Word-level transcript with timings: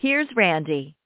here's 0.00 0.28
Randi. 0.34 0.96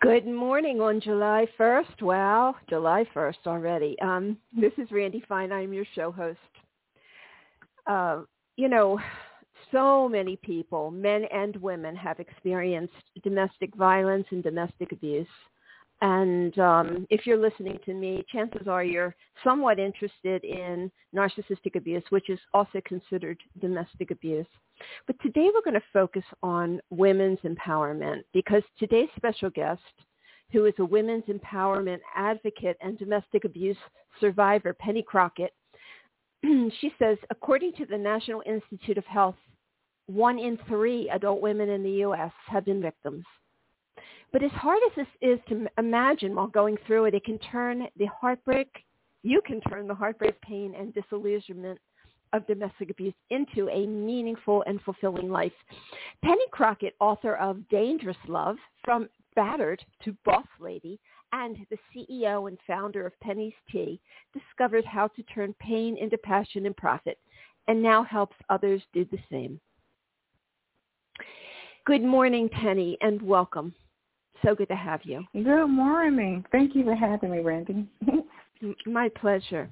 Good 0.00 0.26
morning 0.26 0.82
on 0.82 1.00
July 1.00 1.46
1st. 1.58 2.02
Wow, 2.02 2.54
July 2.68 3.06
1st 3.14 3.46
already. 3.46 3.96
Um, 4.02 4.36
this 4.52 4.72
is 4.76 4.90
Randi 4.90 5.24
Fine. 5.26 5.50
I'm 5.50 5.72
your 5.72 5.86
show 5.94 6.12
host. 6.12 6.38
Uh, 7.86 8.22
you 8.56 8.68
know, 8.68 9.00
so 9.72 10.06
many 10.06 10.36
people, 10.36 10.90
men 10.90 11.24
and 11.32 11.56
women, 11.56 11.96
have 11.96 12.20
experienced 12.20 12.92
domestic 13.22 13.74
violence 13.74 14.26
and 14.30 14.42
domestic 14.42 14.92
abuse. 14.92 15.26
And 16.00 16.58
um, 16.58 17.06
if 17.08 17.26
you're 17.26 17.38
listening 17.38 17.78
to 17.86 17.94
me, 17.94 18.24
chances 18.30 18.66
are 18.68 18.84
you're 18.84 19.14
somewhat 19.42 19.78
interested 19.78 20.44
in 20.44 20.90
narcissistic 21.14 21.76
abuse, 21.76 22.02
which 22.10 22.28
is 22.28 22.38
also 22.52 22.80
considered 22.84 23.38
domestic 23.60 24.10
abuse. 24.10 24.46
But 25.06 25.16
today 25.22 25.48
we're 25.54 25.62
going 25.62 25.80
to 25.80 25.86
focus 25.92 26.24
on 26.42 26.80
women's 26.90 27.38
empowerment 27.40 28.22
because 28.32 28.62
today's 28.78 29.08
special 29.16 29.50
guest, 29.50 29.80
who 30.52 30.66
is 30.66 30.74
a 30.78 30.84
women's 30.84 31.24
empowerment 31.24 32.00
advocate 32.14 32.76
and 32.80 32.98
domestic 32.98 33.44
abuse 33.44 33.76
survivor, 34.20 34.74
Pennie 34.74 35.04
Crockett, 35.06 35.52
she 36.42 36.92
says, 36.98 37.16
according 37.30 37.72
to 37.74 37.86
the 37.86 37.96
National 37.96 38.42
Institute 38.46 38.98
of 38.98 39.06
Health, 39.06 39.36
one 40.06 40.38
in 40.38 40.58
three 40.68 41.08
adult 41.08 41.40
women 41.40 41.70
in 41.70 41.82
the 41.82 41.90
U.S. 41.90 42.32
have 42.46 42.64
been 42.64 42.82
victims. 42.82 43.24
But 44.32 44.42
as 44.42 44.50
hard 44.52 44.80
as 44.86 44.96
this 44.96 45.06
is 45.20 45.38
to 45.48 45.66
imagine 45.78 46.34
while 46.34 46.48
going 46.48 46.76
through 46.86 47.06
it, 47.06 47.14
it 47.14 47.24
can 47.24 47.38
turn 47.38 47.86
the 47.96 48.06
heartbreak, 48.06 48.68
you 49.22 49.40
can 49.46 49.60
turn 49.62 49.86
the 49.86 49.94
heartbreak, 49.94 50.40
pain, 50.40 50.74
and 50.78 50.92
disillusionment 50.92 51.78
of 52.32 52.46
domestic 52.46 52.90
abuse 52.90 53.14
into 53.30 53.68
a 53.70 53.86
meaningful 53.86 54.64
and 54.66 54.80
fulfilling 54.82 55.30
life. 55.30 55.52
Pennie 56.24 56.48
Crockett, 56.50 56.96
author 57.00 57.36
of 57.36 57.66
Dangerous 57.68 58.16
Love, 58.26 58.56
From 58.84 59.08
Battered 59.36 59.84
to 60.04 60.16
Boss 60.24 60.46
Lady, 60.58 60.98
and 61.32 61.56
the 61.70 61.78
CEO 61.94 62.48
and 62.48 62.58
founder 62.66 63.06
of 63.06 63.18
Pennie's 63.20 63.54
Tea, 63.70 64.00
discovered 64.32 64.84
how 64.84 65.08
to 65.08 65.22
turn 65.24 65.54
pain 65.60 65.96
into 65.96 66.18
passion 66.18 66.66
and 66.66 66.76
profit, 66.76 67.18
and 67.68 67.82
now 67.82 68.02
helps 68.02 68.36
others 68.50 68.82
do 68.92 69.06
the 69.10 69.18
same. 69.30 69.60
Good 71.86 72.02
morning, 72.02 72.48
Pennie, 72.48 72.98
and 73.00 73.22
welcome. 73.22 73.74
So 74.44 74.54
good 74.54 74.68
to 74.68 74.76
have 74.76 75.00
you. 75.04 75.24
Good 75.32 75.66
morning. 75.68 76.44
Thank 76.52 76.74
you 76.74 76.84
for 76.84 76.94
having 76.94 77.30
me, 77.30 77.40
Randi. 77.40 77.86
My 78.86 79.08
pleasure. 79.08 79.70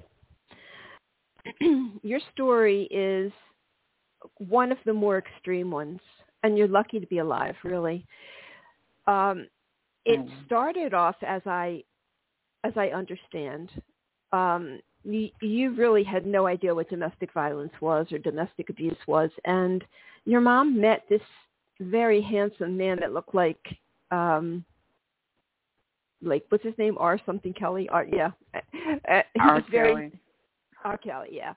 Your 2.01 2.19
story 2.33 2.87
is 2.89 3.31
one 4.39 4.71
of 4.71 4.79
the 4.85 4.93
more 4.93 5.19
extreme 5.19 5.69
ones, 5.69 5.99
and 6.41 6.57
you're 6.57 6.67
lucky 6.67 6.99
to 6.99 7.05
be 7.07 7.19
alive, 7.19 7.55
really. 7.63 8.05
Um, 9.05 9.47
it 10.05 10.19
mm. 10.19 10.45
started 10.45 10.93
off 10.93 11.15
as 11.21 11.41
I, 11.45 11.83
as 12.63 12.73
I 12.75 12.87
understand, 12.87 13.69
um, 14.31 14.79
you, 15.03 15.29
you 15.41 15.75
really 15.75 16.03
had 16.03 16.25
no 16.25 16.47
idea 16.47 16.73
what 16.73 16.89
domestic 16.89 17.33
violence 17.33 17.73
was 17.81 18.07
or 18.11 18.17
domestic 18.17 18.69
abuse 18.69 18.97
was, 19.07 19.29
and 19.45 19.83
your 20.25 20.41
mom 20.41 20.79
met 20.79 21.03
this 21.09 21.21
very 21.81 22.21
handsome 22.21 22.77
man 22.77 22.97
that 23.01 23.13
looked 23.13 23.35
like 23.35 23.59
um 24.11 24.63
like 26.23 26.45
what's 26.49 26.63
his 26.63 26.77
name? 26.77 26.97
R 26.99 27.19
something 27.25 27.53
Kelly? 27.53 27.87
R 27.89 28.05
yeah. 28.11 28.31
R 29.39 29.63
very, 29.69 29.93
Kelly. 29.93 30.11
R 30.83 30.97
Kelly 30.97 31.29
yeah. 31.31 31.53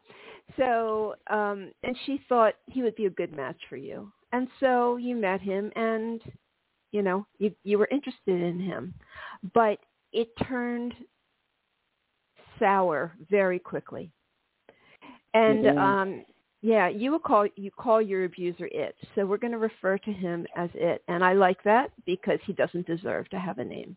So 0.56 1.15
um 1.28 1.72
and 1.82 1.97
she 2.04 2.21
thought 2.28 2.54
he 2.66 2.82
would 2.82 2.97
be 2.97 3.06
a 3.06 3.10
good 3.10 3.34
match 3.34 3.60
for 3.69 3.77
you. 3.77 4.10
And 4.32 4.49
so 4.60 4.97
you 4.97 5.16
met 5.16 5.41
him 5.41 5.72
and 5.77 6.21
you 6.93 7.03
know 7.03 7.27
you 7.38 7.54
you 7.65 7.78
were 7.78 7.88
interested 7.91 8.41
in 8.41 8.60
him. 8.60 8.94
But 9.54 9.78
it 10.12 10.28
turned 10.49 10.94
sour 12.59 13.12
very 13.31 13.59
quickly. 13.59 14.10
And 15.34 15.65
mm-hmm. 15.65 15.78
um 15.78 16.25
yeah, 16.66 16.88
you 16.88 17.12
will 17.12 17.21
call 17.21 17.47
you 17.54 17.71
call 17.71 18.03
your 18.03 18.25
abuser 18.25 18.69
it. 18.72 18.97
So 19.15 19.25
we're 19.25 19.37
going 19.37 19.53
to 19.53 19.59
refer 19.59 19.98
to 19.98 20.12
him 20.12 20.47
as 20.56 20.71
it, 20.75 21.00
and 21.06 21.25
I 21.25 21.33
like 21.33 21.62
that 21.62 21.93
because 22.06 22.41
he 22.44 22.53
doesn't 22.54 22.87
deserve 22.87 23.28
to 23.31 23.38
have 23.38 23.59
a 23.59 23.65
name. 23.65 23.97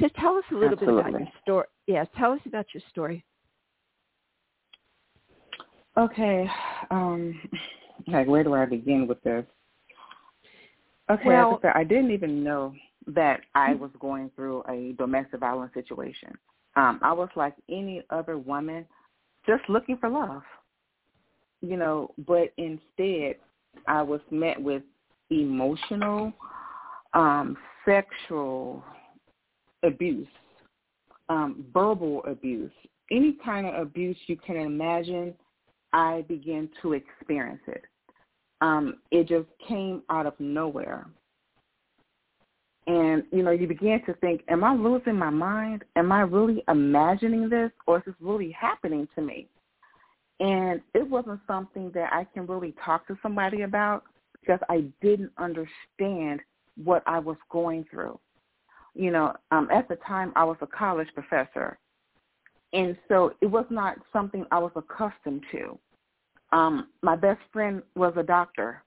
So 0.00 0.08
tell 0.18 0.36
us 0.36 0.44
a 0.52 0.54
little 0.54 0.72
Absolutely. 0.72 1.04
bit 1.04 1.08
about 1.08 1.20
your 1.20 1.28
story. 1.42 1.66
Yeah, 1.86 2.04
tell 2.18 2.32
us 2.32 2.40
about 2.46 2.66
your 2.74 2.82
story. 2.90 3.24
Okay, 5.96 6.46
um, 6.90 7.40
like 8.06 8.26
where 8.26 8.44
do 8.44 8.54
I 8.54 8.66
begin 8.66 9.06
with 9.06 9.22
this? 9.22 9.46
Okay, 11.10 11.24
well, 11.24 11.60
I, 11.62 11.80
I 11.80 11.84
didn't 11.84 12.10
even 12.10 12.44
know 12.44 12.74
that 13.06 13.40
I 13.54 13.74
was 13.74 13.90
going 13.98 14.30
through 14.36 14.62
a 14.68 14.94
domestic 14.98 15.40
violence 15.40 15.72
situation. 15.72 16.36
Um, 16.74 17.00
I 17.02 17.12
was 17.12 17.30
like 17.36 17.54
any 17.70 18.02
other 18.10 18.36
woman, 18.36 18.84
just 19.46 19.62
looking 19.68 19.96
for 19.96 20.10
love 20.10 20.42
you 21.60 21.76
know, 21.76 22.12
but 22.26 22.52
instead 22.56 23.36
I 23.86 24.02
was 24.02 24.20
met 24.30 24.60
with 24.60 24.82
emotional, 25.30 26.32
um, 27.14 27.56
sexual 27.84 28.84
abuse, 29.86 30.28
um, 31.28 31.64
verbal 31.72 32.22
abuse, 32.26 32.72
any 33.10 33.36
kind 33.44 33.66
of 33.66 33.74
abuse 33.74 34.16
you 34.26 34.36
can 34.36 34.56
imagine, 34.56 35.34
I 35.92 36.24
began 36.28 36.68
to 36.82 36.92
experience 36.92 37.62
it. 37.66 37.84
Um, 38.60 38.96
it 39.10 39.28
just 39.28 39.46
came 39.66 40.02
out 40.10 40.26
of 40.26 40.34
nowhere. 40.38 41.06
And, 42.86 43.24
you 43.32 43.42
know, 43.42 43.50
you 43.50 43.66
begin 43.66 44.00
to 44.06 44.14
think, 44.14 44.42
am 44.48 44.62
I 44.62 44.74
losing 44.74 45.16
my 45.16 45.30
mind? 45.30 45.84
Am 45.96 46.12
I 46.12 46.20
really 46.20 46.62
imagining 46.68 47.48
this 47.48 47.72
or 47.86 47.98
is 47.98 48.04
this 48.06 48.14
really 48.20 48.52
happening 48.52 49.08
to 49.16 49.22
me? 49.22 49.48
And 50.38 50.80
it 50.94 51.08
wasn't 51.08 51.40
something 51.46 51.90
that 51.94 52.12
I 52.12 52.24
can 52.32 52.46
really 52.46 52.74
talk 52.84 53.06
to 53.08 53.18
somebody 53.22 53.62
about 53.62 54.04
because 54.40 54.60
I 54.68 54.84
didn't 55.00 55.32
understand 55.38 56.40
what 56.82 57.02
I 57.06 57.18
was 57.18 57.36
going 57.50 57.86
through. 57.90 58.18
You 58.96 59.10
know, 59.10 59.34
um, 59.50 59.68
at 59.70 59.88
the 59.88 59.96
time 59.96 60.32
I 60.36 60.44
was 60.44 60.56
a 60.62 60.66
college 60.66 61.08
professor. 61.14 61.78
And 62.72 62.96
so 63.08 63.34
it 63.40 63.46
was 63.46 63.66
not 63.70 63.96
something 64.12 64.44
I 64.50 64.58
was 64.58 64.72
accustomed 64.74 65.44
to. 65.52 65.78
Um, 66.52 66.88
my 67.02 67.14
best 67.16 67.40
friend 67.52 67.82
was 67.94 68.14
a 68.16 68.22
doctor. 68.22 68.82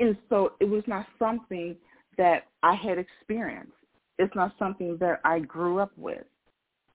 And 0.00 0.16
so 0.28 0.52
it 0.60 0.68
was 0.68 0.82
not 0.86 1.06
something 1.18 1.76
that 2.18 2.44
I 2.62 2.74
had 2.74 2.98
experienced. 2.98 3.72
It's 4.18 4.34
not 4.34 4.52
something 4.58 4.96
that 4.98 5.20
I 5.24 5.40
grew 5.40 5.78
up 5.78 5.92
with. 5.96 6.24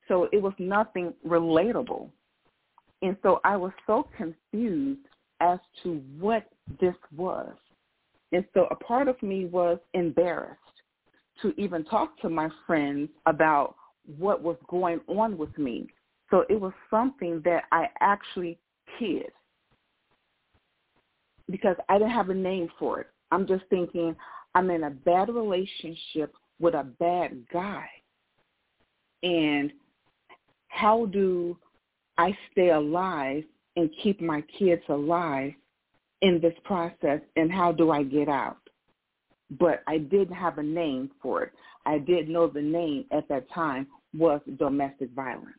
So 0.07 0.29
it 0.31 0.41
was 0.41 0.53
nothing 0.57 1.13
relatable. 1.25 2.09
And 3.01 3.17
so 3.23 3.39
I 3.43 3.57
was 3.57 3.71
so 3.85 4.07
confused 4.15 5.01
as 5.39 5.59
to 5.83 6.01
what 6.19 6.47
this 6.79 6.95
was. 7.15 7.53
And 8.31 8.43
so 8.53 8.67
a 8.71 8.75
part 8.75 9.07
of 9.07 9.21
me 9.21 9.45
was 9.45 9.79
embarrassed 9.93 10.76
to 11.41 11.53
even 11.59 11.83
talk 11.85 12.19
to 12.21 12.29
my 12.29 12.49
friends 12.65 13.09
about 13.25 13.75
what 14.17 14.41
was 14.41 14.57
going 14.69 14.99
on 15.07 15.37
with 15.37 15.55
me. 15.57 15.87
So 16.29 16.43
it 16.49 16.59
was 16.59 16.73
something 16.89 17.41
that 17.45 17.63
I 17.71 17.87
actually 17.99 18.59
hid 18.97 19.31
because 21.49 21.75
I 21.89 21.97
didn't 21.97 22.11
have 22.11 22.29
a 22.29 22.33
name 22.33 22.69
for 22.77 22.99
it. 23.01 23.07
I'm 23.31 23.47
just 23.47 23.63
thinking 23.69 24.15
I'm 24.55 24.69
in 24.71 24.83
a 24.83 24.89
bad 24.89 25.29
relationship 25.29 26.33
with 26.59 26.73
a 26.73 26.83
bad 26.83 27.45
guy. 27.51 27.87
And 29.23 29.71
how 30.69 31.05
do 31.07 31.57
I 32.17 32.37
stay 32.51 32.69
alive 32.69 33.43
and 33.75 33.89
keep 34.01 34.21
my 34.21 34.43
kids 34.57 34.81
alive 34.89 35.53
in 36.21 36.39
this 36.41 36.53
process 36.63 37.21
and 37.35 37.51
how 37.51 37.71
do 37.71 37.91
I 37.91 38.03
get 38.03 38.27
out? 38.27 38.57
But 39.51 39.83
I 39.87 39.97
didn't 39.97 40.35
have 40.35 40.57
a 40.57 40.63
name 40.63 41.11
for 41.21 41.43
it. 41.43 41.53
I 41.85 41.99
did 41.99 42.27
know 42.27 42.47
the 42.47 42.61
name 42.61 43.05
at 43.11 43.27
that 43.29 43.49
time 43.51 43.87
was 44.13 44.41
domestic 44.59 45.09
violence. 45.11 45.55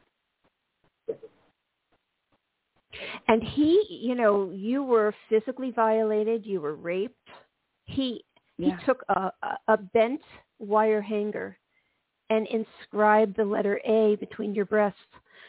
And 3.29 3.43
he, 3.43 3.85
you 3.89 4.15
know, 4.15 4.51
you 4.51 4.83
were 4.83 5.15
physically 5.29 5.71
violated, 5.71 6.45
you 6.45 6.61
were 6.61 6.75
raped. 6.75 7.17
He 7.85 8.25
he 8.59 8.73
took 8.85 9.05
a, 9.09 9.31
a 9.69 9.77
bent 9.77 10.21
wire 10.59 11.01
hanger 11.01 11.57
and 12.29 12.47
inscribed 12.49 13.37
the 13.37 13.45
letter 13.45 13.81
A 13.87 14.17
between 14.17 14.55
your 14.55 14.65
breasts. 14.65 14.99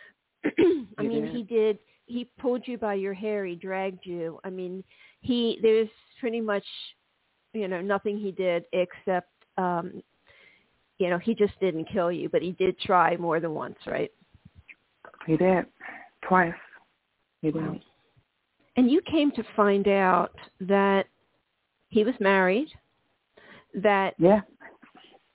I 0.46 1.02
mean, 1.02 1.26
did. 1.26 1.36
he 1.36 1.44
did. 1.44 1.80
He 2.06 2.30
pulled 2.40 2.68
you 2.68 2.78
by 2.78 2.94
your 2.94 3.14
hair. 3.14 3.46
He 3.46 3.56
dragged 3.56 4.06
you. 4.06 4.40
I 4.44 4.50
mean, 4.50 4.84
he 5.22 5.60
there's 5.62 5.90
pretty 6.20 6.40
much, 6.40 6.64
you 7.54 7.68
know, 7.68 7.82
nothing 7.82 8.18
he 8.18 8.32
did 8.32 8.66
except, 8.74 9.30
um, 9.58 10.02
you 10.98 11.10
know, 11.10 11.18
he 11.18 11.34
just 11.34 11.60
didn't 11.60 11.86
kill 11.86 12.12
you, 12.12 12.30
but 12.30 12.42
he 12.42 12.52
did 12.54 12.78
try 12.80 13.16
more 13.18 13.40
than 13.40 13.54
once, 13.54 13.78
right? 13.88 14.12
He 15.26 15.38
did 15.38 15.66
twice. 16.22 16.54
He 17.42 17.52
did. 17.52 17.62
Wow. 17.66 17.80
And 18.78 18.90
you 18.90 19.02
came 19.10 19.32
to 19.32 19.44
find 19.56 19.88
out 19.88 20.34
that 20.62 21.08
he 21.90 22.04
was 22.04 22.14
married, 22.20 22.68
that 23.74 24.14
Yeah. 24.18 24.42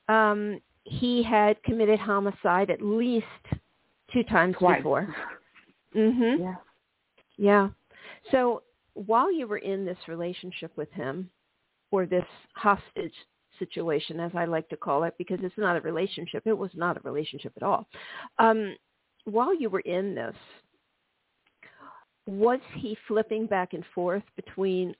um, 0.09 0.61
he 0.85 1.23
had 1.23 1.63
committed 1.63 1.99
homicide 1.99 2.71
at 2.71 2.81
least 2.83 3.27
two 4.13 4.23
times 4.25 4.55
Twice. 4.57 4.79
before. 4.79 5.15
Mhm. 5.95 6.39
Yeah. 6.39 6.55
Yeah. 7.37 7.71
So 8.31 8.63
while 8.95 9.33
you 9.33 9.47
were 9.47 9.59
in 9.59 9.85
this 9.85 9.99
relationship 10.09 10.77
with 10.77 10.91
him, 10.93 11.31
or 11.95 12.07
this 12.07 12.25
hostage 12.57 13.15
situation, 13.61 14.19
as 14.19 14.33
I 14.35 14.47
like 14.47 14.69
to 14.71 14.77
call 14.77 15.05
it, 15.05 15.15
because 15.17 15.39
it's 15.43 15.57
not 15.57 15.77
a 15.77 15.81
relationship. 15.81 16.43
It 16.45 16.59
was 16.59 16.73
not 16.75 16.97
a 16.97 17.01
relationship 17.05 17.53
at 17.57 17.63
all. 17.63 17.87
Um, 18.41 18.75
while 19.27 19.55
you 19.55 19.71
were 19.71 19.81
in 19.81 20.13
this, 20.13 20.35
was 22.27 22.59
he 22.75 22.99
flipping 23.07 23.47
back 23.47 23.75
and 23.75 23.85
forth 23.95 24.25
between 24.35 24.93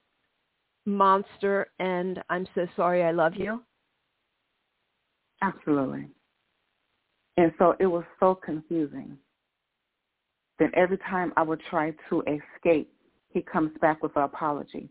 monster 0.87 1.67
and 1.81 2.23
I'm 2.31 2.47
so 2.55 2.69
sorry 2.77 3.03
I 3.03 3.11
love 3.11 3.35
you? 3.35 3.61
Absolutely. 5.43 6.07
And 7.37 7.51
so 7.59 7.75
it 7.81 7.87
was 7.87 8.05
so 8.21 8.37
confusing. 8.37 9.19
Then 10.61 10.71
every 10.75 10.99
time 10.99 11.33
I 11.37 11.43
would 11.43 11.61
try 11.69 11.93
to 12.09 12.23
escape, 12.23 12.89
he 13.31 13.43
comes 13.43 13.73
back 13.81 14.01
with 14.01 14.15
an 14.15 14.23
apology. 14.23 14.89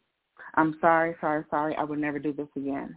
I'm 0.56 0.78
sorry, 0.80 1.16
sorry, 1.20 1.44
sorry. 1.50 1.76
I 1.76 1.84
would 1.84 2.00
never 2.00 2.20
do 2.20 2.34
this 2.34 2.48
again. 2.56 2.96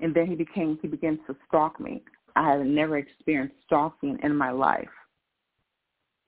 And 0.00 0.14
then 0.14 0.26
he 0.26 0.34
became 0.34 0.78
he 0.82 0.88
begins 0.88 1.20
to 1.26 1.36
stalk 1.48 1.80
me. 1.80 2.02
I 2.36 2.52
had 2.52 2.66
never 2.66 2.98
experienced 2.98 3.56
stalking 3.64 4.18
in 4.22 4.36
my 4.36 4.50
life. 4.50 4.88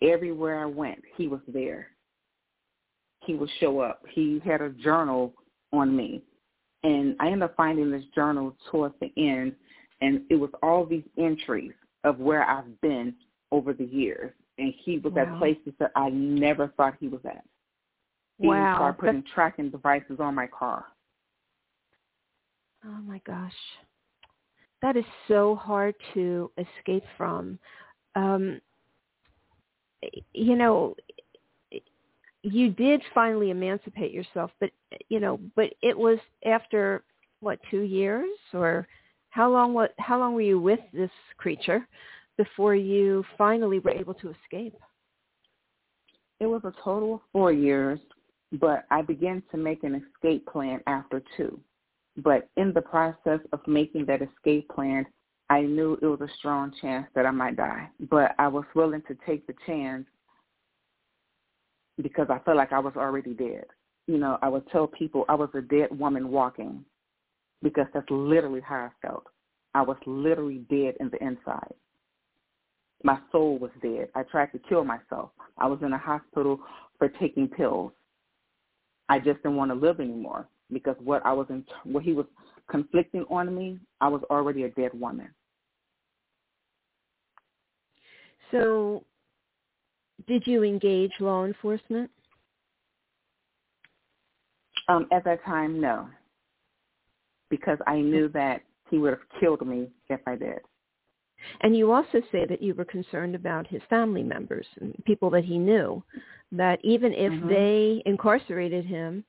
Everywhere 0.02 0.62
I 0.62 0.66
went, 0.66 1.02
he 1.16 1.26
was 1.26 1.40
there. 1.48 1.88
He 3.24 3.34
would 3.34 3.50
show 3.58 3.80
up. 3.80 4.02
He 4.10 4.40
had 4.44 4.60
a 4.60 4.70
journal 4.70 5.34
on 5.72 5.96
me. 5.96 6.22
And 6.84 7.16
I 7.18 7.26
ended 7.26 7.42
up 7.42 7.56
finding 7.56 7.90
this 7.90 8.04
journal 8.14 8.54
towards 8.70 8.94
the 9.00 9.10
end, 9.16 9.56
and 10.00 10.20
it 10.30 10.36
was 10.36 10.50
all 10.62 10.84
these 10.84 11.02
entries 11.18 11.72
of 12.04 12.20
where 12.20 12.48
I've 12.48 12.80
been 12.80 13.14
over 13.50 13.72
the 13.72 13.86
years. 13.86 14.32
And 14.58 14.72
he 14.84 14.98
was 14.98 15.12
Wow. 15.14 15.22
at 15.22 15.38
places 15.38 15.72
that 15.78 15.90
I 15.96 16.10
never 16.10 16.68
thought 16.76 16.96
he 17.00 17.08
was 17.08 17.24
at. 17.24 17.44
Even 18.40 18.48
Wow. 18.48 18.74
started 18.74 18.98
putting 18.98 19.24
tracking 19.34 19.70
devices 19.70 20.20
on 20.20 20.34
my 20.34 20.46
car. 20.46 20.86
Oh 22.84 23.00
my 23.02 23.20
gosh. 23.26 23.52
That 24.82 24.96
is 24.96 25.04
so 25.26 25.56
hard 25.56 25.94
to 26.14 26.50
escape 26.58 27.04
from. 27.16 27.58
Um, 28.14 28.60
you 30.32 30.56
know, 30.56 30.94
you 32.42 32.70
did 32.70 33.02
finally 33.14 33.50
emancipate 33.50 34.12
yourself, 34.12 34.50
but 34.60 34.70
you 35.08 35.18
know, 35.18 35.40
but 35.56 35.72
it 35.82 35.96
was 35.96 36.18
after 36.44 37.02
what 37.40 37.58
two 37.70 37.80
years 37.80 38.28
or 38.52 38.86
how 39.30 39.50
long? 39.50 39.74
What 39.74 39.94
how 39.98 40.18
long 40.18 40.34
were 40.34 40.40
you 40.42 40.60
with 40.60 40.80
this 40.92 41.10
creature 41.36 41.86
before 42.36 42.74
you 42.74 43.24
finally 43.36 43.80
were 43.80 43.90
able 43.90 44.14
to 44.14 44.32
escape? 44.42 44.74
It 46.38 46.46
was 46.46 46.62
a 46.64 46.72
total 46.84 47.14
of 47.14 47.20
four 47.32 47.52
years, 47.52 47.98
but 48.52 48.84
I 48.90 49.02
began 49.02 49.42
to 49.50 49.56
make 49.56 49.82
an 49.84 49.94
escape 49.94 50.46
plan 50.46 50.80
after 50.86 51.22
two. 51.36 51.60
But 52.18 52.48
in 52.56 52.72
the 52.72 52.82
process 52.82 53.40
of 53.52 53.60
making 53.66 54.06
that 54.06 54.22
escape 54.22 54.68
plan, 54.68 55.06
I 55.50 55.62
knew 55.62 55.98
it 56.00 56.06
was 56.06 56.20
a 56.20 56.32
strong 56.38 56.72
chance 56.80 57.06
that 57.14 57.26
I 57.26 57.30
might 57.30 57.56
die. 57.56 57.88
But 58.10 58.34
I 58.38 58.48
was 58.48 58.64
willing 58.74 59.02
to 59.08 59.16
take 59.26 59.46
the 59.46 59.54
chance 59.66 60.06
because 62.02 62.26
I 62.30 62.38
felt 62.40 62.56
like 62.56 62.72
I 62.72 62.78
was 62.78 62.94
already 62.96 63.34
dead. 63.34 63.64
You 64.06 64.18
know, 64.18 64.38
I 64.42 64.48
would 64.48 64.68
tell 64.70 64.86
people 64.86 65.24
I 65.28 65.34
was 65.34 65.50
a 65.54 65.60
dead 65.60 65.88
woman 65.90 66.30
walking 66.30 66.84
because 67.62 67.86
that's 67.92 68.10
literally 68.10 68.60
how 68.60 68.76
I 68.76 69.06
felt. 69.06 69.24
I 69.74 69.82
was 69.82 69.96
literally 70.06 70.64
dead 70.70 70.94
in 71.00 71.10
the 71.10 71.22
inside. 71.22 71.74
My 73.02 73.18
soul 73.30 73.58
was 73.58 73.70
dead. 73.82 74.08
I 74.14 74.22
tried 74.22 74.52
to 74.52 74.58
kill 74.58 74.84
myself. 74.84 75.30
I 75.58 75.66
was 75.66 75.80
in 75.82 75.92
a 75.92 75.98
hospital 75.98 76.60
for 76.98 77.08
taking 77.08 77.48
pills. 77.48 77.92
I 79.08 79.18
just 79.18 79.42
didn't 79.42 79.56
want 79.56 79.70
to 79.70 79.74
live 79.74 80.00
anymore 80.00 80.48
because 80.72 80.96
what 81.02 81.24
I 81.24 81.32
was 81.32 81.46
in, 81.48 81.64
what 81.84 82.02
he 82.02 82.12
was 82.12 82.26
conflicting 82.68 83.24
on 83.30 83.54
me, 83.54 83.78
I 84.00 84.08
was 84.08 84.22
already 84.30 84.64
a 84.64 84.70
dead 84.70 84.90
woman. 84.94 85.28
So, 88.50 89.04
did 90.26 90.46
you 90.46 90.62
engage 90.62 91.12
law 91.20 91.44
enforcement? 91.44 92.10
Um, 94.88 95.08
at 95.12 95.24
that 95.24 95.44
time, 95.44 95.80
no, 95.80 96.08
because 97.50 97.78
I 97.86 98.00
knew 98.00 98.28
that 98.30 98.62
he 98.88 98.98
would 98.98 99.10
have 99.10 99.40
killed 99.40 99.66
me 99.66 99.88
if 100.08 100.20
I 100.26 100.36
did. 100.36 100.60
And 101.60 101.76
you 101.76 101.92
also 101.92 102.20
say 102.32 102.44
that 102.46 102.62
you 102.62 102.74
were 102.74 102.84
concerned 102.84 103.34
about 103.34 103.66
his 103.66 103.82
family 103.88 104.22
members 104.22 104.66
and 104.80 104.94
people 105.04 105.30
that 105.30 105.44
he 105.44 105.58
knew, 105.58 106.02
that 106.52 106.78
even 106.84 107.12
if 107.12 107.32
Mhm. 107.32 107.48
they 107.48 108.02
incarcerated 108.06 108.84
him, 108.84 109.24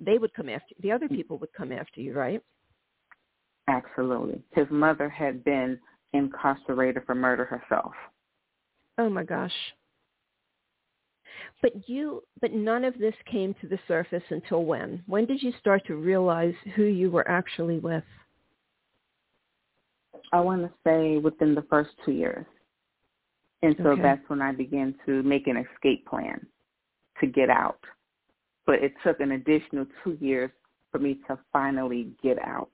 they 0.00 0.18
would 0.18 0.32
come 0.34 0.48
after 0.48 0.74
the 0.78 0.92
other 0.92 1.08
people 1.08 1.38
would 1.38 1.52
come 1.52 1.72
after 1.72 2.00
you, 2.00 2.12
right? 2.12 2.42
Absolutely. 3.66 4.42
His 4.52 4.70
mother 4.70 5.08
had 5.08 5.44
been 5.44 5.78
incarcerated 6.12 7.04
for 7.04 7.14
murder 7.14 7.44
herself. 7.44 7.94
Oh 8.96 9.08
my 9.10 9.24
gosh. 9.24 9.74
But 11.60 11.88
you 11.88 12.22
but 12.40 12.52
none 12.52 12.84
of 12.84 12.98
this 12.98 13.14
came 13.26 13.54
to 13.54 13.68
the 13.68 13.78
surface 13.88 14.22
until 14.30 14.64
when? 14.64 15.02
When 15.06 15.26
did 15.26 15.42
you 15.42 15.52
start 15.52 15.84
to 15.86 15.96
realize 15.96 16.54
who 16.74 16.84
you 16.84 17.10
were 17.10 17.28
actually 17.28 17.78
with? 17.78 18.04
I 20.32 20.40
want 20.40 20.62
to 20.62 20.70
say 20.84 21.18
within 21.18 21.54
the 21.54 21.62
first 21.62 21.90
two 22.04 22.12
years. 22.12 22.46
And 23.62 23.74
so 23.78 23.90
Okay. 23.90 24.02
that's 24.02 24.28
when 24.28 24.40
I 24.40 24.52
began 24.52 24.94
to 25.06 25.22
make 25.22 25.46
an 25.46 25.56
escape 25.56 26.06
plan 26.06 26.46
to 27.20 27.26
get 27.26 27.50
out. 27.50 27.80
But 28.66 28.82
it 28.82 28.92
took 29.02 29.20
an 29.20 29.32
additional 29.32 29.86
two 30.04 30.16
years 30.20 30.50
for 30.92 30.98
me 30.98 31.18
to 31.26 31.38
finally 31.52 32.12
get 32.22 32.38
out. 32.38 32.70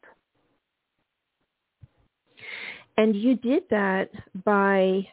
And 2.97 3.17
you 3.17 3.37
did 3.37 3.65
that 3.71 4.11
by 4.45 5.09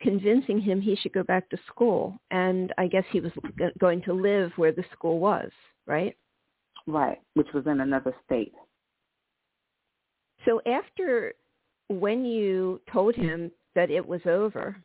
convincing 0.00 0.60
him 0.60 0.80
he 0.80 0.96
should 0.96 1.12
go 1.12 1.24
back 1.24 1.48
to 1.50 1.58
school. 1.66 2.18
And 2.30 2.72
I 2.78 2.86
guess 2.86 3.04
he 3.10 3.20
was 3.20 3.32
going 3.78 4.02
to 4.02 4.12
live 4.12 4.52
where 4.56 4.72
the 4.72 4.84
school 4.92 5.18
was, 5.18 5.50
right? 5.86 6.16
Right, 6.86 7.20
which 7.34 7.48
was 7.52 7.66
in 7.66 7.80
another 7.80 8.14
state. 8.24 8.54
So 10.44 10.62
after 10.66 11.34
when 11.88 12.24
you 12.24 12.80
told 12.92 13.14
him 13.14 13.50
that 13.74 13.90
it 13.90 14.06
was 14.06 14.20
over, 14.26 14.76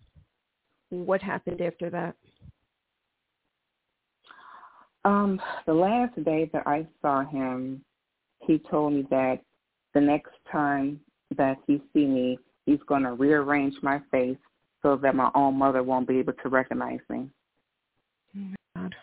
what 0.89 1.22
happened 1.22 1.62
after 1.62 1.89
that? 1.89 2.15
Um, 5.05 5.41
the 5.65 5.74
last 5.74 6.15
day 6.24 6.50
that 6.53 6.63
I 6.65 6.88
saw 7.01 7.25
him, 7.25 7.83
he 8.41 8.60
told 8.69 8.93
me 8.93 9.05
that 9.10 9.41
the 9.93 10.01
next 10.01 10.31
time 10.51 11.00
that 11.36 11.57
he 11.67 11.81
see 11.93 12.05
me, 12.05 12.39
he's 12.65 12.79
going 12.88 13.03
to 13.03 13.13
rearrange 13.13 13.75
my 13.81 14.01
face 14.12 14.38
so 14.81 14.95
that 14.98 15.15
my 15.15 15.29
own 15.36 15.57
mother 15.57 15.83
won't 15.83 16.07
be 16.07 16.19
able 16.19 16.33
to 16.33 16.50
recognize 16.50 17.00
me. 17.10 17.29
Oh 18.36 18.39
my 18.39 18.55
God. 18.75 18.95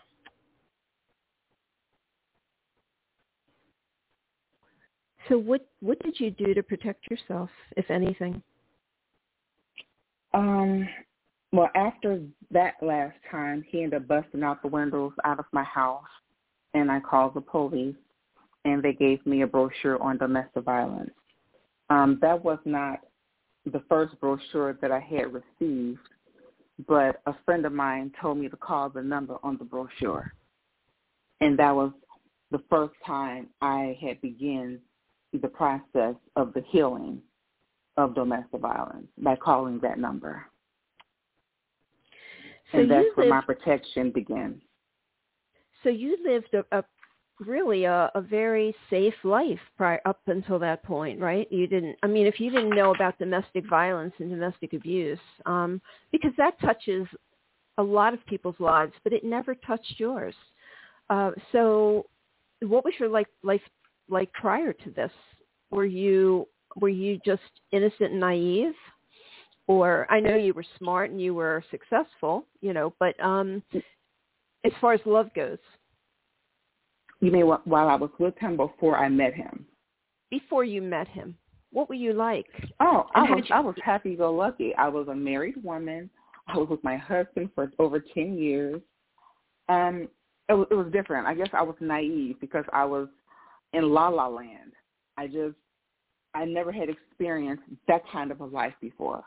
So 5.31 5.39
what 5.39 5.65
what 5.79 5.99
did 6.01 6.19
you 6.19 6.33
do 6.33 6.55
to 6.55 6.63
protect 6.63 7.09
yourself, 7.09 7.49
if 7.77 7.89
anything? 7.89 8.43
Um, 10.35 10.89
well, 11.53 11.71
after 11.77 12.21
that 12.51 12.75
last 12.83 13.17
time, 13.31 13.65
he 13.69 13.85
ended 13.85 14.03
up 14.03 14.09
busting 14.09 14.43
out 14.43 14.61
the 14.61 14.69
windows 14.69 15.13
out 15.25 15.39
of 15.39 15.45
my 15.53 15.63
house, 15.63 16.03
and 16.75 16.91
I 16.91 16.99
called 16.99 17.35
the 17.35 17.41
police, 17.41 17.95
and 18.65 18.83
they 18.83 18.93
gave 18.93 19.25
me 19.25 19.43
a 19.43 19.47
brochure 19.47 20.03
on 20.03 20.19
domestic 20.19 20.65
violence. 20.65 21.11
Um, 21.91 22.19
that 22.23 22.45
was 22.45 22.59
not 22.65 22.99
the 23.65 23.83
first 23.89 24.19
brochure 24.21 24.75
that 24.81 24.91
I 24.91 25.01
had 25.01 25.33
received, 25.33 26.01
but 26.89 27.21
a 27.27 27.35
friend 27.45 27.65
of 27.67 27.73
mine 27.73 28.13
told 28.21 28.39
me 28.39 28.49
to 28.49 28.57
call 28.57 28.91
the 28.91 29.03
number 29.03 29.37
on 29.45 29.59
the 29.59 29.65
brochure, 29.65 30.33
and 31.41 31.57
that 31.57 31.75
was 31.75 31.93
the 32.51 32.63
first 32.69 32.95
time 33.07 33.49
I 33.61 33.97
had 34.01 34.21
begun 34.21 34.81
the 35.33 35.49
process 35.49 36.15
of 36.37 36.53
the 36.55 36.63
healing 36.69 37.21
of 37.97 38.15
domestic 38.15 38.61
violence 38.61 39.07
by 39.19 39.37
calling 39.37 39.79
that 39.81 39.99
number. 39.99 40.45
So 42.73 42.79
and 42.79 42.91
that's 42.91 43.07
where 43.15 43.29
my 43.29 43.41
protection 43.41 44.11
began. 44.11 44.61
So 45.83 45.89
you 45.89 46.17
lived 46.25 46.55
a, 46.55 46.79
a 46.79 46.85
really 47.41 47.85
a, 47.85 48.11
a 48.15 48.21
very 48.21 48.75
safe 48.89 49.15
life 49.25 49.59
prior 49.77 50.01
up 50.05 50.21
until 50.27 50.59
that 50.61 50.83
point, 50.85 51.21
right? 51.21 51.51
You 51.51 51.67
didn't. 51.67 51.97
I 52.03 52.07
mean, 52.07 52.27
if 52.27 52.39
you 52.39 52.51
didn't 52.51 52.71
know 52.71 52.95
about 52.95 53.19
domestic 53.19 53.69
violence 53.69 54.13
and 54.19 54.31
domestic 54.31 54.73
abuse, 54.73 55.19
um, 55.47 55.81
because 56.13 56.33
that 56.37 56.61
touches 56.61 57.07
a 57.79 57.83
lot 57.83 58.15
of 58.15 58.25
people's 58.27 58.59
lives, 58.59 58.93
but 59.03 59.13
it 59.13 59.25
never 59.25 59.55
touched 59.55 59.95
yours. 59.99 60.35
Uh, 61.09 61.31
so, 61.51 62.07
what 62.61 62.85
was 62.85 62.95
your 62.99 63.09
life 63.09 63.27
life 63.43 63.63
like 64.11 64.33
prior 64.33 64.73
to 64.73 64.91
this? 64.91 65.13
Were 65.71 65.85
you 65.85 66.47
were 66.77 66.89
you 66.89 67.19
just 67.25 67.43
innocent 67.73 68.13
and 68.13 68.21
naive? 68.21 68.75
Or 69.67 70.07
I 70.11 70.19
know 70.21 70.37
you 70.37 70.53
were 70.53 70.65
smart 70.79 71.11
and 71.11 71.21
you 71.21 71.35
were 71.35 71.63
successful, 71.71 72.47
you 72.61 72.73
know, 72.73 72.93
but 72.99 73.19
um 73.23 73.63
as 74.65 74.73
far 74.81 74.93
as 74.93 75.01
love 75.05 75.33
goes. 75.35 75.59
You 77.21 77.31
mean 77.31 77.47
while 77.47 77.89
I 77.89 77.95
was 77.95 78.11
with 78.19 78.37
him 78.39 78.57
before 78.57 78.97
I 78.99 79.09
met 79.09 79.35
him? 79.35 79.67
Before 80.31 80.65
you 80.65 80.83
met 80.83 81.09
him. 81.09 81.37
What 81.73 81.89
were 81.89 81.95
you 81.95 82.13
like? 82.13 82.47
Oh, 82.81 83.07
I 83.15 83.23
was 83.23 83.45
you... 83.49 83.55
I 83.55 83.61
was 83.61 83.77
happy 83.85 84.17
go 84.17 84.33
lucky. 84.33 84.75
I 84.75 84.89
was 84.89 85.09
a 85.09 85.15
married 85.15 85.63
woman. 85.63 86.11
I 86.49 86.57
was 86.57 86.69
with 86.69 86.83
my 86.83 86.97
husband 86.97 87.51
for 87.55 87.71
over 87.79 88.01
10 88.01 88.39
years. 88.39 88.81
Um 89.69 90.09
it 90.49 90.55
was, 90.55 90.67
it 90.73 90.75
was 90.75 90.91
different. 90.91 91.29
I 91.29 91.35
guess 91.35 91.51
I 91.53 91.63
was 91.63 91.77
naive 91.79 92.41
because 92.41 92.65
I 92.73 92.85
was 92.85 93.07
in 93.73 93.91
la 93.91 94.09
la 94.09 94.29
land. 94.29 94.73
I 95.17 95.27
just 95.27 95.57
I 96.35 96.45
never 96.45 96.73
had 96.73 96.89
experienced 96.89 97.65
that 97.89 98.03
kind 98.13 98.31
of 98.31 98.41
a 98.41 98.45
life 98.45 98.75
before. 98.81 99.25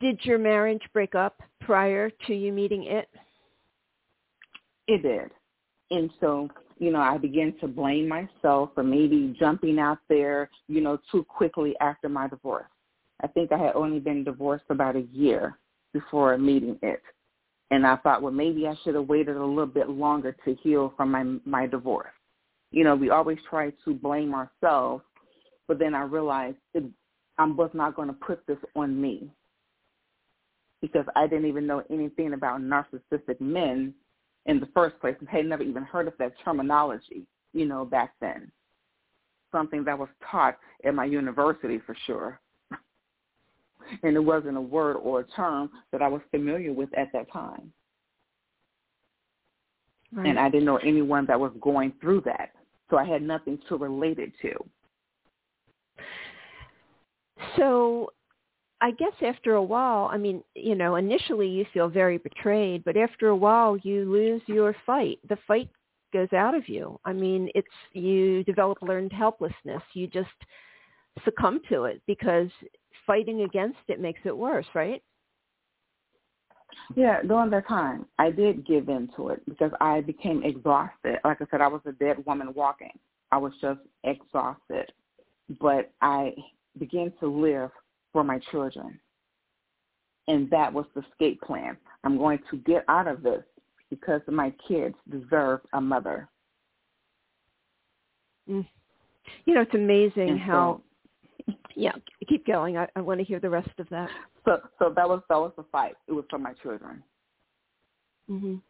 Did 0.00 0.18
your 0.24 0.38
marriage 0.38 0.82
break 0.92 1.14
up 1.14 1.40
prior 1.60 2.10
to 2.26 2.34
you 2.34 2.52
meeting 2.52 2.84
it? 2.84 3.08
It 4.88 5.02
did. 5.02 5.30
And 5.90 6.10
so, 6.20 6.48
you 6.78 6.90
know, 6.90 7.00
I 7.00 7.18
began 7.18 7.54
to 7.60 7.68
blame 7.68 8.08
myself 8.08 8.70
for 8.74 8.82
maybe 8.82 9.36
jumping 9.38 9.78
out 9.78 9.98
there, 10.08 10.50
you 10.68 10.80
know, 10.80 10.98
too 11.12 11.22
quickly 11.24 11.74
after 11.80 12.08
my 12.08 12.28
divorce. 12.28 12.66
I 13.22 13.26
think 13.28 13.52
I 13.52 13.58
had 13.58 13.74
only 13.74 14.00
been 14.00 14.24
divorced 14.24 14.64
about 14.70 14.96
a 14.96 15.06
year 15.12 15.58
before 15.92 16.36
meeting 16.38 16.78
it. 16.82 17.02
And 17.70 17.86
I 17.86 17.96
thought, 17.96 18.22
well, 18.22 18.32
maybe 18.32 18.66
I 18.66 18.74
should 18.82 18.94
have 18.94 19.08
waited 19.08 19.36
a 19.36 19.44
little 19.44 19.66
bit 19.66 19.88
longer 19.88 20.36
to 20.44 20.54
heal 20.62 20.92
from 20.96 21.10
my 21.10 21.24
my 21.44 21.66
divorce. 21.66 22.12
You 22.70 22.84
know, 22.84 22.94
we 22.94 23.10
always 23.10 23.38
try 23.48 23.70
to 23.84 23.94
blame 23.94 24.34
ourselves, 24.34 25.04
but 25.68 25.78
then 25.78 25.94
I 25.94 26.02
realized 26.02 26.56
it, 26.74 26.84
I 27.38 27.46
was 27.46 27.70
not 27.72 27.96
going 27.96 28.08
to 28.08 28.14
put 28.14 28.46
this 28.46 28.58
on 28.74 29.00
me 29.00 29.30
because 30.82 31.06
I 31.16 31.26
didn't 31.26 31.46
even 31.46 31.66
know 31.66 31.82
anything 31.90 32.34
about 32.34 32.60
narcissistic 32.60 33.40
men 33.40 33.94
in 34.46 34.60
the 34.60 34.68
first 34.74 34.98
place 35.00 35.16
and 35.20 35.28
had 35.28 35.46
never 35.46 35.62
even 35.62 35.82
heard 35.82 36.06
of 36.06 36.14
that 36.18 36.34
terminology, 36.44 37.26
you 37.52 37.64
know, 37.64 37.84
back 37.84 38.12
then. 38.20 38.50
Something 39.50 39.84
that 39.84 39.98
was 39.98 40.08
taught 40.30 40.58
at 40.84 40.94
my 40.94 41.06
university 41.06 41.80
for 41.86 41.96
sure 42.06 42.40
and 44.02 44.16
it 44.16 44.20
wasn't 44.20 44.56
a 44.56 44.60
word 44.60 44.96
or 44.96 45.20
a 45.20 45.24
term 45.28 45.70
that 45.92 46.02
I 46.02 46.08
was 46.08 46.20
familiar 46.30 46.72
with 46.72 46.88
at 46.96 47.12
that 47.12 47.30
time. 47.32 47.72
Right. 50.12 50.28
And 50.28 50.38
I 50.38 50.48
didn't 50.48 50.66
know 50.66 50.76
anyone 50.76 51.26
that 51.26 51.38
was 51.38 51.52
going 51.60 51.92
through 52.00 52.22
that. 52.22 52.50
So 52.90 52.98
I 52.98 53.04
had 53.04 53.22
nothing 53.22 53.58
to 53.68 53.76
relate 53.76 54.18
it 54.18 54.32
to. 54.42 54.52
So 57.56 58.10
I 58.80 58.92
guess 58.92 59.12
after 59.22 59.54
a 59.54 59.62
while, 59.62 60.08
I 60.12 60.16
mean, 60.16 60.42
you 60.54 60.74
know, 60.74 60.96
initially 60.96 61.48
you 61.48 61.64
feel 61.72 61.88
very 61.88 62.18
betrayed, 62.18 62.84
but 62.84 62.96
after 62.96 63.28
a 63.28 63.36
while 63.36 63.76
you 63.78 64.10
lose 64.10 64.42
your 64.46 64.76
fight. 64.86 65.18
The 65.28 65.38
fight 65.48 65.68
goes 66.12 66.32
out 66.32 66.54
of 66.54 66.68
you. 66.68 66.98
I 67.04 67.12
mean, 67.12 67.50
it's 67.54 67.66
you 67.92 68.44
develop 68.44 68.78
learned 68.82 69.12
helplessness. 69.12 69.82
You 69.94 70.06
just 70.06 70.28
succumb 71.24 71.60
to 71.68 71.84
it 71.84 72.02
because 72.06 72.48
fighting 73.06 73.42
against 73.42 73.78
it 73.88 74.00
makes 74.00 74.20
it 74.24 74.36
worse, 74.36 74.66
right? 74.74 75.02
Yeah, 76.96 77.22
during 77.22 77.50
that 77.50 77.68
time, 77.68 78.06
I 78.18 78.30
did 78.30 78.66
give 78.66 78.88
in 78.88 79.08
to 79.16 79.28
it 79.28 79.42
because 79.48 79.70
I 79.80 80.00
became 80.00 80.42
exhausted. 80.42 81.18
Like 81.24 81.40
I 81.40 81.46
said, 81.50 81.60
I 81.60 81.68
was 81.68 81.80
a 81.86 81.92
dead 81.92 82.24
woman 82.26 82.52
walking. 82.54 82.92
I 83.32 83.38
was 83.38 83.52
just 83.60 83.80
exhausted. 84.02 84.92
But 85.60 85.92
I 86.00 86.34
began 86.78 87.12
to 87.20 87.26
live 87.26 87.70
for 88.12 88.24
my 88.24 88.38
children. 88.50 88.98
And 90.26 90.50
that 90.50 90.72
was 90.72 90.86
the 90.94 91.02
escape 91.02 91.40
plan. 91.42 91.76
I'm 92.02 92.16
going 92.16 92.38
to 92.50 92.56
get 92.58 92.84
out 92.88 93.06
of 93.06 93.22
this 93.22 93.42
because 93.90 94.22
my 94.26 94.52
kids 94.66 94.94
deserve 95.10 95.60
a 95.72 95.80
mother. 95.80 96.28
Mm. 98.48 98.66
You 99.44 99.54
know, 99.54 99.62
it's 99.62 99.74
amazing 99.74 100.30
and 100.30 100.40
how 100.40 100.80
yeah, 101.74 101.92
keep 102.28 102.46
going. 102.46 102.76
I, 102.76 102.86
I 102.96 103.00
want 103.00 103.20
to 103.20 103.24
hear 103.24 103.40
the 103.40 103.50
rest 103.50 103.70
of 103.78 103.88
that. 103.90 104.08
So, 104.44 104.60
so 104.78 104.92
that 104.94 105.08
was 105.08 105.22
that 105.28 105.38
was 105.38 105.52
the 105.56 105.64
fight. 105.72 105.94
It 106.08 106.12
was 106.12 106.24
for 106.30 106.38
my 106.38 106.52
children. 106.54 107.02
Mhm. 108.30 108.60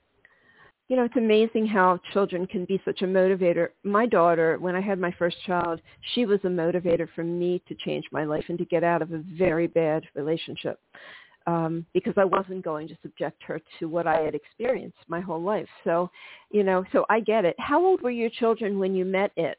You 0.89 0.97
know, 0.97 1.05
it's 1.05 1.17
amazing 1.17 1.67
how 1.67 1.99
children 2.13 2.47
can 2.47 2.67
be 2.67 2.81
such 2.85 3.01
a 3.01 3.07
motivator. 3.07 3.69
My 3.85 4.05
daughter, 4.05 4.59
when 4.61 4.77
I 4.77 4.83
had 4.83 4.99
my 4.99 5.11
first 5.13 5.37
child, 5.47 5.81
she 6.13 6.27
was 6.27 6.41
a 6.45 6.49
motivator 6.49 7.09
for 7.15 7.25
me 7.25 7.63
to 7.69 7.75
change 7.75 8.05
my 8.13 8.25
life 8.25 8.45
and 8.49 8.59
to 8.59 8.67
get 8.67 8.85
out 8.85 9.01
of 9.01 9.13
a 9.13 9.23
very 9.39 9.67
bad 9.67 10.05
relationship. 10.15 10.79
Um, 11.47 11.85
because 11.93 12.15
I 12.17 12.25
wasn't 12.25 12.65
going 12.65 12.89
to 12.89 12.97
subject 13.03 13.43
her 13.45 13.61
to 13.79 13.89
what 13.89 14.07
I 14.07 14.21
had 14.21 14.35
experienced 14.35 14.97
my 15.09 15.21
whole 15.21 15.43
life. 15.43 15.69
So, 15.85 16.11
you 16.51 16.63
know, 16.63 16.85
so 16.93 17.05
I 17.11 17.21
get 17.21 17.45
it. 17.45 17.55
How 17.59 17.85
old 17.85 18.01
were 18.01 18.11
your 18.11 18.31
children 18.31 18.79
when 18.79 18.95
you 18.95 19.05
met 19.05 19.31
it? 19.37 19.59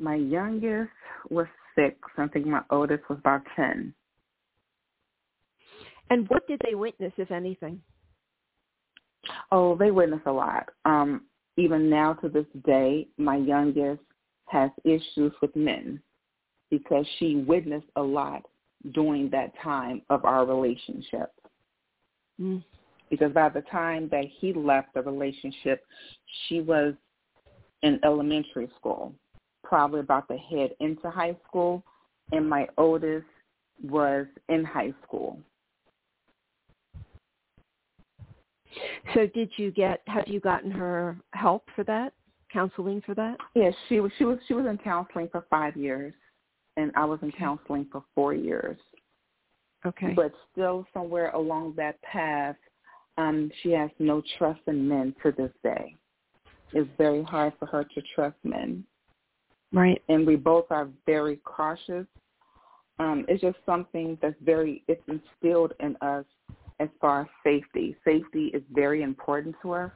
My 0.00 0.14
youngest 0.14 0.90
was 1.28 1.46
six. 1.74 1.94
I 2.16 2.26
think 2.28 2.46
my 2.46 2.62
oldest 2.70 3.08
was 3.10 3.18
about 3.18 3.42
10. 3.54 3.92
And 6.08 6.28
what 6.28 6.46
did 6.48 6.60
they 6.64 6.74
witness, 6.74 7.12
if 7.18 7.30
anything? 7.30 7.80
Oh, 9.52 9.76
they 9.76 9.90
witnessed 9.90 10.26
a 10.26 10.32
lot. 10.32 10.70
Um, 10.86 11.22
even 11.58 11.90
now 11.90 12.14
to 12.14 12.30
this 12.30 12.46
day, 12.64 13.08
my 13.18 13.36
youngest 13.36 14.00
has 14.46 14.70
issues 14.84 15.32
with 15.42 15.54
men 15.54 16.00
because 16.70 17.04
she 17.18 17.44
witnessed 17.46 17.86
a 17.96 18.02
lot 18.02 18.42
during 18.92 19.28
that 19.30 19.52
time 19.62 20.00
of 20.08 20.24
our 20.24 20.46
relationship. 20.46 21.30
Mm. 22.40 22.64
Because 23.10 23.32
by 23.32 23.50
the 23.50 23.62
time 23.62 24.08
that 24.10 24.24
he 24.38 24.54
left 24.54 24.94
the 24.94 25.02
relationship, 25.02 25.84
she 26.48 26.60
was 26.60 26.94
in 27.82 28.00
elementary 28.02 28.68
school 28.78 29.14
probably 29.70 30.00
about 30.00 30.26
to 30.26 30.36
head 30.36 30.74
into 30.80 31.08
high 31.08 31.36
school, 31.46 31.82
and 32.32 32.46
my 32.46 32.66
oldest 32.76 33.24
was 33.82 34.26
in 34.48 34.64
high 34.64 34.92
school. 35.04 35.38
So 39.14 39.26
did 39.28 39.50
you 39.56 39.70
get 39.70 40.02
have 40.06 40.26
you 40.26 40.40
gotten 40.40 40.70
her 40.72 41.16
help 41.32 41.64
for 41.74 41.84
that? 41.84 42.12
Counseling 42.52 43.00
for 43.06 43.14
that? 43.14 43.36
Yes, 43.54 43.72
she 43.88 44.00
was 44.00 44.10
she 44.18 44.24
was 44.24 44.38
she 44.48 44.54
was 44.54 44.66
in 44.66 44.76
counseling 44.78 45.28
for 45.30 45.46
5 45.48 45.76
years 45.76 46.14
and 46.76 46.90
I 46.96 47.04
was 47.04 47.20
in 47.22 47.32
counseling 47.32 47.86
for 47.90 48.04
4 48.14 48.34
years. 48.34 48.78
Okay. 49.86 50.12
But 50.14 50.32
still 50.52 50.86
somewhere 50.92 51.30
along 51.30 51.74
that 51.76 52.00
path 52.02 52.56
um 53.18 53.50
she 53.62 53.70
has 53.70 53.90
no 53.98 54.22
trust 54.36 54.60
in 54.66 54.88
men 54.88 55.14
to 55.22 55.32
this 55.32 55.52
day. 55.62 55.96
It's 56.72 56.90
very 56.98 57.22
hard 57.22 57.52
for 57.58 57.66
her 57.66 57.84
to 57.84 58.02
trust 58.14 58.36
men. 58.44 58.84
Right. 59.72 60.02
And 60.08 60.26
we 60.26 60.36
both 60.36 60.66
are 60.70 60.88
very 61.06 61.36
cautious. 61.44 62.06
Um, 62.98 63.24
it's 63.28 63.40
just 63.40 63.56
something 63.64 64.18
that's 64.20 64.36
very, 64.44 64.82
it's 64.88 65.02
instilled 65.08 65.72
in 65.80 65.96
us 66.00 66.24
as 66.80 66.88
far 67.00 67.22
as 67.22 67.26
safety. 67.44 67.96
Safety 68.04 68.46
is 68.46 68.62
very 68.72 69.02
important 69.02 69.54
to 69.62 69.72
us. 69.72 69.90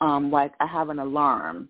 Um, 0.00 0.30
like 0.30 0.52
I 0.60 0.66
have 0.66 0.88
an 0.88 0.98
alarm. 0.98 1.68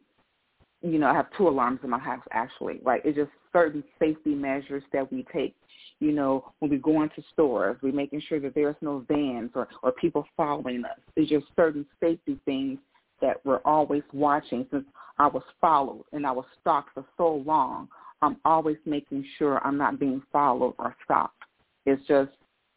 You 0.82 0.99
know, 0.99 1.09
I 1.09 1.14
have 1.14 1.26
two 1.37 1.49
alarms 1.49 1.80
in 1.82 1.90
my 1.90 1.99
house 1.99 2.25
actually. 2.32 2.80
Like 2.85 3.02
it's 3.04 3.16
just 3.16 3.30
certain 3.52 3.85
safety 3.99 4.35
measures 4.35 4.82
that 4.92 5.11
we 5.12 5.25
take. 5.32 5.54
You 6.00 6.12
know, 6.12 6.52
when 6.61 6.70
we 6.70 6.78
go 6.78 7.02
into 7.02 7.23
stores, 7.32 7.76
we're 7.82 7.92
making 7.92 8.23
sure 8.26 8.40
that 8.40 8.54
there's 8.54 8.76
no 8.80 9.04
vans 9.06 9.50
or, 9.54 9.68
or 9.82 9.92
people 9.92 10.26
following 10.37 10.85
us. 10.85 10.99
It's 11.16 11.28
just 11.28 11.44
certain 11.56 11.85
safety 12.00 12.38
things 12.47 12.78
that 13.21 13.45
we're 13.45 13.61
always 13.65 14.03
watching 14.12 14.67
since 14.71 14.85
I 15.19 15.27
was 15.27 15.43
followed 15.61 16.05
and 16.12 16.27
I 16.27 16.33
was 16.33 16.47
stalked 16.61 16.95
for 16.95 17.05
so 17.17 17.43
long. 17.47 17.89
I'm 18.23 18.37
always 18.45 18.77
making 18.85 19.25
sure 19.39 19.65
I'm 19.67 19.79
not 19.79 19.99
being 19.99 20.23
followed 20.33 20.75
or 20.79 20.95
stalked. 21.05 21.43
It's 21.87 22.07
just 22.07 22.31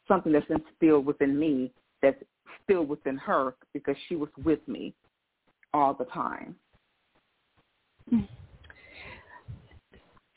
something 0.08 0.32
that's 0.32 0.46
instilled 0.50 1.06
within 1.06 1.38
me 1.38 1.72
that's 2.02 2.22
still 2.64 2.86
within 2.86 3.18
her 3.18 3.56
because 3.74 3.96
she 4.08 4.16
was 4.16 4.30
with 4.44 4.66
me 4.68 4.94
all 5.74 5.94
the 5.94 6.06
time. 6.06 6.56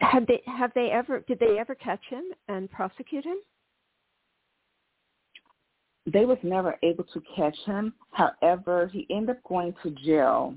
Have 0.01 0.27
they 0.27 0.43
have 0.47 0.73
they 0.75 0.91
ever 0.93 1.21
did 1.21 1.39
they 1.41 1.59
ever 1.59 1.75
catch 1.75 2.03
him 2.09 2.25
and 2.49 2.71
prosecute 2.71 3.25
him? 3.25 3.39
They 6.07 6.25
was 6.25 6.39
never 6.43 6.77
able 6.83 7.05
to 7.05 7.23
catch 7.35 7.57
him. 7.67 7.93
However, 8.13 8.89
he 8.93 9.07
ended 9.11 9.37
up 9.37 9.43
going 9.45 9.75
to 9.83 9.91
jail 9.91 10.55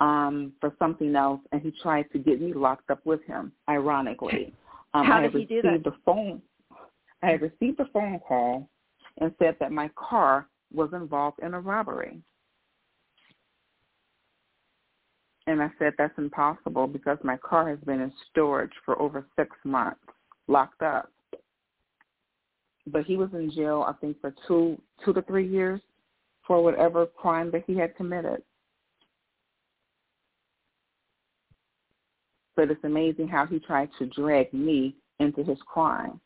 um, 0.00 0.52
for 0.60 0.72
something 0.78 1.14
else, 1.14 1.40
and 1.52 1.60
he 1.60 1.72
tried 1.82 2.10
to 2.12 2.18
get 2.18 2.40
me 2.40 2.54
locked 2.54 2.90
up 2.90 3.04
with 3.04 3.22
him. 3.24 3.52
Ironically, 3.68 4.54
um, 4.94 5.04
how 5.06 5.18
I 5.18 5.22
did 5.22 5.34
he 5.34 5.44
do 5.44 5.62
that? 5.62 5.84
The 5.84 5.94
phone. 6.04 6.40
I 7.22 7.32
had 7.32 7.42
received 7.42 7.78
a 7.80 7.86
phone 7.92 8.18
call 8.26 8.68
and 9.18 9.34
said 9.38 9.56
that 9.60 9.72
my 9.72 9.90
car 9.96 10.48
was 10.72 10.90
involved 10.94 11.40
in 11.42 11.52
a 11.52 11.60
robbery. 11.60 12.22
And 15.46 15.60
I 15.60 15.70
said 15.78 15.94
that's 15.98 16.16
impossible 16.16 16.86
because 16.86 17.18
my 17.22 17.36
car 17.36 17.68
has 17.68 17.78
been 17.80 18.00
in 18.00 18.12
storage 18.30 18.72
for 18.84 19.00
over 19.02 19.26
six 19.36 19.50
months, 19.64 20.00
locked 20.48 20.82
up. 20.82 21.10
But 22.86 23.04
he 23.04 23.16
was 23.16 23.30
in 23.32 23.50
jail, 23.50 23.84
I 23.86 23.92
think, 24.00 24.20
for 24.20 24.34
two 24.46 24.80
two 25.04 25.12
to 25.12 25.22
three 25.22 25.46
years 25.46 25.80
for 26.46 26.62
whatever 26.62 27.06
crime 27.06 27.50
that 27.52 27.64
he 27.66 27.76
had 27.76 27.94
committed. 27.96 28.42
But 32.56 32.70
it's 32.70 32.84
amazing 32.84 33.28
how 33.28 33.46
he 33.46 33.58
tried 33.58 33.90
to 33.98 34.06
drag 34.06 34.52
me 34.52 34.96
into 35.20 35.44
his 35.44 35.58
crime. 35.66 36.20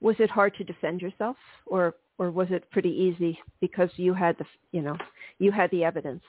Was 0.00 0.16
it 0.18 0.30
hard 0.30 0.54
to 0.56 0.64
defend 0.64 1.00
yourself, 1.00 1.36
or 1.66 1.94
or 2.18 2.30
was 2.30 2.48
it 2.50 2.70
pretty 2.70 2.90
easy 2.90 3.38
because 3.60 3.88
you 3.96 4.12
had 4.12 4.36
the 4.38 4.44
you 4.72 4.82
know 4.82 4.96
you 5.38 5.50
had 5.50 5.70
the 5.70 5.84
evidence? 5.84 6.22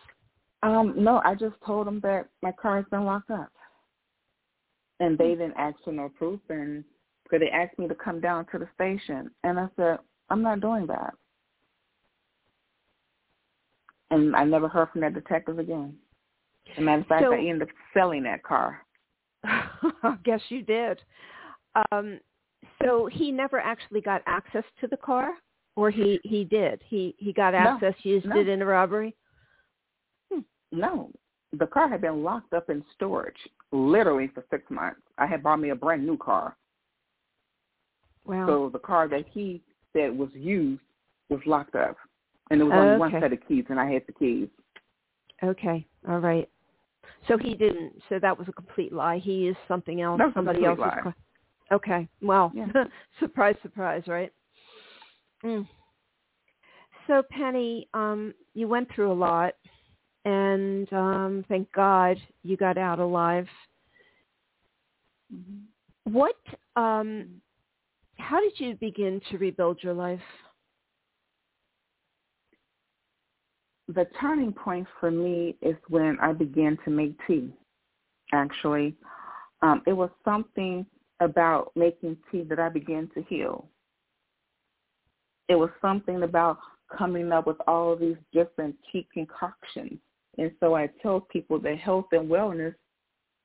Um, 0.64 0.94
no, 0.96 1.22
I 1.26 1.36
just 1.36 1.56
told 1.66 1.88
them 1.88 2.00
that 2.02 2.30
my 2.42 2.52
car 2.52 2.78
has 2.78 2.86
been 2.92 3.04
locked 3.04 3.32
up, 3.32 3.52
and 5.00 5.18
they 5.18 5.30
didn't 5.30 5.56
ask 5.58 5.76
for 5.84 5.92
no 5.92 6.10
proof, 6.10 6.40
and 6.50 6.84
because 7.32 7.46
they 7.46 7.52
asked 7.52 7.80
me 7.80 7.88
to 7.88 7.96
come 7.96 8.20
down 8.20 8.46
to 8.52 8.60
the 8.60 8.68
station, 8.76 9.32
and 9.44 9.60
I 9.60 9.68
said 9.76 10.00
I'm 10.30 10.42
not 10.42 10.60
doing 10.60 10.86
that, 10.88 11.14
and 14.10 14.36
I 14.36 14.44
never 14.44 14.68
heard 14.68 14.90
from 14.92 15.02
that 15.02 15.14
detective 15.14 15.60
again. 15.60 15.96
As 16.72 16.78
a 16.78 16.82
matter 16.82 17.02
of 17.02 17.08
fact, 17.08 17.24
so, 17.24 17.34
I 17.34 17.38
ended 17.38 17.64
up 17.64 17.70
selling 17.94 18.24
that 18.24 18.44
car. 18.44 18.86
I 19.44 20.18
guess 20.24 20.42
you 20.50 20.62
did. 20.62 21.02
Um, 21.92 22.20
so 22.84 23.10
he 23.12 23.32
never 23.32 23.60
actually 23.60 24.02
got 24.02 24.22
access 24.28 24.64
to 24.82 24.88
the 24.88 24.98
car, 24.98 25.32
or 25.76 25.90
he 25.90 26.20
he 26.24 26.44
did. 26.44 26.82
He 26.88 27.16
he 27.18 27.32
got 27.32 27.56
access, 27.56 27.96
no, 28.04 28.12
used 28.12 28.26
no. 28.26 28.40
it 28.40 28.48
in 28.48 28.62
a 28.62 28.66
robbery. 28.66 29.16
Hmm. 30.32 30.42
No, 30.72 31.12
the 31.54 31.68
car 31.68 31.90
had 31.90 32.02
been 32.02 32.24
locked 32.24 32.54
up 32.54 32.70
in 32.70 32.84
storage 32.96 33.36
literally 33.72 34.30
for 34.34 34.44
six 34.52 34.70
months. 34.70 35.02
I 35.18 35.26
had 35.26 35.44
bought 35.44 35.62
me 35.62 35.70
a 35.70 35.76
brand 35.76 36.06
new 36.06 36.18
car. 36.18 36.58
Wow. 38.25 38.48
So 38.48 38.70
the 38.72 38.80
car 38.80 39.08
that 39.10 39.25
he 39.32 39.62
said 39.94 40.18
was 40.18 40.30
used 40.34 40.82
was 41.30 41.40
locked 41.46 41.75
up, 41.75 41.98
and 42.50 42.60
there 42.60 42.68
was 42.68 42.75
only 42.75 42.92
okay. 42.92 43.00
one 43.00 43.12
set 43.22 43.34
of 43.34 43.40
keys, 43.48 43.66
and 43.70 43.80
I 43.80 43.92
had 43.92 44.04
the 44.08 44.13
keys. 44.13 44.48
Okay. 45.44 45.86
All 46.08 46.20
right. 46.20 46.48
So 47.28 47.38
he 47.38 47.56
didn't. 47.56 47.94
So 48.10 48.20
that 48.20 48.38
was 48.38 48.48
a 48.48 48.54
complete 48.54 48.94
lie. 48.94 49.18
He 49.18 49.34
used 49.34 49.60
something 49.68 50.01
else. 50.01 50.22
Somebody 50.34 50.66
else's 50.66 50.82
lie. 50.82 51.00
car. 51.01 51.16
Okay. 51.72 52.08
Well, 52.22 52.51
Yeah. 52.54 52.68
surprise, 53.20 53.56
surprise, 53.62 54.04
right? 54.08 54.32
Mm. 55.44 55.68
So 57.08 57.24
Pennie, 57.32 57.88
um, 57.94 58.34
you 58.54 58.68
went 58.68 58.94
through 58.94 59.12
a 59.12 59.13
lot, 59.13 59.56
and 60.25 60.92
um, 60.94 61.46
thank 61.48 61.72
God 61.72 62.18
you 62.44 62.57
got 62.57 62.77
out 62.77 63.00
alive. 63.00 63.48
Mm-hmm. 65.34 66.14
What? 66.14 66.36
Um, 66.75 67.42
how 68.22 68.40
did 68.40 68.53
you 68.57 68.75
begin 68.75 69.22
to 69.29 69.38
rebuild 69.38 69.79
your 69.81 69.94
life? 69.94 70.20
The 73.88 74.05
turning 74.20 74.53
point 74.53 74.88
for 75.00 75.12
me 75.12 75.57
is 75.62 75.75
when 75.90 76.18
I 76.22 76.31
began 76.31 76.77
to 76.86 76.92
make 76.92 77.16
tea. 77.27 77.51
Actually, 78.31 78.96
um, 79.62 79.81
it 79.86 79.94
was 79.94 80.10
something 80.24 80.86
about 81.20 81.72
making 81.75 82.18
tea 82.31 82.44
that 82.44 82.60
I 82.60 82.70
began 82.70 83.10
to 83.16 83.22
heal. 83.24 83.68
It 85.50 85.55
was 85.55 85.70
something 85.81 86.24
about 86.24 86.60
coming 86.98 87.31
up 87.31 87.48
with 87.48 87.57
all 87.68 87.96
these 87.96 88.16
different 88.31 88.75
tea 88.92 89.07
concoctions. 89.14 90.00
And 90.38 90.51
so 90.60 90.75
I 90.75 90.90
tell 91.01 91.20
people 91.20 91.60
that 91.60 91.77
health 91.77 92.05
and 92.14 92.29
wellness 92.29 92.75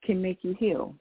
can 0.04 0.22
make 0.22 0.38
you 0.42 0.54
heal. 0.58 0.94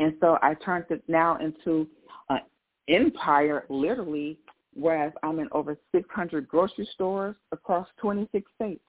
And 0.00 0.14
so 0.18 0.38
I 0.40 0.54
turned 0.54 0.86
it 0.88 1.02
now 1.08 1.36
into 1.36 1.86
an 2.30 2.40
empire, 2.88 3.66
literally, 3.68 4.38
whereas 4.72 5.12
I'm 5.22 5.38
in 5.40 5.48
over 5.52 5.76
600 5.94 6.48
grocery 6.48 6.88
stores 6.94 7.36
across 7.52 7.86
26 7.98 8.50
states. 8.54 8.80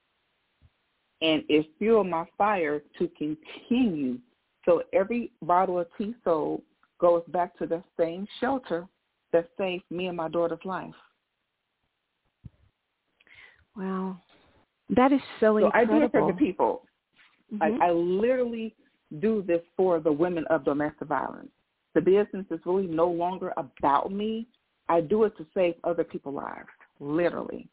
And 1.21 1.43
it 1.50 1.67
fueled 1.78 2.08
my 2.08 2.26
fire 2.38 2.82
to 2.97 3.10
continue. 3.10 4.19
So 4.65 4.84
every 4.93 5.34
bottle 5.41 5.80
of 5.80 5.88
tea 5.97 6.15
sold 6.24 6.62
goes 7.00 7.24
back 7.28 7.58
to 7.58 7.67
the 7.67 7.84
same 8.00 8.26
shelter 8.39 8.88
that 9.34 9.50
saved 9.58 9.84
me 9.89 10.08
and 10.08 10.15
my 10.15 10.30
daughter's 10.30 10.63
life. 10.63 10.93
Wow. 13.76 14.17
That 14.89 15.12
is 15.12 15.21
so, 15.41 15.60
So 15.60 15.71
I 15.74 15.84
do 15.84 16.02
it 16.04 16.12
for 16.12 16.32
the 16.32 16.38
people. 16.38 16.86
Mhm. 17.54 17.82
I, 17.82 17.88
I 17.88 17.91
literally 17.91 18.76
do 19.19 19.43
this 19.45 19.62
for 19.76 20.00
the 20.00 20.12
women 20.12 20.45
of 20.50 20.63
domestic 20.63 21.08
violence. 21.08 21.50
The 21.93 22.02
business 22.02 22.45
is 22.50 22.60
really 22.65 22.88
no 22.88 23.08
longer 23.10 23.54
about 23.58 24.12
me. 24.12 24.47
I 24.88 25.02
do 25.02 25.24
it 25.24 25.36
to 25.38 25.45
save 25.54 25.76
other 25.84 26.04
people's 26.04 26.36
lives, 26.36 26.67
literally. 27.00 27.67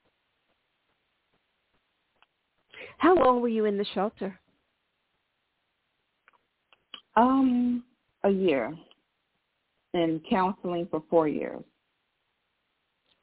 How 2.99 3.15
long 3.15 3.41
were 3.41 3.49
you 3.49 3.65
in 3.65 3.79
the 3.79 3.87
shelter? 3.95 4.39
Um, 7.17 7.85
a 8.25 8.31
year, 8.31 8.77
and 9.95 10.21
counseling 10.29 10.87
for 10.91 11.03
four 11.09 11.29
years. 11.29 11.63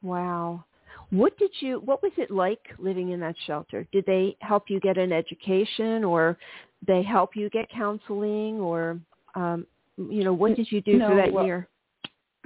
Wow. 0.01 0.65
What 1.11 1.37
did 1.37 1.51
you 1.59 1.79
what 1.79 2.01
was 2.01 2.11
it 2.17 2.31
like 2.31 2.59
living 2.79 3.11
in 3.11 3.19
that 3.21 3.35
shelter? 3.45 3.87
Did 3.91 4.05
they 4.05 4.35
help 4.41 4.69
you 4.69 4.79
get 4.79 4.97
an 4.97 5.11
education 5.11 6.03
or 6.03 6.37
they 6.85 7.03
help 7.03 7.35
you 7.35 7.49
get 7.49 7.69
counseling 7.69 8.59
or 8.59 8.99
um 9.35 9.65
you 9.97 10.23
know, 10.23 10.33
what 10.33 10.55
did 10.55 10.71
you 10.71 10.81
do 10.81 10.97
No, 10.97 11.09
for 11.09 11.15
that 11.15 11.31
well, 11.31 11.45
year? 11.45 11.67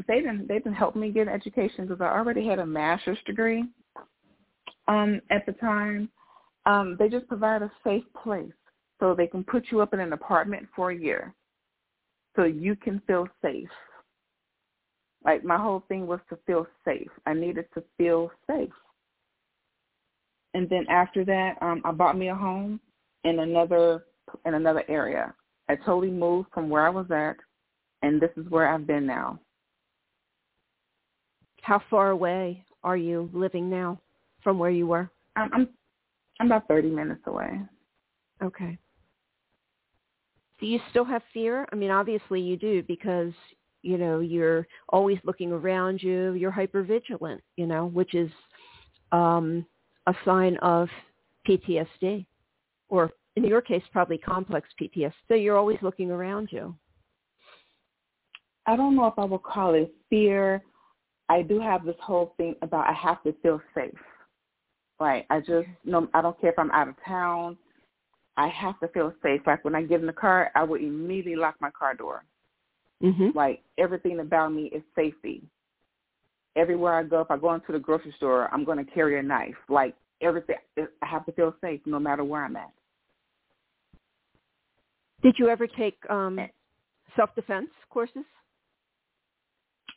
They 0.08 0.22
didn't. 0.22 0.48
They 0.48 0.56
didn't 0.56 0.74
help 0.74 0.96
me 0.96 1.12
get 1.12 1.28
an 1.28 1.34
education 1.34 1.88
because 1.88 2.02
I 2.02 2.06
already 2.06 2.46
had 2.46 2.60
a 2.60 2.66
master's 2.66 3.18
degree. 3.26 3.66
Um, 4.88 5.22
at 5.30 5.46
the 5.46 5.52
time, 5.54 6.10
um, 6.66 6.96
they 6.98 7.10
just 7.10 7.28
provide 7.28 7.62
a 7.62 7.72
safe 7.84 8.04
place 8.24 8.52
so 9.00 9.14
they 9.14 9.28
can 9.28 9.44
put 9.44 9.66
you 9.72 9.82
up 9.82 9.94
in 9.94 10.00
an 10.00 10.14
apartment 10.14 10.68
for 10.76 10.92
a 10.92 10.98
year, 10.98 11.34
so 12.36 12.44
you 12.44 12.76
can 12.76 13.02
feel 13.08 13.28
safe. 13.42 13.70
Like 15.26 15.44
my 15.44 15.58
whole 15.58 15.84
thing 15.88 16.08
was 16.08 16.20
to 16.30 16.38
feel 16.48 16.66
safe. 16.86 17.10
I 17.26 17.34
needed 17.34 17.66
to 17.74 17.84
feel 17.98 18.32
safe. 18.48 18.72
And 20.54 20.70
then 20.70 20.86
after 20.90 21.24
that, 21.26 21.56
um, 21.62 21.82
I 21.86 21.92
bought 21.92 22.18
me 22.18 22.30
a 22.30 22.36
home 22.36 22.80
in 23.24 23.40
another 23.40 24.06
in 24.46 24.54
another 24.54 24.84
area. 24.88 25.34
I 25.68 25.76
totally 25.76 26.10
moved 26.12 26.50
from 26.54 26.70
where 26.70 26.86
I 26.86 26.90
was 26.90 27.10
at, 27.12 27.36
and 28.02 28.22
this 28.22 28.32
is 28.38 28.50
where 28.50 28.68
I've 28.68 28.88
been 28.88 29.06
now. 29.06 29.40
How 31.62 31.82
far 31.90 32.10
away 32.10 32.66
are 32.84 32.98
you 32.98 33.30
living 33.34 33.70
now 33.70 34.00
from 34.44 34.58
where 34.58 34.72
you 34.72 34.88
were? 34.88 35.10
I'm 35.36 35.54
I'm, 35.54 35.70
I'm 36.40 36.48
about 36.48 36.68
thirty 36.68 36.90
minutes 36.90 37.22
away. 37.28 37.62
Okay. 38.42 38.78
Do 40.60 40.66
you 40.66 40.80
still 40.90 41.06
have 41.06 41.22
fear? 41.34 41.68
I 41.72 41.76
mean, 41.76 41.90
obviously 41.92 42.42
you 42.42 42.58
do 42.58 42.84
because, 42.84 43.32
you 43.82 43.98
know, 43.98 44.20
you're 44.20 44.68
always 44.90 45.18
looking 45.24 45.52
around 45.52 46.02
you. 46.02 46.34
You're 46.34 46.52
hyper 46.52 46.84
vigilant, 46.84 47.42
you 47.56 47.66
know, 47.66 47.86
which 47.88 48.14
is 48.14 48.30
um, 49.12 49.66
a 50.08 50.14
sign 50.26 50.58
of 50.58 50.90
PTSD 51.48 52.26
or 52.90 53.12
in 53.36 53.46
your 53.46 53.62
case, 53.62 53.84
probably 53.92 54.18
complex 54.18 54.68
PTSD. 54.82 55.14
So 55.28 55.36
you're 55.36 55.58
always 55.58 55.78
looking 55.82 56.12
around 56.12 56.50
you. 56.52 56.76
I 58.66 58.76
don't 58.76 58.96
know 58.96 59.08
if 59.08 59.18
I 59.18 59.26
would 59.26 59.44
call 59.44 59.74
it 59.76 59.94
fear. 60.10 60.62
I 61.30 61.42
do 61.44 61.60
have 61.60 61.86
this 61.86 61.96
whole 62.02 62.34
thing 62.38 62.56
about 62.62 62.88
I 62.88 62.94
have 62.94 63.24
to 63.24 63.34
feel 63.42 63.62
safe. 63.74 63.94
Right. 65.00 65.26
I 65.30 65.40
just 65.40 65.68
no 65.86 66.10
I 66.14 66.22
don't 66.22 66.40
care 66.42 66.52
if 66.52 66.60
I'm 66.60 66.72
out 66.72 66.90
of 66.90 66.96
town. 67.08 67.58
I 68.36 68.48
have 68.50 68.80
to 68.82 68.88
feel 68.90 69.14
safe. 69.24 69.42
Like 69.48 69.64
when 69.64 69.76
I 69.76 69.84
get 69.84 70.02
in 70.02 70.08
the 70.08 70.14
car, 70.14 70.52
I 70.56 70.64
would 70.64 70.82
immediately 70.82 71.36
lock 71.36 71.56
my 71.62 71.72
car 71.72 71.94
door. 71.94 72.24
Mm-hmm. 73.04 73.38
Like 73.38 73.62
everything 73.78 74.20
about 74.20 74.50
me 74.54 74.64
is 74.74 74.84
safety. 74.96 75.44
Everywhere 76.56 76.96
I 76.96 77.04
go, 77.04 77.22
if 77.22 77.32
I 77.32 77.38
go 77.38 77.54
into 77.54 77.72
the 77.72 77.80
grocery 77.80 78.14
store, 78.18 78.54
I'm 78.54 78.66
going 78.66 78.84
to 78.84 78.92
carry 78.92 79.20
a 79.20 79.24
knife. 79.24 79.56
Like 79.70 79.96
everything, 80.22 80.58
I 80.78 81.06
have 81.06 81.26
to 81.26 81.32
feel 81.32 81.54
safe 81.62 81.80
no 81.86 82.00
matter 82.00 82.24
where 82.24 82.44
I'm 82.44 82.56
at. 82.56 82.72
Did 85.22 85.36
you 85.38 85.50
ever 85.50 85.68
take 85.68 85.98
um, 86.10 86.40
self-defense 87.16 87.70
courses? 87.90 88.24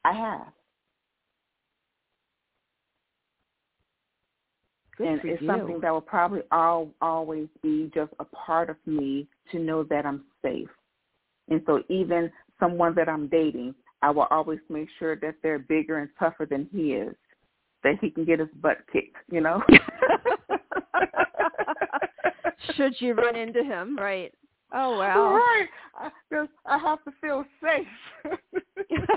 I 0.04 0.12
have. 0.12 0.52
Good 4.98 5.06
and 5.06 5.20
it's 5.24 5.40
you. 5.40 5.48
something 5.48 5.80
that 5.80 5.90
will 5.90 6.00
probably 6.00 6.42
all, 6.50 6.90
always 7.00 7.48
be 7.62 7.90
just 7.94 8.12
a 8.18 8.24
part 8.24 8.68
of 8.68 8.76
me 8.84 9.26
to 9.50 9.58
know 9.58 9.84
that 9.84 10.04
I'm 10.04 10.24
safe. 10.42 10.68
And 11.48 11.62
so 11.66 11.82
even 11.88 12.30
someone 12.62 12.94
that 12.94 13.08
I'm 13.08 13.26
dating, 13.26 13.74
I 14.02 14.10
will 14.10 14.28
always 14.30 14.60
make 14.68 14.88
sure 14.98 15.16
that 15.16 15.34
they're 15.42 15.58
bigger 15.58 15.98
and 15.98 16.08
tougher 16.18 16.46
than 16.46 16.68
he 16.72 16.92
is, 16.92 17.14
that 17.82 17.96
he 18.00 18.10
can 18.10 18.24
get 18.24 18.38
his 18.38 18.48
butt 18.60 18.78
kicked, 18.92 19.16
you 19.30 19.40
know? 19.40 19.62
Should 22.76 22.94
you 23.00 23.14
run 23.14 23.34
into 23.34 23.64
him, 23.64 23.98
right? 23.98 24.32
Oh 24.72 24.96
wow! 24.96 25.34
Right, 25.34 25.68
I, 25.94 26.10
just, 26.32 26.50
I 26.64 26.78
have 26.78 27.04
to 27.04 27.12
feel 27.20 27.44
safe. 27.62 28.38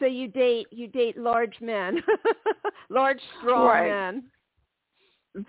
so 0.00 0.06
you 0.06 0.26
date 0.26 0.66
you 0.72 0.88
date 0.88 1.16
large 1.16 1.54
men, 1.60 2.02
large 2.88 3.20
strong 3.38 3.66
Right. 3.66 3.90
men. 3.90 4.24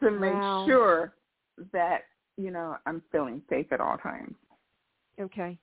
to 0.01 0.12
make 0.12 0.33
Wow. 0.33 0.65
sure 0.67 1.13
that 1.71 2.01
you 2.38 2.51
know 2.51 2.77
I'm 2.86 3.01
feeling 3.12 3.41
safe 3.49 3.71
at 3.71 3.81
all 3.81 3.97
times. 3.97 4.36
Okay. 5.19 5.57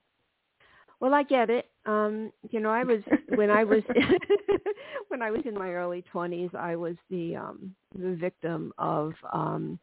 Well, 1.01 1.15
I 1.15 1.23
get 1.23 1.49
it. 1.49 1.67
Um, 1.87 2.31
you 2.51 2.61
know, 2.61 2.71
I 2.71 2.85
was 2.85 3.01
when 3.35 3.51
I 3.51 3.65
was 3.65 3.83
when 5.09 5.23
I 5.23 5.31
was 5.31 5.41
in 5.47 5.55
my 5.55 5.71
early 5.71 6.03
twenties, 6.13 6.51
I 6.57 6.77
was 6.77 6.95
the 7.11 7.37
um, 7.37 7.75
the 7.99 8.15
victim 8.15 8.73
of 8.79 9.15
um, 9.33 9.79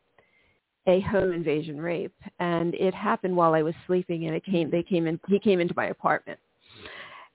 a 0.88 1.02
home 1.02 1.34
invasion 1.34 1.82
rape, 1.82 2.16
and 2.40 2.76
it 2.76 2.94
happened 2.94 3.36
while 3.36 3.54
I 3.54 3.64
was 3.64 3.74
sleeping. 3.88 4.28
And 4.28 4.36
it 4.36 4.46
came 4.46 4.70
they 4.70 4.84
came 4.84 5.08
in 5.08 5.20
he 5.28 5.40
came 5.40 5.60
into 5.60 5.74
my 5.76 5.88
apartment, 5.88 6.40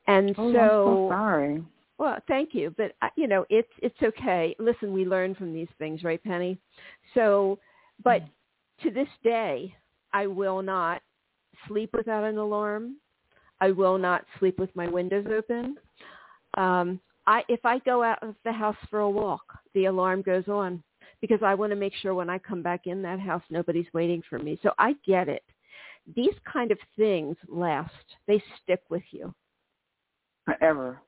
and 0.07 0.35
Oh, 0.38 0.49
I'm 0.49 0.55
so 0.55 0.59
so 0.59 1.09
sorry. 1.11 1.64
Well, 1.99 2.18
thank 2.27 2.55
you, 2.55 2.75
but 2.77 2.92
uh, 3.03 3.09
you 3.16 3.27
know, 3.27 3.45
it's 3.51 3.71
it's 3.83 4.01
okay. 4.03 4.55
Listen, 4.59 4.92
we 4.92 5.05
learn 5.05 5.35
from 5.35 5.53
these 5.53 5.68
things, 5.79 6.05
right, 6.05 6.23
Pennie? 6.23 6.57
So, 7.14 7.59
but 8.03 8.23
to 8.83 8.90
this 8.90 9.09
day, 9.23 9.75
I 10.12 10.27
will 10.27 10.62
not 10.62 11.03
sleep 11.68 11.90
without 11.92 12.25
an 12.25 12.38
alarm. 12.38 12.97
I 13.62 13.72
will 13.72 13.98
not 13.98 14.27
sleep 14.40 14.59
with 14.61 14.75
my 14.77 14.88
windows 14.88 15.27
open. 15.37 15.77
Um, 16.59 17.01
I 17.27 17.44
if 17.48 17.64
I 17.66 17.79
go 17.81 18.03
out 18.05 18.22
of 18.22 18.37
the 18.44 18.53
house 18.53 18.77
for 18.90 19.01
a 19.01 19.11
walk, 19.11 19.44
the 19.75 19.87
alarm 19.87 20.22
goes 20.22 20.48
on 20.48 20.83
because 21.22 21.40
I 21.44 21.55
want 21.55 21.72
to 21.72 21.77
make 21.77 21.94
sure 22.03 22.14
when 22.14 22.31
I 22.31 22.38
come 22.38 22.62
back 22.62 22.87
in 22.87 23.03
that 23.03 23.20
house, 23.20 23.44
nobody's 23.51 23.87
waiting 23.94 24.22
for 24.31 24.38
me. 24.40 24.59
So 24.62 24.72
I 24.79 24.94
get 25.07 25.29
it. 25.29 25.44
These 26.16 26.35
kind 26.53 26.72
of 26.72 26.79
things 26.96 27.37
last. 27.48 27.94
They 28.29 28.42
stick 28.64 28.83
with 28.90 29.05
you 29.12 29.35
Forever. 30.46 31.01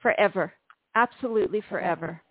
forever 0.00 0.52
absolutely 0.96 1.62
forever 1.68 2.22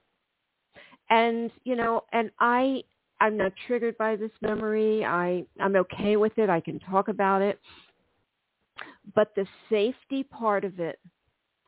and 1.10 1.52
you 1.66 1.76
know 1.76 2.04
and 2.14 2.32
i 2.40 2.82
i'm 3.22 3.38
not 3.38 3.54
triggered 3.68 3.98
by 3.98 4.16
this 4.16 4.32
memory 4.42 5.06
i 5.06 5.44
i'm 5.60 5.76
okay 5.76 6.18
with 6.18 6.38
it 6.38 6.50
i 6.50 6.60
can 6.62 6.80
talk 6.80 7.10
about 7.10 7.42
it 7.42 7.60
but 9.16 9.34
the 9.36 9.46
safety 9.70 10.24
part 10.24 10.66
of 10.66 10.80
it 10.80 11.00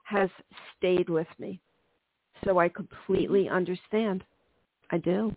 has 0.03 0.29
stayed 0.77 1.09
with 1.09 1.27
me 1.39 1.59
so 2.43 2.59
i 2.59 2.67
completely 2.67 3.45
mm-hmm. 3.45 3.55
understand 3.55 4.23
i 4.91 4.97
do 4.97 5.35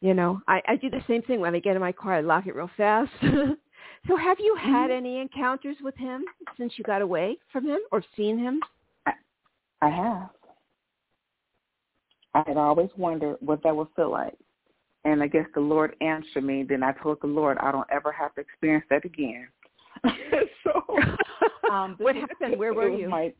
you 0.00 0.14
know 0.14 0.40
i 0.48 0.62
i 0.68 0.76
do 0.76 0.88
the 0.90 1.02
same 1.08 1.22
thing 1.22 1.40
when 1.40 1.54
i 1.54 1.58
get 1.58 1.76
in 1.76 1.80
my 1.80 1.92
car 1.92 2.14
i 2.14 2.20
lock 2.20 2.46
it 2.46 2.54
real 2.54 2.70
fast 2.76 3.10
so 3.20 4.16
have 4.16 4.38
you 4.40 4.56
had 4.60 4.90
mm-hmm. 4.90 4.92
any 4.92 5.20
encounters 5.20 5.76
with 5.82 5.96
him 5.96 6.24
since 6.56 6.72
you 6.76 6.84
got 6.84 7.02
away 7.02 7.36
from 7.52 7.66
him 7.66 7.80
or 7.90 8.02
seen 8.16 8.38
him 8.38 8.60
I 9.84 9.90
have. 9.90 10.30
I 12.32 12.42
had 12.46 12.56
always 12.56 12.88
wondered 12.96 13.36
what 13.40 13.62
that 13.62 13.76
would 13.76 13.88
feel 13.94 14.10
like. 14.10 14.34
And 15.04 15.22
I 15.22 15.26
guess 15.26 15.44
the 15.54 15.60
Lord 15.60 15.94
answered 16.00 16.42
me. 16.42 16.64
Then 16.66 16.82
I 16.82 16.92
told 16.92 17.18
the 17.20 17.26
Lord 17.26 17.58
I 17.58 17.70
don't 17.70 17.86
ever 17.92 18.10
have 18.10 18.34
to 18.34 18.40
experience 18.40 18.86
that 18.88 19.04
again. 19.04 19.46
so 20.64 20.98
um, 21.70 21.96
what 21.98 22.16
happened? 22.16 22.58
Where 22.58 22.74
were 22.74 22.88
you? 22.88 23.08
My, 23.08 23.32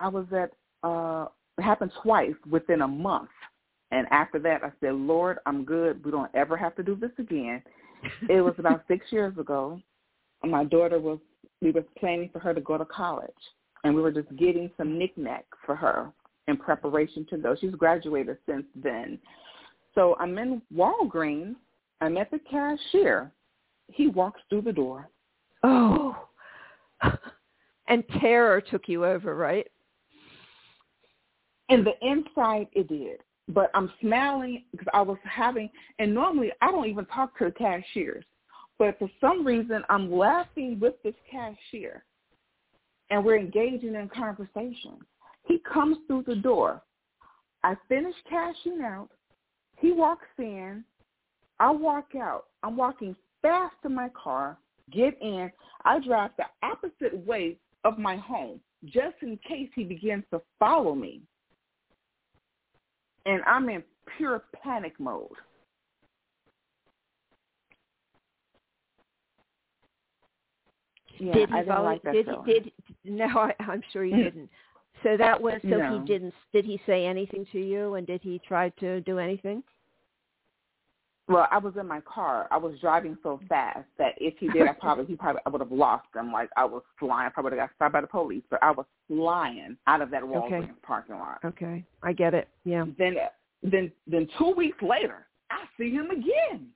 I 0.00 0.08
was 0.08 0.26
at. 0.32 0.50
uh 0.82 1.26
It 1.58 1.62
happened 1.62 1.92
twice 2.02 2.34
within 2.48 2.82
a 2.82 2.88
month, 2.88 3.30
and 3.90 4.06
after 4.10 4.38
that, 4.40 4.62
I 4.62 4.70
said, 4.80 4.94
"Lord, 4.94 5.38
I'm 5.46 5.64
good. 5.64 6.04
We 6.04 6.10
don't 6.10 6.34
ever 6.34 6.56
have 6.56 6.74
to 6.76 6.82
do 6.82 6.94
this 6.96 7.12
again." 7.18 7.62
It 8.28 8.40
was 8.40 8.54
about 8.58 8.84
six 8.88 9.06
years 9.10 9.36
ago. 9.38 9.80
My 10.44 10.64
daughter 10.64 10.98
was. 10.98 11.18
We 11.60 11.72
were 11.72 11.84
planning 11.98 12.30
for 12.32 12.38
her 12.38 12.54
to 12.54 12.60
go 12.60 12.78
to 12.78 12.84
college, 12.84 13.30
and 13.82 13.94
we 13.94 14.00
were 14.00 14.12
just 14.12 14.28
getting 14.36 14.70
some 14.76 14.96
knickknacks 14.96 15.58
for 15.66 15.74
her 15.74 16.12
in 16.46 16.56
preparation 16.56 17.26
to 17.30 17.36
go. 17.36 17.56
She's 17.60 17.74
graduated 17.74 18.38
since 18.46 18.64
then. 18.76 19.18
So 19.94 20.16
I'm 20.20 20.38
in 20.38 20.62
Walgreens. 20.74 21.56
I'm 22.00 22.16
at 22.16 22.30
the 22.30 22.38
cashier. 22.50 23.32
He 23.88 24.06
walks 24.06 24.40
through 24.48 24.62
the 24.62 24.72
door. 24.72 25.08
Oh. 25.62 26.16
And 27.90 28.04
terror 28.20 28.60
took 28.60 28.82
you 28.86 29.06
over, 29.06 29.34
right? 29.34 29.66
And 31.70 31.86
the 31.86 31.94
inside 32.02 32.66
it 32.72 32.86
did. 32.88 33.20
But 33.48 33.70
I'm 33.74 33.90
smiling 34.00 34.64
because 34.72 34.88
I 34.92 35.00
was 35.00 35.16
having, 35.24 35.70
and 35.98 36.12
normally 36.12 36.52
I 36.60 36.70
don't 36.70 36.86
even 36.86 37.06
talk 37.06 37.36
to 37.38 37.46
the 37.46 37.50
cashiers. 37.50 38.24
But 38.78 38.98
for 38.98 39.10
some 39.20 39.44
reason, 39.44 39.82
I'm 39.88 40.12
laughing 40.12 40.78
with 40.78 40.94
this 41.02 41.14
cashier. 41.30 42.04
And 43.10 43.24
we're 43.24 43.38
engaging 43.38 43.94
in 43.94 44.10
conversation. 44.14 44.98
He 45.46 45.60
comes 45.60 45.96
through 46.06 46.24
the 46.26 46.36
door. 46.36 46.82
I 47.64 47.74
finish 47.88 48.14
cashing 48.28 48.82
out. 48.82 49.08
He 49.78 49.92
walks 49.92 50.26
in. 50.38 50.84
I 51.58 51.70
walk 51.70 52.10
out. 52.14 52.44
I'm 52.62 52.76
walking 52.76 53.16
fast 53.40 53.74
to 53.82 53.88
my 53.88 54.10
car, 54.10 54.58
get 54.92 55.16
in. 55.20 55.50
I 55.84 56.00
drive 56.00 56.30
the 56.38 56.44
opposite 56.62 57.26
way 57.26 57.56
of 57.84 57.98
my 57.98 58.16
home 58.16 58.60
just 58.84 59.16
in 59.22 59.38
case 59.46 59.68
he 59.74 59.84
begins 59.84 60.24
to 60.32 60.40
follow 60.58 60.94
me. 60.94 61.20
And 63.26 63.42
I'm 63.46 63.68
in 63.68 63.82
pure 64.16 64.44
panic 64.62 64.98
mode. 64.98 65.28
Yeah, 71.18 71.32
did 71.34 71.48
he 71.48 71.54
I 71.54 71.58
didn't 71.58 71.74
follow? 71.74 71.84
like 71.84 72.02
that 72.02 72.12
did 72.12 72.26
feeling. 72.26 72.42
he? 72.46 72.52
Did 72.52 72.72
no? 73.04 73.26
I, 73.26 73.54
I'm 73.60 73.82
sure 73.92 74.04
you 74.04 74.14
Mm. 74.16 74.24
didn't. 74.24 74.50
So 75.02 75.16
that 75.16 75.40
was 75.40 75.60
so 75.62 75.78
No. 75.78 75.98
he 76.00 76.04
didn't. 76.06 76.34
Did 76.52 76.64
he 76.64 76.80
say 76.86 77.06
anything 77.06 77.46
to 77.52 77.60
you? 77.60 77.94
And 77.94 78.06
did 78.06 78.20
he 78.22 78.40
try 78.40 78.68
to 78.80 79.00
do 79.02 79.18
anything? 79.18 79.62
Well, 81.28 81.46
I 81.50 81.58
was 81.58 81.74
in 81.78 81.86
my 81.86 82.00
car. 82.00 82.48
I 82.50 82.56
was 82.56 82.78
driving 82.80 83.18
so 83.22 83.38
fast 83.50 83.84
that 83.98 84.14
if 84.16 84.34
he 84.38 84.48
did, 84.48 84.66
I 84.66 84.72
probably 84.80 85.04
he 85.04 85.14
probably 85.14 85.42
I 85.44 85.50
would 85.50 85.60
have 85.60 85.70
lost 85.70 86.06
him. 86.14 86.32
Like 86.32 86.48
I 86.56 86.64
was 86.64 86.82
flying. 86.98 87.26
I 87.26 87.28
probably 87.28 87.50
would 87.50 87.58
have 87.58 87.68
got 87.68 87.76
stopped 87.76 87.92
by 87.92 88.00
the 88.00 88.06
police. 88.06 88.42
But 88.50 88.62
I 88.62 88.70
was 88.70 88.86
flying 89.06 89.76
out 89.86 90.00
of 90.00 90.10
that 90.10 90.22
Walgreens 90.22 90.62
Okay. 90.64 90.72
parking 90.82 91.16
lot. 91.16 91.38
Okay, 91.44 91.84
I 92.02 92.12
get 92.12 92.32
it. 92.32 92.48
Yeah. 92.64 92.86
Then, 92.98 93.16
then, 93.62 93.92
then 94.06 94.26
two 94.38 94.54
weeks 94.56 94.78
later, 94.80 95.26
I 95.50 95.64
see 95.78 95.90
him 95.90 96.10
again. 96.10 96.68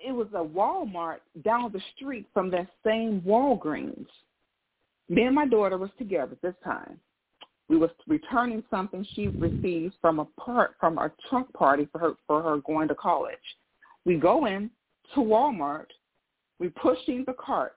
It 0.00 0.12
was 0.12 0.28
a 0.34 0.42
Walmart 0.42 1.18
down 1.44 1.70
the 1.72 1.80
street 1.94 2.26
from 2.32 2.50
that 2.50 2.68
same 2.84 3.20
Walgreens. 3.20 4.06
Me 5.08 5.22
and 5.22 5.34
my 5.34 5.46
daughter 5.46 5.76
was 5.76 5.90
together 5.98 6.36
this 6.42 6.54
time. 6.64 6.98
We 7.70 7.76
was 7.76 7.90
returning 8.08 8.64
something 8.68 9.06
she 9.14 9.28
received 9.28 9.94
from 10.00 10.18
a 10.18 10.24
part 10.40 10.74
from 10.80 10.98
a 10.98 11.12
trunk 11.28 11.52
party 11.52 11.86
for 11.92 12.00
her 12.00 12.14
for 12.26 12.42
her 12.42 12.56
going 12.58 12.88
to 12.88 12.96
college. 12.96 13.36
We 14.04 14.16
go 14.16 14.46
in 14.46 14.70
to 15.14 15.20
Walmart. 15.20 15.86
We 16.58 16.68
pushing 16.70 17.22
the 17.28 17.32
cart. 17.34 17.76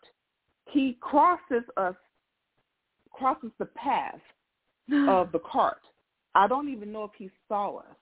He 0.72 0.98
crosses 1.00 1.64
us, 1.78 1.94
crosses 3.12 3.52
the 3.60 3.68
path 3.68 4.20
of 5.08 5.32
the 5.32 5.40
cart. 5.40 5.82
I 6.34 6.48
don't 6.48 6.70
even 6.70 6.92
know 6.92 7.04
if 7.04 7.12
he 7.16 7.30
saw 7.48 7.78
us. 7.78 7.96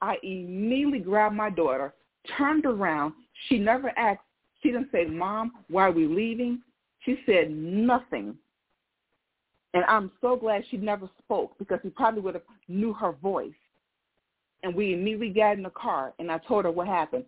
I 0.00 0.16
immediately 0.22 1.00
grabbed 1.00 1.36
my 1.36 1.50
daughter, 1.50 1.92
turned 2.38 2.64
around. 2.64 3.12
She 3.48 3.58
never 3.58 3.92
asked. 3.98 4.22
She 4.62 4.70
didn't 4.70 4.88
say, 4.92 5.04
Mom, 5.04 5.52
why 5.68 5.88
are 5.88 5.92
we 5.92 6.06
leaving? 6.06 6.62
She 7.00 7.18
said 7.26 7.50
nothing. 7.50 8.34
And 9.74 9.84
I'm 9.84 10.10
so 10.20 10.36
glad 10.36 10.64
she 10.70 10.76
never 10.76 11.08
spoke 11.18 11.58
because 11.58 11.78
he 11.82 11.90
probably 11.90 12.20
would 12.22 12.34
have 12.34 12.42
knew 12.68 12.92
her 12.94 13.12
voice. 13.12 13.52
And 14.62 14.74
we 14.74 14.92
immediately 14.92 15.28
got 15.30 15.56
in 15.56 15.62
the 15.62 15.70
car 15.70 16.14
and 16.18 16.32
I 16.32 16.38
told 16.38 16.64
her 16.64 16.70
what 16.70 16.88
happened. 16.88 17.24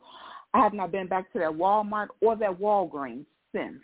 I 0.52 0.58
have 0.58 0.72
not 0.72 0.90
been 0.90 1.06
back 1.06 1.32
to 1.32 1.38
that 1.38 1.52
Walmart 1.52 2.08
or 2.20 2.36
that 2.36 2.58
Walgreens 2.58 3.26
since. 3.52 3.80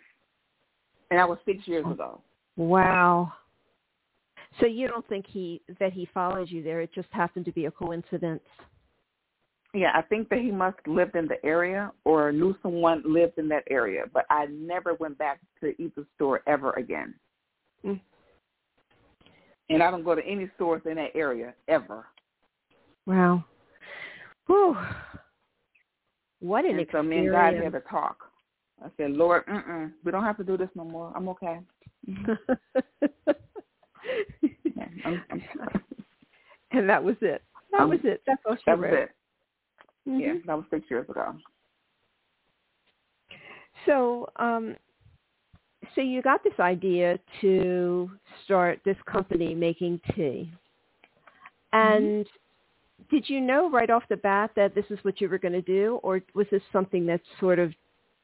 And 1.09 1.19
that 1.19 1.29
was 1.29 1.37
six 1.45 1.65
years 1.67 1.85
ago. 1.85 2.19
Wow. 2.57 3.31
So 4.59 4.65
you 4.65 4.87
don't 4.87 5.07
think 5.07 5.25
he 5.27 5.61
that 5.79 5.93
he 5.93 6.09
followed 6.13 6.49
you 6.49 6.63
there? 6.63 6.81
It 6.81 6.89
just 6.93 7.07
happened 7.11 7.45
to 7.45 7.51
be 7.51 7.65
a 7.65 7.71
coincidence. 7.71 8.41
Yeah, 9.73 9.91
I 9.93 10.01
think 10.01 10.29
that 10.29 10.39
he 10.39 10.49
must 10.49 10.77
have 10.85 10.95
lived 10.95 11.15
in 11.15 11.27
the 11.27 11.43
area 11.45 11.91
or 12.03 12.31
knew 12.31 12.55
someone 12.63 13.03
lived 13.05 13.37
in 13.37 13.47
that 13.49 13.63
area, 13.69 14.05
but 14.11 14.25
I 14.29 14.47
never 14.47 14.95
went 14.95 15.17
back 15.17 15.39
to 15.61 15.79
either 15.81 16.05
store 16.15 16.41
ever 16.47 16.71
again. 16.73 17.13
Mm. 17.85 17.99
And 19.69 19.83
I 19.83 19.91
don't 19.91 20.03
go 20.03 20.15
to 20.15 20.25
any 20.25 20.49
stores 20.55 20.81
in 20.85 20.95
that 20.95 21.11
area 21.13 21.53
ever. 21.67 22.05
Wow. 23.05 23.43
Whew. 24.47 24.77
What 26.39 26.65
an 26.65 26.71
and 26.71 26.79
experience. 26.81 27.05
So 27.05 27.09
me 27.09 27.17
and 27.17 27.31
God 27.31 27.53
had 27.63 27.73
to 27.73 27.81
talk. 27.89 28.17
I 28.83 28.89
said, 28.95 29.11
Lord, 29.11 29.45
mm-mm, 29.47 29.91
we 30.03 30.11
don't 30.11 30.23
have 30.23 30.37
to 30.37 30.43
do 30.43 30.55
this 30.57 30.69
no 30.75 30.83
more. 30.83 31.11
I'm 31.15 31.27
okay. 31.29 31.59
I'm, 35.05 35.23
I'm 35.31 35.43
and 36.71 36.89
that 36.89 37.03
was 37.03 37.15
it. 37.21 37.41
That 37.71 37.81
um, 37.81 37.89
was 37.89 37.99
it. 38.03 38.21
That's 38.27 38.41
all 38.47 38.55
she 38.55 38.61
That 38.67 38.79
wrote. 38.79 38.91
was 38.91 38.99
it. 38.99 39.09
Mm-hmm. 40.09 40.19
Yeah, 40.19 40.33
that 40.45 40.55
was 40.55 40.65
six 40.69 40.85
years 40.89 41.09
ago. 41.09 41.35
So, 43.85 44.29
um, 44.37 44.75
so 45.95 46.01
you 46.01 46.21
got 46.21 46.43
this 46.43 46.59
idea 46.59 47.19
to 47.41 48.09
start 48.43 48.79
this 48.85 48.97
company 49.05 49.53
making 49.53 49.99
tea, 50.15 50.51
and 51.73 52.25
mm-hmm. 52.25 53.15
did 53.15 53.29
you 53.29 53.41
know 53.41 53.69
right 53.69 53.89
off 53.89 54.03
the 54.09 54.17
bat 54.17 54.51
that 54.55 54.75
this 54.75 54.85
is 54.89 54.99
what 55.03 55.19
you 55.21 55.29
were 55.29 55.37
going 55.37 55.53
to 55.53 55.61
do, 55.61 55.99
or 56.03 56.21
was 56.33 56.47
this 56.51 56.61
something 56.71 57.05
that 57.07 57.21
sort 57.39 57.59
of 57.59 57.73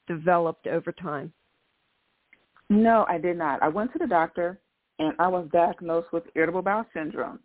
developed 0.07 0.67
over 0.67 0.91
time? 0.91 1.31
No, 2.69 3.05
I 3.07 3.17
did 3.17 3.37
not. 3.37 3.61
I 3.61 3.67
went 3.67 3.91
to 3.93 3.99
the 3.99 4.07
doctor 4.07 4.59
and 4.99 5.13
I 5.19 5.27
was 5.27 5.47
diagnosed 5.51 6.11
with 6.11 6.23
irritable 6.35 6.61
bowel 6.61 6.85
syndrome. 6.93 7.39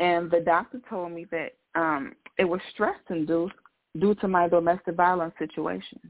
And 0.00 0.30
the 0.30 0.40
doctor 0.40 0.80
told 0.88 1.12
me 1.12 1.26
that 1.30 1.54
um, 1.74 2.14
it 2.38 2.44
was 2.44 2.60
stress 2.72 2.96
induced 3.10 3.54
due 3.98 4.14
to 4.16 4.28
my 4.28 4.48
domestic 4.48 4.94
violence 4.96 5.34
situation. 5.38 6.00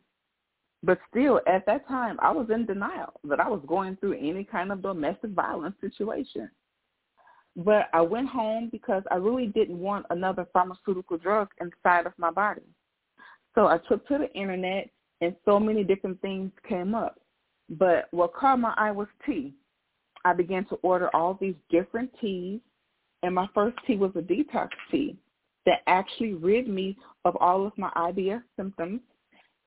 But 0.82 0.98
still, 1.10 1.40
at 1.46 1.64
that 1.66 1.86
time, 1.86 2.18
I 2.20 2.32
was 2.32 2.48
in 2.50 2.66
denial 2.66 3.12
that 3.24 3.40
I 3.40 3.48
was 3.48 3.62
going 3.66 3.96
through 3.96 4.14
any 4.14 4.44
kind 4.44 4.72
of 4.72 4.82
domestic 4.82 5.30
violence 5.30 5.76
situation. 5.80 6.50
But 7.56 7.88
I 7.92 8.00
went 8.00 8.28
home 8.28 8.68
because 8.72 9.02
I 9.10 9.16
really 9.16 9.46
didn't 9.46 9.78
want 9.78 10.06
another 10.10 10.46
pharmaceutical 10.52 11.18
drug 11.18 11.48
inside 11.60 12.06
of 12.06 12.14
my 12.18 12.30
body. 12.30 12.62
So 13.54 13.66
I 13.66 13.78
took 13.88 14.06
to 14.08 14.18
the 14.18 14.32
internet 14.32 14.88
and 15.20 15.36
so 15.44 15.60
many 15.60 15.84
different 15.84 16.20
things 16.20 16.50
came 16.68 16.94
up. 16.94 17.20
But 17.68 18.08
what 18.10 18.34
caught 18.34 18.58
my 18.58 18.74
eye 18.76 18.90
was 18.90 19.08
tea. 19.24 19.54
I 20.24 20.32
began 20.32 20.64
to 20.66 20.76
order 20.76 21.14
all 21.14 21.36
these 21.40 21.54
different 21.70 22.10
teas, 22.20 22.60
and 23.22 23.34
my 23.34 23.48
first 23.54 23.76
tea 23.86 23.96
was 23.96 24.12
a 24.14 24.20
detox 24.20 24.68
tea 24.90 25.16
that 25.66 25.82
actually 25.86 26.34
rid 26.34 26.68
me 26.68 26.96
of 27.24 27.36
all 27.36 27.66
of 27.66 27.76
my 27.76 27.90
IBS 27.96 28.42
symptoms, 28.56 29.00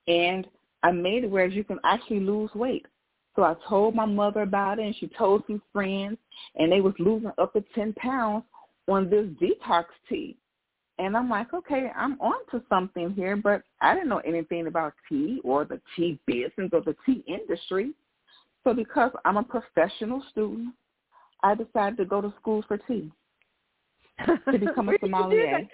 and 0.08 0.46
I 0.82 0.92
made 0.92 1.24
it 1.24 1.30
where 1.30 1.46
you 1.46 1.64
can 1.64 1.78
actually 1.84 2.20
lose 2.20 2.50
weight. 2.54 2.86
So 3.34 3.42
I 3.42 3.54
told 3.68 3.94
my 3.94 4.06
mother 4.06 4.42
about 4.42 4.78
it, 4.78 4.86
and 4.86 4.96
she 4.96 5.08
told 5.08 5.42
some 5.46 5.62
friends, 5.72 6.16
and 6.56 6.72
they 6.72 6.80
was 6.80 6.94
losing 6.98 7.32
up 7.38 7.52
to 7.52 7.64
10 7.74 7.92
pounds 7.94 8.44
on 8.88 9.10
this 9.10 9.26
detox 9.40 9.84
tea. 10.08 10.36
And 10.98 11.16
I'm 11.16 11.28
like, 11.28 11.52
okay, 11.52 11.90
I'm 11.94 12.18
on 12.20 12.38
to 12.50 12.62
something 12.70 13.12
here, 13.12 13.36
but 13.36 13.62
I 13.82 13.94
didn't 13.94 14.08
know 14.08 14.22
anything 14.24 14.66
about 14.66 14.94
tea 15.08 15.40
or 15.44 15.66
the 15.66 15.80
tea 15.94 16.18
business 16.26 16.70
or 16.72 16.80
the 16.80 16.96
tea 17.04 17.22
industry. 17.26 17.92
So 18.64 18.72
because 18.72 19.12
I'm 19.24 19.36
a 19.36 19.42
professional 19.42 20.22
student, 20.30 20.74
I 21.42 21.54
decided 21.54 21.98
to 21.98 22.06
go 22.06 22.22
to 22.22 22.32
school 22.40 22.64
for 22.66 22.78
tea 22.78 23.12
to 24.24 24.58
become 24.58 24.88
a 24.88 24.94
sommelier. 25.00 25.68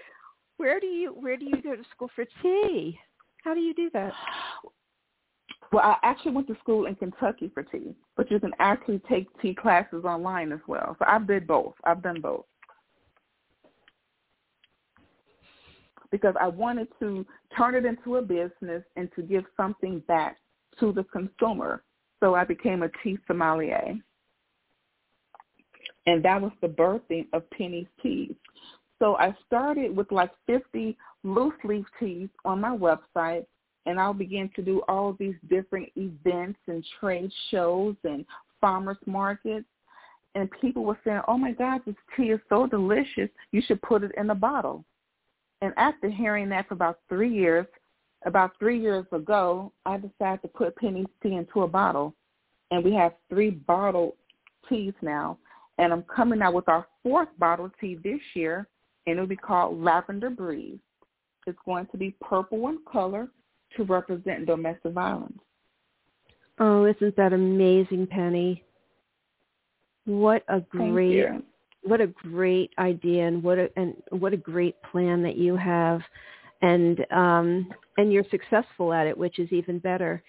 Where 0.57 0.81
do 0.81 0.87
you 0.87 1.12
where 1.12 1.37
do 1.37 1.45
you 1.45 1.62
go 1.62 1.77
to 1.77 1.83
school 1.95 2.11
for 2.15 2.25
tea? 2.43 2.99
How 3.45 3.55
do 3.55 3.61
you 3.61 3.75
do 3.75 3.91
that? 3.95 4.12
Well, 5.73 5.83
I 5.83 5.97
actually 6.03 6.33
went 6.33 6.49
to 6.49 6.57
school 6.61 6.87
in 6.87 6.95
Kentucky 6.97 7.51
for 7.55 7.63
tea, 7.63 7.95
but 8.17 8.31
you 8.31 8.39
can 8.39 8.53
actually 8.59 9.01
take 9.09 9.27
tea 9.41 9.55
classes 9.55 10.05
online 10.05 10.53
as 10.53 10.61
well. 10.67 10.97
So 10.99 11.07
I've 11.09 11.27
did 11.27 11.47
both. 11.47 11.75
I've 11.85 12.03
done 12.03 12.21
both. 12.21 12.45
Because 16.11 16.35
I 16.39 16.49
wanted 16.49 16.89
to 17.01 17.25
turn 17.57 17.75
it 17.75 17.87
into 17.87 18.17
a 18.17 18.23
business 18.23 18.83
and 18.97 19.09
to 19.17 19.23
give 19.23 19.45
something 19.57 20.01
back 20.07 20.37
to 20.79 20.93
the 20.93 21.05
consumer 21.05 21.83
so 22.23 22.35
I 22.37 22.45
became 22.45 22.85
a 22.85 22.91
tea 23.03 23.19
sommelier. 23.27 23.95
And 26.07 26.25
that 26.25 26.41
was 26.41 26.53
the 26.61 26.69
birthing 26.69 27.27
of 27.33 27.49
Pennie's 27.51 27.87
Teas. 28.01 28.35
So 29.01 29.17
I 29.17 29.35
started 29.47 29.97
with 29.97 30.13
like 30.13 30.31
50 30.47 30.97
loose 31.25 31.55
leaf 31.65 31.85
teas 31.99 32.29
on 32.45 32.61
my 32.61 32.77
website, 32.77 33.47
and 33.87 33.99
I'll 33.99 34.14
begin 34.14 34.51
to 34.57 34.62
do 34.62 34.83
all 34.88 35.14
these 35.18 35.35
different 35.49 35.88
events 35.97 36.59
and 36.66 36.85
trade 37.01 37.33
shows 37.51 37.97
and 38.05 38.25
farmers 38.61 38.99
markets. 39.07 39.66
And 40.35 40.49
people 40.61 40.85
were 40.85 40.99
saying, 41.05 41.21
oh 41.29 41.37
my 41.37 41.53
God, 41.53 41.83
this 41.85 41.95
tea 42.16 42.31
is 42.31 42.40
so 42.49 42.66
delicious. 42.66 43.29
You 43.51 43.61
should 43.66 43.83
put 43.83 44.03
it 44.03 44.12
in 44.16 44.31
a 44.31 44.35
bottle. 44.35 44.85
And 45.61 45.75
after 45.77 46.09
hearing 46.09 46.49
that 46.49 46.68
for 46.68 46.75
about 46.75 47.01
three 47.09 47.33
years, 47.33 47.66
about 48.25 48.53
three 48.59 48.81
years 48.81 49.05
ago, 49.12 49.73
I 49.85 49.97
decided 49.97 50.42
to 50.42 50.49
put 50.49 50.77
Pennie's 50.77 51.07
tea 51.23 51.35
into 51.35 51.62
a 51.62 51.68
bottle, 51.68 52.14
and 52.71 52.85
we 52.85 52.95
have 52.95 53.12
three 53.29 53.51
bottled 53.51 54.14
teas 54.68 54.95
now. 55.03 55.38
And 55.79 55.92
I'm 55.92 56.05
coming 56.05 56.40
out 56.40 56.55
with 56.55 56.68
our 56.68 56.87
fourth 57.03 57.29
bottle 57.38 57.71
tea 57.81 57.99
this 58.03 58.21
year, 58.35 58.68
and 59.07 59.14
it'll 59.14 59.27
be 59.27 59.37
called 59.37 59.81
Lavender 59.83 60.31
Breeze. 60.31 60.79
It's 61.47 61.59
going 61.66 61.87
to 61.87 61.97
be 61.97 62.14
purple 62.21 62.68
in 62.68 62.79
color 62.90 63.29
to 63.77 63.85
represent 63.85 64.47
domestic 64.47 64.93
violence. 64.93 65.39
Oh, 66.59 66.85
isn't 66.85 67.17
that 67.17 67.33
amazing, 67.33 68.07
Pennie? 68.07 68.65
What 70.05 70.43
a 70.49 70.61
great 70.61 71.27
what 71.85 72.01
a 72.01 72.07
great 72.07 72.71
idea 72.79 73.27
and 73.27 73.43
what 73.43 73.59
a 73.59 73.69
and 73.77 73.95
what 74.11 74.33
a 74.33 74.37
great 74.37 74.77
plan 74.91 75.23
that 75.23 75.37
you 75.37 75.57
have 75.57 76.01
and 76.63 77.05
um, 77.11 77.69
and 77.97 78.13
you're 78.13 78.25
successful 78.31 78.93
at 78.93 79.07
it, 79.07 79.17
which 79.17 79.39
is 79.39 79.53
even 79.53 79.79
better. 79.79 80.23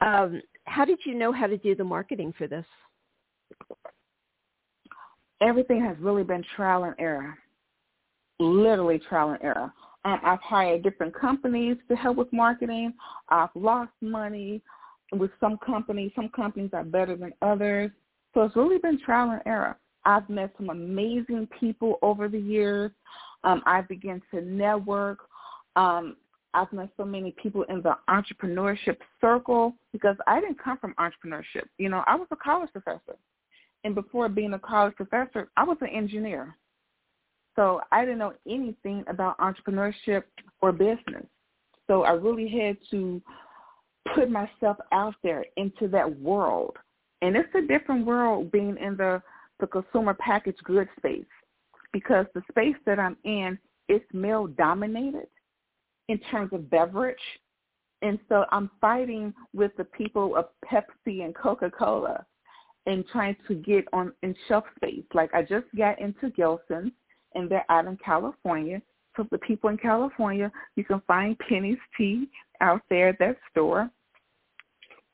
Um, 0.00 0.40
how 0.64 0.84
did 0.84 0.98
you 1.04 1.14
know 1.14 1.32
how 1.32 1.46
to 1.46 1.56
do 1.58 1.74
the 1.74 1.84
marketing 1.84 2.34
for 2.36 2.46
this? 2.46 2.64
Everything 5.40 5.84
has 5.84 5.96
really 6.00 6.24
been 6.24 6.44
trial 6.56 6.84
and 6.84 6.94
error, 6.98 7.38
literally 8.40 8.98
trial 8.98 9.30
and 9.30 9.42
error. 9.42 9.72
Um, 10.06 10.20
I've 10.24 10.40
hired 10.40 10.82
different 10.82 11.14
companies 11.14 11.76
to 11.88 11.96
help 11.96 12.16
with 12.16 12.32
marketing. 12.32 12.94
I've 13.28 13.54
lost 13.54 13.92
money 14.00 14.62
with 15.12 15.30
some 15.38 15.58
companies. 15.58 16.12
Some 16.16 16.30
companies 16.30 16.70
are 16.72 16.84
better 16.84 17.16
than 17.16 17.32
others. 17.42 17.90
So 18.32 18.42
it's 18.42 18.56
really 18.56 18.78
been 18.78 18.98
trial 19.00 19.32
and 19.32 19.42
error. 19.44 19.76
I've 20.04 20.28
met 20.30 20.54
some 20.56 20.70
amazing 20.70 21.48
people 21.60 21.98
over 22.00 22.28
the 22.28 22.38
years. 22.38 22.90
Um, 23.44 23.62
I 23.66 23.82
began 23.82 24.22
to 24.30 24.40
network 24.40 25.18
um, 25.76 26.16
I've 26.54 26.72
met 26.72 26.88
so 26.96 27.04
many 27.04 27.32
people 27.32 27.64
in 27.64 27.82
the 27.82 27.96
entrepreneurship 28.08 28.96
circle 29.20 29.74
because 29.92 30.16
I 30.26 30.40
didn't 30.40 30.62
come 30.62 30.78
from 30.78 30.94
entrepreneurship. 30.98 31.64
You 31.76 31.90
know, 31.90 32.02
I 32.06 32.16
was 32.16 32.28
a 32.30 32.36
college 32.36 32.72
professor. 32.72 33.16
And 33.84 33.94
before 33.94 34.30
being 34.30 34.54
a 34.54 34.58
college 34.58 34.96
professor, 34.96 35.50
I 35.56 35.64
was 35.64 35.76
an 35.82 35.88
engineer. 35.88 36.56
So 37.56 37.80
I 37.90 38.04
didn't 38.04 38.18
know 38.18 38.34
anything 38.46 39.02
about 39.08 39.38
entrepreneurship 39.38 40.24
or 40.60 40.72
business. 40.72 41.26
So 41.86 42.02
I 42.02 42.12
really 42.12 42.48
had 42.48 42.76
to 42.90 43.22
put 44.14 44.30
myself 44.30 44.76
out 44.92 45.14
there 45.22 45.44
into 45.56 45.88
that 45.88 46.20
world. 46.20 46.76
And 47.22 47.34
it's 47.36 47.54
a 47.54 47.66
different 47.66 48.06
world 48.06 48.52
being 48.52 48.76
in 48.78 48.96
the, 48.96 49.22
the 49.58 49.66
consumer 49.66 50.14
packaged 50.14 50.62
goods 50.64 50.90
space 50.98 51.24
because 51.92 52.26
the 52.34 52.42
space 52.50 52.76
that 52.84 52.98
I'm 52.98 53.16
in 53.24 53.58
is 53.88 54.02
male 54.12 54.46
dominated 54.46 55.28
in 56.08 56.18
terms 56.30 56.52
of 56.52 56.70
beverage. 56.70 57.16
And 58.02 58.18
so 58.28 58.44
I'm 58.52 58.70
fighting 58.80 59.32
with 59.54 59.72
the 59.78 59.84
people 59.84 60.36
of 60.36 60.46
Pepsi 60.70 61.24
and 61.24 61.34
Coca-Cola 61.34 62.24
and 62.84 63.04
trying 63.08 63.36
to 63.48 63.54
get 63.54 63.86
on 63.92 64.12
in 64.22 64.34
shelf 64.46 64.64
space. 64.76 65.04
Like 65.14 65.34
I 65.34 65.42
just 65.42 65.66
got 65.76 65.98
into 65.98 66.30
Gelson's 66.30 66.92
and 67.36 67.48
they're 67.48 67.64
out 67.68 67.86
in 67.86 67.96
California. 68.04 68.82
So 69.16 69.26
the 69.30 69.38
people 69.38 69.70
in 69.70 69.78
California, 69.78 70.50
you 70.74 70.84
can 70.84 71.00
find 71.06 71.38
Pennie's 71.38 71.78
Tea 71.96 72.28
out 72.60 72.82
there 72.90 73.08
at 73.08 73.18
that 73.20 73.36
store. 73.50 73.90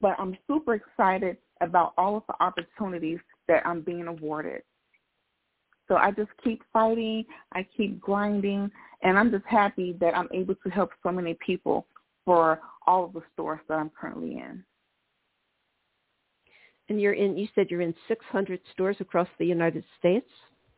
But 0.00 0.16
I'm 0.18 0.36
super 0.48 0.74
excited 0.74 1.36
about 1.60 1.92
all 1.96 2.16
of 2.16 2.22
the 2.26 2.34
opportunities 2.42 3.18
that 3.48 3.64
I'm 3.66 3.82
being 3.82 4.08
awarded. 4.08 4.62
So 5.88 5.96
I 5.96 6.10
just 6.10 6.30
keep 6.42 6.62
fighting, 6.72 7.24
I 7.52 7.66
keep 7.76 8.00
grinding, 8.00 8.70
and 9.02 9.18
I'm 9.18 9.30
just 9.30 9.44
happy 9.46 9.96
that 10.00 10.16
I'm 10.16 10.28
able 10.32 10.54
to 10.54 10.70
help 10.70 10.90
so 11.02 11.12
many 11.12 11.36
people 11.44 11.86
for 12.24 12.60
all 12.86 13.04
of 13.04 13.12
the 13.12 13.22
stores 13.32 13.60
that 13.68 13.78
I'm 13.78 13.90
currently 13.90 14.38
in. 14.38 14.64
And 16.88 17.00
you're 17.00 17.12
in. 17.12 17.36
You 17.36 17.48
said 17.54 17.68
you're 17.70 17.80
in 17.80 17.94
600 18.08 18.60
stores 18.72 18.96
across 19.00 19.28
the 19.38 19.46
United 19.46 19.84
States. 19.98 20.28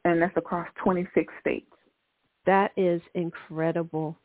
And 0.04 0.20
that's 0.20 0.36
across 0.36 0.68
26 0.82 1.32
states. 1.40 1.70
That 2.46 2.72
is 2.76 3.00
incredible. 3.14 4.16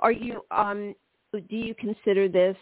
Are 0.00 0.12
you? 0.12 0.42
Um, 0.50 0.94
do 1.32 1.56
you 1.56 1.74
consider 1.74 2.28
this, 2.28 2.56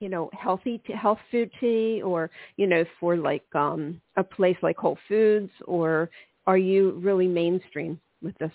you 0.00 0.08
know, 0.08 0.30
healthy 0.32 0.80
to 0.86 0.92
health 0.92 1.18
food 1.30 1.50
tea, 1.58 2.00
or 2.04 2.30
you 2.56 2.68
know, 2.68 2.84
for 3.00 3.16
like 3.16 3.44
um, 3.54 4.00
a 4.16 4.22
place 4.22 4.56
like 4.62 4.76
Whole 4.76 4.98
Foods, 5.08 5.50
or 5.66 6.08
are 6.46 6.58
you 6.58 6.92
really 7.02 7.26
mainstream 7.26 8.00
with 8.22 8.38
this? 8.38 8.52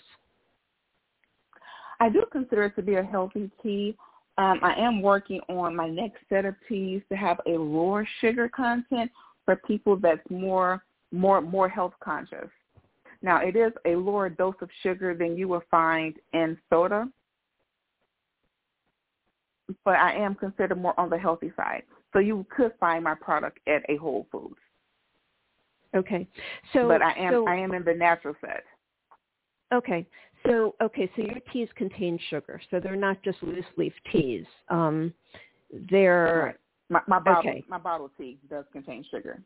I 2.00 2.08
do 2.08 2.24
consider 2.32 2.64
it 2.64 2.76
to 2.76 2.82
be 2.82 2.94
a 2.94 3.02
healthy 3.02 3.50
tea. 3.62 3.96
Um, 4.36 4.58
I 4.62 4.74
am 4.76 5.00
working 5.00 5.40
on 5.48 5.76
my 5.76 5.88
next 5.88 6.18
set 6.28 6.44
of 6.44 6.54
teas 6.68 7.02
to 7.08 7.16
have 7.16 7.40
a 7.46 7.50
lower 7.50 8.06
sugar 8.20 8.48
content 8.48 9.10
for 9.44 9.56
people 9.56 9.96
that's 9.96 10.28
more 10.30 10.82
more 11.12 11.40
more 11.40 11.68
health 11.68 11.92
conscious. 12.02 12.48
Now 13.24 13.38
it 13.38 13.56
is 13.56 13.72
a 13.86 13.96
lower 13.96 14.28
dose 14.28 14.54
of 14.60 14.68
sugar 14.82 15.14
than 15.14 15.34
you 15.34 15.48
will 15.48 15.62
find 15.70 16.14
in 16.34 16.58
soda, 16.68 17.08
but 19.82 19.96
I 19.96 20.14
am 20.14 20.34
considered 20.34 20.76
more 20.76 20.98
on 21.00 21.08
the 21.08 21.16
healthy 21.16 21.50
side. 21.56 21.84
So 22.12 22.18
you 22.18 22.44
could 22.54 22.72
find 22.78 23.02
my 23.02 23.14
product 23.14 23.60
at 23.66 23.82
a 23.88 23.96
Whole 23.96 24.26
Foods. 24.30 24.60
Okay. 25.96 26.28
So 26.74 26.86
But 26.86 27.00
I 27.00 27.12
am 27.14 27.32
so, 27.32 27.48
I 27.48 27.54
am 27.54 27.72
in 27.72 27.82
the 27.82 27.94
natural 27.94 28.34
set. 28.42 28.64
Okay. 29.72 30.06
So 30.46 30.74
okay, 30.82 31.10
so 31.16 31.22
your 31.22 31.40
teas 31.50 31.70
contain 31.76 32.18
sugar, 32.28 32.60
so 32.70 32.78
they're 32.78 32.94
not 32.94 33.22
just 33.22 33.42
loose 33.42 33.64
leaf 33.78 33.94
teas. 34.12 34.44
Um, 34.68 35.14
they're. 35.90 36.58
My, 36.90 37.00
my 37.08 37.18
bottle 37.18 37.50
Okay. 37.50 37.64
my 37.66 37.78
bottle 37.78 38.10
tea 38.18 38.38
does 38.50 38.66
contain 38.70 39.02
sugar. 39.10 39.40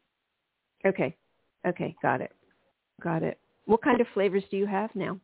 okay. 0.84 1.16
Okay, 1.64 1.94
got 2.02 2.20
it, 2.20 2.32
got 3.00 3.22
it. 3.22 3.38
What 3.68 3.82
kind 3.82 4.00
of 4.00 4.06
flavors 4.14 4.44
do 4.50 4.56
you 4.56 4.66
have 4.66 4.88
now? 4.94 5.20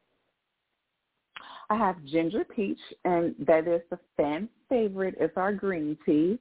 I 1.70 1.76
have 1.76 2.04
ginger 2.04 2.44
peach, 2.44 2.78
and 3.06 3.34
that 3.46 3.66
is 3.66 3.80
the 3.88 3.98
fan 4.18 4.50
favorite. 4.68 5.14
It's 5.18 5.34
our 5.38 5.54
green 5.54 5.96
tea, 6.04 6.38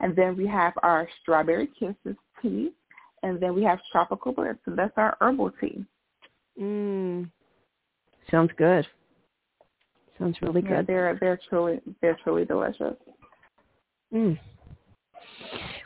and 0.00 0.14
then 0.14 0.36
we 0.36 0.46
have 0.48 0.74
our 0.82 1.08
strawberry 1.22 1.70
kisses 1.78 2.14
tea, 2.42 2.72
and 3.22 3.40
then 3.40 3.54
we 3.54 3.62
have 3.64 3.78
tropical 3.90 4.32
bliss, 4.32 4.56
and 4.66 4.76
that's 4.76 4.92
our 4.98 5.16
herbal 5.22 5.50
tea. 5.58 5.82
Mm. 6.60 7.30
Sounds 8.30 8.50
good. 8.58 8.86
Sounds 10.18 10.36
really 10.42 10.60
Yeah, 10.60 10.82
good. 10.82 10.86
they're 10.88 11.16
they're 11.18 11.40
truly 11.48 11.80
they're 12.02 12.18
truly 12.22 12.44
delicious. 12.44 12.96
Mm. 14.12 14.38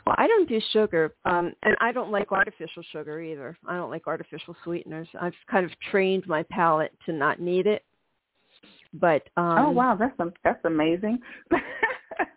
Well, 0.05 0.15
I 0.17 0.27
don't 0.27 0.49
do 0.49 0.59
sugar, 0.71 1.13
um, 1.25 1.53
and 1.63 1.75
I 1.79 1.91
don't 1.91 2.11
like 2.11 2.31
artificial 2.31 2.83
sugar 2.91 3.21
either. 3.21 3.57
I 3.67 3.75
don't 3.75 3.89
like 3.91 4.07
artificial 4.07 4.55
sweeteners. 4.63 5.07
I've 5.19 5.33
kind 5.49 5.65
of 5.65 5.71
trained 5.91 6.27
my 6.27 6.43
palate 6.43 6.93
to 7.05 7.13
not 7.13 7.39
need 7.39 7.67
it. 7.67 7.83
But 8.93 9.23
um, 9.37 9.57
oh 9.59 9.69
wow, 9.71 9.95
that's 9.95 10.15
that's 10.43 10.65
amazing. 10.65 11.19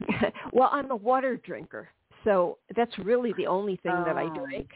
well, 0.53 0.68
I'm 0.72 0.90
a 0.90 0.96
water 0.96 1.37
drinker, 1.37 1.88
so 2.22 2.59
that's 2.77 2.96
really 2.98 3.33
the 3.35 3.46
only 3.46 3.77
thing 3.77 4.05
that 4.05 4.16
I 4.16 4.24
Oh. 4.27 4.46
drink. 4.46 4.68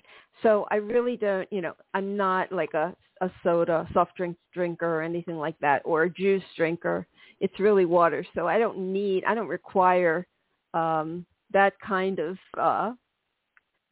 So 0.42 0.66
I 0.70 0.77
really 0.77 1.16
don't, 1.16 1.51
you 1.53 1.61
know, 1.61 1.74
I'm 1.94 2.16
not 2.16 2.53
like 2.53 2.74
a 2.74 2.94
a 3.20 3.31
soda, 3.42 3.88
soft 3.92 4.14
drink 4.16 4.37
drinker 4.53 4.87
or 4.87 5.03
anything 5.03 5.38
like 5.38 5.59
that, 5.61 5.83
or 5.85 6.05
a 6.05 6.11
juice 6.11 6.42
drinker. 6.57 7.07
It's 7.40 7.59
really 7.59 7.85
water. 7.85 8.24
So 8.35 8.46
I 8.46 8.59
don't 8.59 8.92
need, 8.92 9.24
I 9.24 9.35
don't 9.35 9.48
require 9.48 10.27
um, 10.74 11.27
that 11.52 11.78
kind 11.80 12.18
of, 12.18 12.37
uh, 12.58 12.92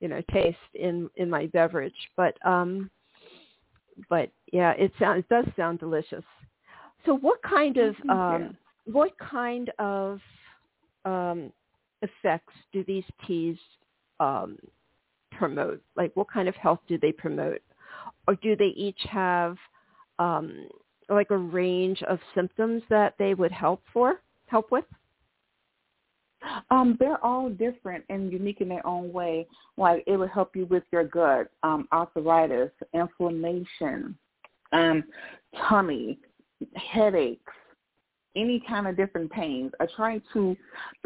you 0.00 0.08
know, 0.08 0.22
taste 0.32 0.58
in 0.74 1.08
in 1.16 1.30
my 1.30 1.46
beverage. 1.46 1.94
But 2.16 2.36
um, 2.46 2.90
but 4.08 4.30
yeah, 4.52 4.72
it 4.72 4.92
sounds 4.98 5.20
it 5.20 5.28
does 5.28 5.46
sound 5.56 5.78
delicious. 5.78 6.24
So 7.04 7.16
what 7.16 7.42
kind 7.42 7.76
of 7.76 7.94
um, 8.08 8.56
what 8.84 9.12
kind 9.18 9.70
of 9.78 10.20
um, 11.04 11.52
effects 12.02 12.54
do 12.72 12.84
these 12.84 13.04
teas 13.26 13.56
um, 14.20 14.58
promote? 15.32 15.82
Like, 15.96 16.14
what 16.14 16.30
kind 16.30 16.48
of 16.48 16.54
health 16.56 16.80
do 16.88 16.98
they 16.98 17.12
promote, 17.12 17.62
or 18.26 18.34
do 18.36 18.56
they 18.56 18.72
each 18.76 19.00
have 19.10 19.56
um, 20.18 20.68
like 21.08 21.30
a 21.30 21.36
range 21.36 22.02
of 22.02 22.18
symptoms 22.34 22.82
that 22.90 23.14
they 23.18 23.34
would 23.34 23.52
help 23.52 23.82
for 23.92 24.20
help 24.46 24.70
with? 24.70 24.84
Um, 26.70 26.96
they're 26.98 27.24
all 27.24 27.48
different 27.50 28.04
and 28.08 28.32
unique 28.32 28.60
in 28.60 28.68
their 28.68 28.86
own 28.86 29.12
way. 29.12 29.46
Like 29.76 30.04
it 30.06 30.16
will 30.16 30.28
help 30.28 30.54
you 30.54 30.66
with 30.66 30.84
your 30.92 31.04
gut, 31.04 31.48
um, 31.62 31.88
arthritis, 31.92 32.70
inflammation, 32.94 34.16
um, 34.72 35.04
tummy, 35.68 36.18
headaches, 36.74 37.52
any 38.36 38.62
kind 38.68 38.86
of 38.86 38.96
different 38.96 39.30
pains. 39.30 39.72
I 39.80 39.86
try 39.96 40.20
to 40.32 40.56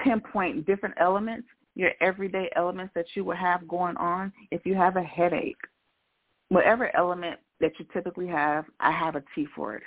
pinpoint 0.01 0.67
different 0.67 0.95
elements, 0.99 1.47
your 1.75 1.93
everyday 2.01 2.51
elements 2.57 2.93
that 2.95 3.07
you 3.15 3.25
will 3.25 3.37
have 3.37 3.69
going 3.69 3.97
on. 3.97 4.33
If 4.51 4.67
you 4.67 4.75
have 4.75 4.97
a 4.97 5.03
headache, 5.03 5.57
whatever 6.49 6.95
element 6.97 7.39
that 7.61 7.73
you 7.79 7.87
typically 7.93 8.27
have, 8.27 8.65
I 8.81 8.91
have 8.91 9.17
a 9.17 9.23
tea 9.35 9.47
for 9.55 9.77
it. 9.77 9.83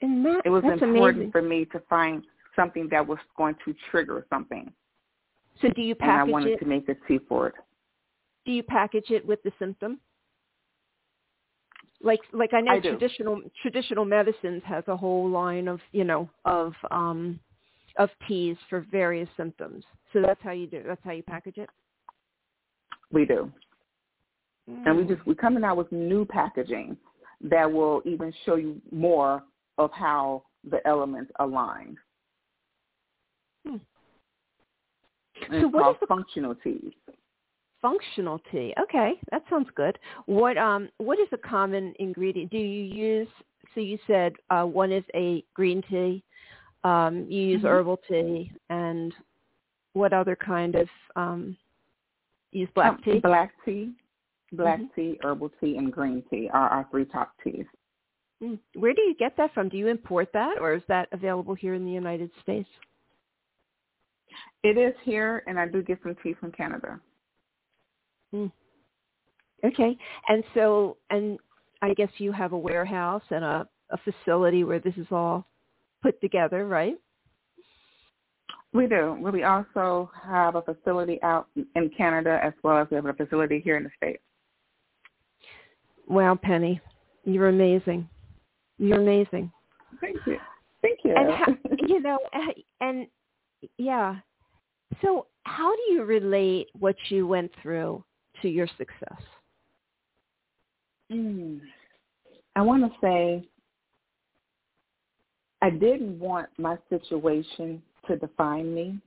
And 0.00 0.24
that, 0.24 0.42
It 0.44 0.50
was 0.50 0.64
important 0.64 0.98
amazing. 0.98 1.32
for 1.32 1.42
me 1.42 1.64
to 1.66 1.80
find 1.88 2.24
something 2.56 2.88
that 2.90 3.06
was 3.06 3.18
going 3.36 3.54
to 3.64 3.74
trigger 3.90 4.26
something. 4.30 4.72
So 5.60 5.68
do 5.70 5.82
you 5.82 5.94
package 5.94 6.10
it? 6.10 6.22
and 6.22 6.28
I 6.28 6.32
wanted 6.32 6.52
it? 6.52 6.58
to 6.60 6.66
make 6.66 6.88
a 6.88 6.94
tea 7.06 7.18
for 7.28 7.48
it. 7.48 7.54
Do 8.44 8.52
you 8.52 8.62
package 8.62 9.10
it 9.10 9.26
with 9.26 9.42
the 9.42 9.52
symptom? 9.58 10.00
Like 12.02 12.20
like 12.32 12.52
I 12.52 12.60
know 12.60 12.72
I 12.72 12.80
do. 12.80 12.90
traditional 12.90 13.40
Traditional 13.62 14.04
Medicinals 14.04 14.62
has 14.64 14.84
a 14.88 14.96
whole 14.96 15.28
line 15.28 15.68
of 15.68 15.80
you 15.92 16.04
know 16.04 16.28
of 16.44 16.72
um 16.90 17.38
of 17.96 18.10
teas 18.26 18.56
for 18.68 18.86
various 18.90 19.28
symptoms. 19.36 19.84
So 20.12 20.20
that's 20.20 20.40
how 20.42 20.52
you 20.52 20.66
do. 20.66 20.78
it. 20.78 20.84
That's 20.86 21.00
how 21.04 21.12
you 21.12 21.22
package 21.22 21.58
it. 21.58 21.70
We 23.12 23.26
do, 23.26 23.52
and 24.66 24.96
we 24.96 25.04
Mm. 25.04 25.08
just 25.08 25.26
we're 25.26 25.34
coming 25.34 25.62
out 25.64 25.76
with 25.76 25.92
new 25.92 26.24
packaging 26.24 26.96
that 27.42 27.70
will 27.70 28.02
even 28.04 28.32
show 28.44 28.56
you 28.56 28.80
more 28.90 29.44
of 29.78 29.90
how 29.92 30.44
the 30.64 30.84
elements 30.86 31.30
align. 31.38 31.96
Hmm. 33.66 33.76
And 35.50 35.62
So 35.62 35.68
what 35.68 35.94
is 35.94 36.00
the- 36.00 36.06
functional 36.06 36.54
tea? 36.56 36.96
functional 37.80 38.38
tea. 38.52 38.72
Okay, 38.80 39.14
that 39.32 39.42
sounds 39.50 39.68
good. 39.74 39.98
What 40.26 40.56
um 40.56 40.88
what 40.98 41.18
is 41.18 41.28
a 41.32 41.36
common 41.38 41.94
ingredient? 41.98 42.50
Do 42.50 42.58
you 42.58 42.84
use? 42.84 43.28
So 43.74 43.80
you 43.80 43.98
said 44.06 44.34
uh, 44.50 44.64
one 44.64 44.92
is 44.92 45.04
a 45.14 45.44
green 45.54 45.82
tea. 45.90 46.22
Um, 46.84 47.26
you 47.28 47.42
use 47.42 47.62
Mhm. 47.62 47.68
herbal 47.70 47.96
tea, 48.08 48.52
and 48.70 49.14
what 49.94 50.12
other 50.12 50.36
kind 50.36 50.74
of 50.76 50.88
um, 51.16 51.56
use 52.52 52.68
black 52.74 52.92
Um, 52.94 53.02
tea? 53.02 53.18
Black 53.20 53.52
tea, 53.64 53.92
black 54.52 54.80
Mhm. 54.80 54.94
tea, 54.94 55.18
herbal 55.22 55.50
tea, 55.60 55.76
and 55.76 55.92
green 55.92 56.22
tea 56.30 56.48
are 56.50 56.68
our 56.68 56.84
three 56.90 57.04
top 57.04 57.32
teas. 57.42 57.66
Mm. 58.42 58.58
Where 58.74 58.92
do 58.94 59.02
you 59.02 59.14
get 59.14 59.36
that 59.36 59.52
from? 59.54 59.68
Do 59.68 59.76
you 59.76 59.86
import 59.88 60.32
that, 60.32 60.60
or 60.60 60.72
is 60.74 60.84
that 60.86 61.08
available 61.12 61.54
here 61.54 61.74
in 61.74 61.84
the 61.84 61.92
United 61.92 62.30
States? 62.42 62.68
It 64.62 64.78
is 64.78 64.94
here, 65.04 65.42
and 65.46 65.58
I 65.58 65.66
do 65.66 65.82
get 65.82 65.98
some 66.02 66.16
tea 66.22 66.34
from 66.34 66.52
Canada. 66.52 67.00
Mm. 68.34 68.50
Okay, 69.64 69.96
and 70.28 70.42
so 70.54 70.96
and 71.10 71.38
I 71.82 71.94
guess 71.94 72.08
you 72.18 72.32
have 72.32 72.52
a 72.52 72.58
warehouse 72.58 73.22
and 73.30 73.44
a, 73.44 73.68
a 73.90 73.98
facility 73.98 74.64
where 74.64 74.80
this 74.80 74.94
is 74.96 75.06
all 75.10 75.46
put 76.02 76.20
together, 76.20 76.66
right? 76.66 76.96
We 78.72 78.86
do. 78.86 79.16
We 79.20 79.44
also 79.44 80.10
have 80.24 80.54
a 80.54 80.62
facility 80.62 81.20
out 81.22 81.46
in 81.74 81.90
Canada 81.96 82.40
as 82.42 82.54
well 82.62 82.78
as 82.78 82.88
we 82.90 82.96
have 82.96 83.04
a 83.04 83.12
facility 83.12 83.60
here 83.62 83.76
in 83.76 83.84
the 83.84 83.90
States. 83.96 84.22
Wow, 86.08 86.38
Pennie, 86.40 86.80
you're 87.24 87.48
amazing. 87.48 88.08
You're 88.78 89.00
amazing. 89.00 89.52
Thank 90.00 90.16
you. 90.26 90.38
Thank 90.80 91.00
you. 91.04 91.14
And 91.16 91.32
how, 91.32 91.54
you 91.86 92.00
know, 92.00 92.18
and 92.80 93.06
yeah. 93.78 94.16
So, 95.00 95.26
how 95.44 95.74
do 95.74 95.92
you 95.92 96.04
relate 96.04 96.68
what 96.78 96.96
you 97.08 97.26
went 97.26 97.50
through 97.62 98.04
to 98.42 98.48
your 98.48 98.68
success? 98.78 99.20
Mm. 101.10 101.60
I 102.54 102.62
want 102.62 102.84
to 102.84 102.98
say 103.00 103.48
I 105.62 105.70
didn't 105.70 106.18
want 106.18 106.48
my 106.58 106.76
situation 106.90 107.82
to 108.06 108.16
define 108.16 108.74
me 108.74 108.98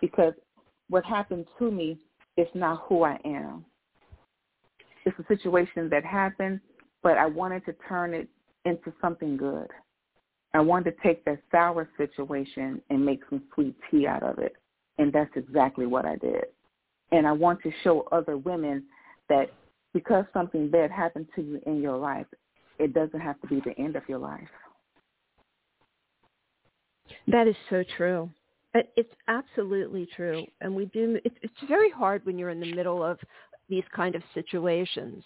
because 0.00 0.34
what 0.88 1.04
happened 1.04 1.46
to 1.58 1.70
me 1.70 1.98
is 2.36 2.48
not 2.54 2.82
who 2.88 3.02
I 3.02 3.18
am. 3.24 3.64
It's 5.04 5.16
a 5.18 5.26
situation 5.28 5.88
that 5.90 6.04
happened, 6.04 6.60
but 7.02 7.16
I 7.16 7.26
wanted 7.26 7.64
to 7.66 7.74
turn 7.88 8.14
it 8.14 8.28
into 8.64 8.92
something 9.00 9.36
good. 9.36 9.68
I 10.56 10.60
wanted 10.60 10.92
to 10.92 11.02
take 11.02 11.24
that 11.24 11.40
sour 11.50 11.88
situation 11.96 12.80
and 12.90 13.04
make 13.04 13.20
some 13.28 13.42
sweet 13.54 13.74
tea 13.90 14.06
out 14.06 14.22
of 14.22 14.38
it. 14.38 14.56
And 14.98 15.12
that's 15.12 15.30
exactly 15.36 15.86
what 15.86 16.04
I 16.06 16.16
did. 16.16 16.44
And 17.12 17.26
I 17.26 17.32
want 17.32 17.62
to 17.62 17.70
show 17.84 18.08
other 18.12 18.36
women 18.36 18.84
that 19.28 19.50
because 19.92 20.24
something 20.32 20.70
bad 20.70 20.90
happened 20.90 21.26
to 21.36 21.42
you 21.42 21.60
in 21.66 21.80
your 21.80 21.96
life, 21.96 22.26
it 22.78 22.94
doesn't 22.94 23.20
have 23.20 23.40
to 23.40 23.46
be 23.46 23.60
the 23.60 23.78
end 23.78 23.96
of 23.96 24.02
your 24.08 24.18
life. 24.18 24.48
That 27.28 27.48
is 27.48 27.56
so 27.70 27.84
true. 27.96 28.30
Uh, 28.74 28.80
it's 28.96 29.12
absolutely 29.28 30.08
true, 30.14 30.44
and 30.60 30.74
we 30.74 30.86
do. 30.86 31.18
It's, 31.24 31.36
it's 31.40 31.68
very 31.68 31.90
hard 31.90 32.24
when 32.26 32.38
you're 32.38 32.50
in 32.50 32.60
the 32.60 32.74
middle 32.74 33.02
of 33.02 33.18
these 33.68 33.84
kind 33.94 34.14
of 34.14 34.22
situations 34.34 35.24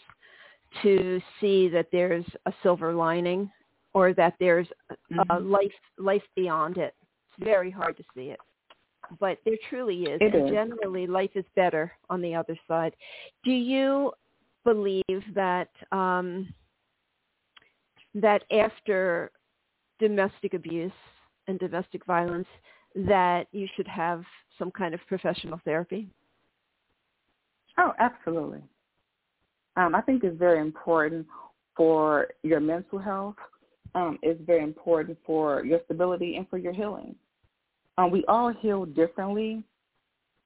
to 0.83 1.21
see 1.41 1.69
that 1.69 1.87
there's 1.91 2.25
a 2.47 2.53
silver 2.63 2.93
lining 2.93 3.51
or 3.93 4.13
that 4.15 4.35
there's 4.39 4.69
mm-hmm. 5.13 5.31
a 5.31 5.39
life 5.39 5.73
life 5.99 6.23
beyond 6.37 6.79
it. 6.79 6.95
It's 7.01 7.45
very 7.45 7.71
hard 7.71 7.97
to 7.97 8.05
see 8.15 8.31
it, 8.31 8.41
but 9.19 9.39
there 9.45 9.57
truly 9.69 10.03
is. 10.03 10.19
It 10.21 10.35
and 10.35 10.47
is. 10.47 10.51
generally, 10.53 11.07
life 11.07 11.31
is 11.35 11.45
better 11.57 11.93
on 12.09 12.21
the 12.21 12.35
other 12.35 12.57
side. 12.69 12.95
Do 13.45 13.53
you 13.53 14.13
believe 14.65 15.23
that 15.35 15.71
um, 15.93 16.53
that 18.15 18.45
after 18.53 19.31
domestic 19.99 20.55
abuse 20.55 20.93
and 21.47 21.59
domestic 21.59 22.05
violence, 22.07 22.49
that 22.95 23.47
you 23.53 23.69
should 23.77 23.89
have 23.89 24.25
some 24.59 24.71
kind 24.71 24.95
of 24.95 25.01
professional 25.07 25.61
therapy? 25.65 26.09
Oh, 27.79 27.93
absolutely. 27.99 28.63
Um, 29.77 29.95
I 29.95 30.01
think 30.01 30.25
it's 30.25 30.39
very 30.39 30.61
important 30.61 31.27
for 31.77 32.29
your 32.43 32.61
mental 32.61 32.99
health. 32.99 33.37
Um, 33.95 34.19
it's 34.23 34.41
very 34.47 34.63
important 34.63 35.19
for 35.27 35.65
your 35.65 35.81
stability 35.85 36.37
and 36.37 36.49
for 36.49 36.59
your 36.59 36.73
healing. 36.73 37.15
Um, 37.99 38.11
we 38.11 38.25
all 38.29 38.53
heal 38.53 38.85
differently, 38.85 39.63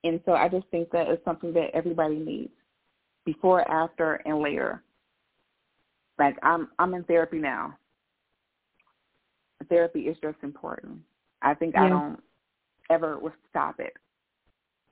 and 0.03 0.21
so 0.25 0.33
I 0.33 0.49
just 0.49 0.67
think 0.71 0.91
that 0.91 1.09
is 1.09 1.19
something 1.25 1.53
that 1.53 1.71
everybody 1.75 2.17
needs 2.17 2.53
before, 3.25 3.71
after, 3.71 4.15
and 4.27 4.41
later. 4.41 4.83
Like 6.19 6.37
I'm, 6.43 6.69
I'm 6.79 6.95
in 6.95 7.05
therapy 7.05 7.39
now. 7.39 7.77
Therapy 9.69 10.01
is 10.01 10.17
just 10.23 10.37
important. 10.43 10.99
I 11.43 11.55
think 11.55 11.75
yeah. 11.75 11.85
I 11.85 11.89
don't 11.89 12.21
ever 12.91 13.19
stop 13.51 13.79
it. 13.79 13.95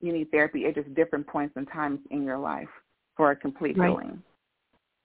You 0.00 0.12
need 0.12 0.30
therapy 0.30 0.66
at 0.66 0.74
just 0.74 0.94
different 0.94 1.26
points 1.26 1.54
and 1.56 1.68
times 1.70 2.00
in 2.10 2.24
your 2.24 2.38
life 2.38 2.68
for 3.16 3.30
a 3.30 3.36
complete 3.36 3.78
right. 3.78 3.90
healing. 3.90 4.22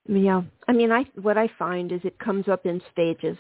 Yeah. 0.08 0.42
I 0.68 0.74
mean, 0.74 0.92
I 0.92 1.06
what 1.22 1.38
I 1.38 1.50
find 1.60 1.92
is 1.92 2.02
it 2.04 2.18
comes 2.20 2.48
up 2.48 2.66
in 2.66 2.82
stages. 2.92 3.38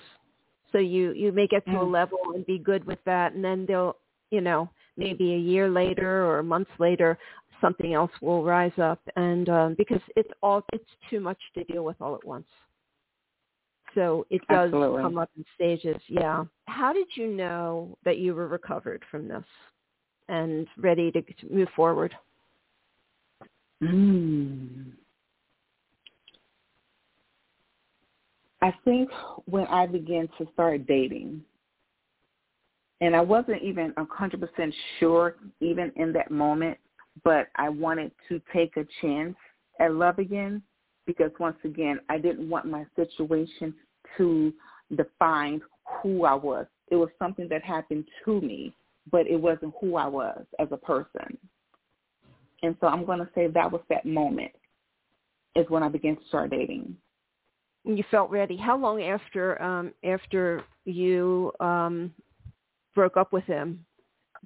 So 0.72 0.78
you 0.80 1.13
you 1.13 1.32
may 1.32 1.47
get 1.47 1.65
to 1.65 1.72
mm. 1.72 1.82
a 1.82 1.86
level 1.86 2.20
and 2.36 2.45
be 2.45 2.59
good 2.59 2.84
with 2.86 2.99
that 3.05 3.34
and 3.34 3.43
then 3.43 3.65
they'll, 3.68 3.97
you 4.32 4.41
know, 4.41 4.70
maybe 4.97 5.34
a 5.34 5.38
year 5.38 5.70
later 5.70 6.26
or 6.26 6.43
months 6.43 6.72
later 6.80 7.18
something 7.61 7.93
else 7.93 8.11
will 8.22 8.43
rise 8.43 8.78
up 8.78 8.99
and 9.15 9.49
um 9.49 9.76
because 9.78 10.01
it's 10.15 10.30
all 10.43 10.63
it's 10.74 10.89
too 11.09 11.20
much 11.20 11.39
to 11.55 11.63
deal 11.63 11.84
with 11.84 11.95
all 12.01 12.15
at 12.15 12.26
once. 12.26 12.47
So 13.95 14.28
it 14.30 14.41
does 14.49 14.68
Absolutely. 14.68 15.01
come 15.01 15.18
up 15.18 15.30
in 15.38 15.45
stages. 15.55 15.99
Yeah. 16.07 16.43
How 16.65 16.93
did 16.93 17.07
you 17.15 17.28
know 17.28 17.97
that 18.05 18.18
you 18.20 18.36
were 18.36 18.47
recovered 18.47 19.03
from 19.09 19.28
this 19.28 19.45
and 20.28 20.68
ready 20.78 21.11
to, 21.11 21.22
to 21.22 21.49
move 21.49 21.70
forward? 21.76 22.13
Mm. 23.82 24.91
I 28.62 28.74
think 28.86 29.10
when 29.45 29.66
I 29.68 29.86
began 29.86 30.28
to 30.38 30.47
start 30.53 30.88
dating, 30.88 31.41
and 33.01 33.16
I 33.16 33.22
wasn't 33.22 33.62
even 33.62 33.93
a 33.97 34.05
100% 34.05 34.74
sure 34.99 35.36
even 35.60 35.91
in 35.95 36.12
that 36.14 36.32
moment, 36.32 36.78
but 37.24 37.47
I 37.55 37.70
wanted 37.70 38.12
to 38.30 38.41
take 38.51 38.76
a 38.78 38.86
chance 39.01 39.36
at 39.80 39.93
love 39.93 40.18
again 40.18 40.64
because 41.05 41.32
once 41.39 41.58
again, 41.64 41.99
I 42.10 42.18
didn't 42.18 42.49
want 42.49 42.66
my 42.66 42.86
situation 42.95 43.74
to 44.18 44.53
define 44.95 45.62
who 46.01 46.26
I 46.26 46.34
was. 46.34 46.66
It 46.89 46.95
was 46.95 47.10
something 47.20 47.47
that 47.49 47.64
happened 47.64 48.05
to 48.26 48.41
me, 48.41 48.74
but 49.12 49.28
it 49.28 49.38
wasn't 49.39 49.74
who 49.80 49.95
I 49.95 50.08
was 50.08 50.43
as 50.60 50.68
a 50.72 50.78
person. 50.78 51.38
And 52.64 52.76
so 52.82 52.88
I'm 52.88 53.05
going 53.05 53.20
to 53.20 53.30
say 53.36 53.47
that 53.47 53.72
was 53.72 53.82
that 53.89 54.05
moment 54.05 54.51
is 55.55 55.70
when 55.70 55.84
I 55.84 55.89
began 55.89 56.16
to 56.16 56.28
start 56.28 56.49
dating. 56.49 56.95
You 57.88 58.04
felt 58.12 58.30
ready. 58.30 58.58
How 58.58 58.78
long 58.78 59.02
after 59.02 59.62
um, 59.62 59.94
after 60.04 60.64
you 60.86 61.52
um, 61.60 62.14
broke 62.94 63.18
up 63.18 63.32
with 63.32 63.46
him 63.46 63.86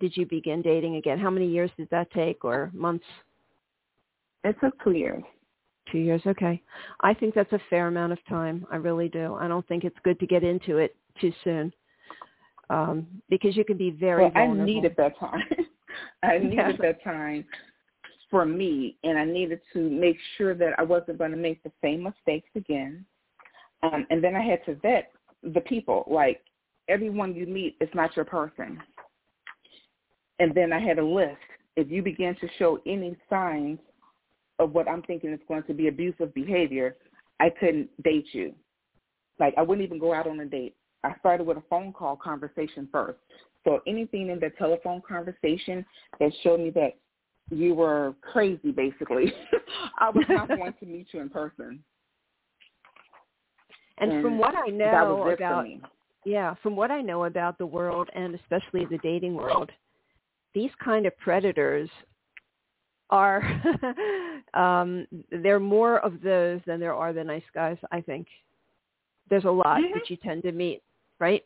did 0.02 0.18
you 0.18 0.26
begin 0.26 0.62
dating 0.62 0.96
again? 0.96 1.20
How 1.20 1.30
many 1.30 1.48
years 1.48 1.70
did 1.78 1.89
that 1.92 2.12
take, 2.12 2.44
or 2.44 2.72
months? 2.74 3.06
It 4.44 4.56
took 4.62 4.74
two 4.84 4.92
years. 4.92 5.24
Two 5.92 6.00
years, 6.00 6.22
okay. 6.26 6.62
I 7.02 7.14
think 7.14 7.36
that's 7.36 7.52
a 7.54 7.62
fair 7.70 7.88
amount 7.88 8.14
of 8.14 8.20
time. 8.28 8.66
I 8.72 8.78
really 8.78 9.10
do. 9.10 9.36
I 9.36 9.48
don't 9.48 9.68
think 9.68 9.84
it's 9.84 9.96
good 10.04 10.20
to 10.20 10.28
get 10.28 10.44
into 10.44 10.78
it 10.78 10.96
too 11.20 11.32
soon 11.44 11.74
um, 12.70 13.06
because 13.30 13.56
you 13.56 13.66
can 13.66 13.78
be 13.78 13.92
very 13.92 14.24
well, 14.24 14.32
vulnerable. 14.32 14.64
I 14.64 14.66
needed 14.66 14.96
that 14.98 15.20
time. 15.20 15.44
I 16.24 16.38
needed 16.38 16.56
Yeah. 16.56 16.72
that 16.82 17.04
time 17.04 17.46
for 18.30 18.46
me, 18.46 18.98
and 19.04 19.20
I 19.20 19.26
needed 19.26 19.60
to 19.74 19.89
make 19.89 20.18
sure 20.38 20.56
that 20.56 20.80
I 20.80 20.84
wasn't 20.84 21.18
going 21.18 21.32
to 21.32 21.38
make 21.38 21.62
the 21.64 21.72
same 21.82 22.04
mistakes 22.04 22.50
again. 22.56 23.06
Um, 23.84 24.06
and 24.10 24.24
then 24.24 24.36
I 24.36 24.42
had 24.42 24.64
to 24.66 24.76
vet 24.76 25.12
the 25.44 25.62
people. 25.62 26.06
Like 26.08 26.42
everyone 26.88 27.36
you 27.36 27.46
meet 27.46 27.78
is 27.82 27.90
not 27.94 28.16
your 28.16 28.26
person. 28.26 28.80
And 30.40 30.54
then 30.54 30.74
I 30.74 30.80
had 30.80 31.00
a 31.00 31.06
list. 31.06 31.38
If 31.76 31.90
you 31.90 32.02
begin 32.02 32.36
to 32.42 32.48
show 32.58 32.80
any 32.86 33.16
signs 33.30 33.80
of 34.60 34.74
what 34.74 34.88
I'm 34.88 35.02
thinking 35.04 35.32
is 35.32 35.40
going 35.48 35.64
to 35.64 35.74
be 35.74 35.88
abusive 35.88 36.34
behavior, 36.34 36.96
I 37.40 37.50
couldn't 37.50 37.90
date 38.04 38.28
you. 38.34 38.54
Like 39.40 39.54
I 39.58 39.62
wouldn't 39.62 39.86
even 39.86 40.00
go 40.00 40.14
out 40.14 40.28
on 40.28 40.40
a 40.40 40.46
date. 40.46 40.76
I 41.04 41.14
started 41.20 41.48
with 41.48 41.58
a 41.58 41.64
phone 41.70 41.94
call 41.94 42.16
conversation 42.16 42.88
first. 42.92 43.18
So 43.64 43.82
anything 43.88 44.30
in 44.30 44.40
the 44.40 44.52
telephone 44.58 45.02
conversation 45.08 45.86
that 46.20 46.32
showed 46.44 46.60
me 46.60 46.70
that 46.72 46.98
you 47.50 47.74
were 47.74 48.16
crazy, 48.22 48.72
basically, 48.72 49.34
I 50.00 50.10
was 50.10 50.26
not 50.30 50.48
going 50.58 50.74
to 50.80 50.86
meet 50.86 51.08
you 51.12 51.22
in 51.22 51.30
person. 51.30 51.84
And, 53.98 54.12
And 54.12 54.22
from 54.22 54.38
what 54.38 54.56
I 54.56 54.70
know 54.70 55.16
was 55.16 55.34
it 55.34 55.38
for 55.38 55.44
about 55.44 55.66
yeah, 56.24 56.54
from 56.62 56.76
what 56.76 56.92
I 56.92 57.02
know 57.02 57.26
about 57.26 57.58
the 57.58 57.66
world 57.66 58.10
and 58.14 58.36
especially 58.36 58.86
the 58.86 59.00
dating 59.00 59.34
world, 59.36 59.72
these 60.54 60.70
kind 60.84 61.06
of 61.06 61.18
predators 61.18 61.89
are 63.10 63.42
um 64.54 65.08
there 65.32 65.56
are 65.56 65.60
more 65.60 66.00
of 66.00 66.22
those 66.22 66.62
than 66.66 66.80
there 66.80 66.94
are 66.96 67.14
the 67.14 67.24
nice 67.24 67.44
guys, 67.54 67.78
I 67.92 68.02
think. 68.02 68.28
There's 69.30 69.46
a 69.46 69.52
lot 69.52 69.80
Mhm. 69.82 69.94
that 69.94 70.10
you 70.10 70.18
tend 70.18 70.44
to 70.44 70.52
meet, 70.52 70.82
right? 71.20 71.46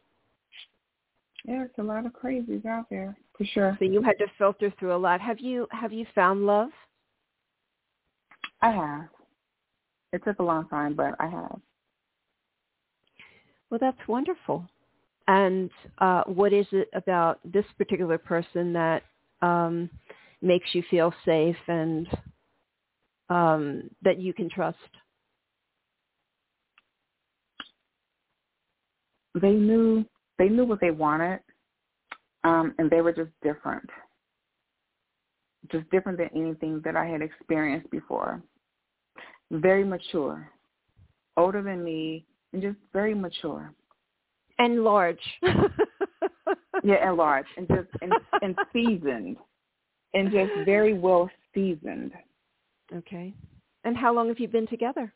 Yeah, 1.46 1.64
it's 1.64 1.78
a 1.78 1.84
lot 1.84 2.06
of 2.06 2.14
crazies 2.14 2.66
out 2.66 2.89
there 2.89 3.16
for 3.38 3.46
sure. 3.46 3.76
So 3.80 3.86
you 3.86 4.02
had 4.02 4.18
to 4.18 4.28
filter 4.38 4.72
through 4.72 4.96
a 4.96 4.98
lot. 4.98 5.22
Have 5.22 5.39
you 5.39 5.68
have 5.72 5.93
you 5.93 6.06
found 6.16 6.46
love? 6.46 6.70
I 8.62 8.72
have. 8.72 9.10
It 10.14 10.24
took 10.24 10.39
a 10.39 10.43
long 10.43 10.68
time, 10.70 10.96
but 10.96 11.16
I 11.20 11.28
have. 11.28 11.60
Well, 13.76 13.91
that's 13.91 14.07
wonderful. 14.07 14.65
And 15.28 15.69
uh, 15.97 16.23
what 16.28 16.53
is 16.53 16.65
it 16.71 16.88
about 16.93 17.41
this 17.43 17.65
particular 17.78 18.17
person 18.17 18.71
that 18.71 19.03
um, 19.41 19.89
makes 20.41 20.73
you 20.73 20.82
feel 20.89 21.13
safe 21.26 21.57
and 21.67 22.07
um, 23.30 23.89
that 24.01 24.17
you 24.17 24.34
can 24.34 24.49
trust? 24.49 24.78
They 29.41 29.51
knew 29.51 30.05
they 30.39 30.47
knew 30.47 30.63
what 30.63 30.80
they 30.80 30.91
wanted, 30.91 31.41
um, 32.45 32.73
and 32.78 32.89
they 32.89 33.01
were 33.01 33.11
just 33.11 33.32
different. 33.43 33.89
Just 35.69 35.89
different 35.89 36.17
than 36.17 36.30
anything 36.34 36.82
that 36.86 36.95
I 36.95 37.07
had 37.07 37.21
experienced 37.21 37.91
before. 37.91 38.41
Very 39.51 39.84
mature, 39.84 40.49
older 41.36 41.61
than 41.61 41.84
me, 41.84 42.26
and 42.54 42.62
just 42.62 42.78
very 42.93 43.14
mature. 43.14 43.74
And 44.60 44.84
large. 44.84 45.20
Yeah, 46.84 47.08
and 47.08 47.18
large, 47.18 47.48
and 47.58 47.68
just 47.68 47.88
and, 48.02 48.14
and 48.43 48.56
seasoned, 48.72 49.38
and 50.14 50.32
just 50.32 50.52
very 50.66 50.93
well 50.93 51.30
seasoned. 51.54 52.12
Okay. 52.93 53.34
And 53.86 53.98
how 53.98 54.14
long 54.14 54.28
have 54.28 54.39
you 54.39 54.48
been 54.48 54.68
together? 54.68 55.12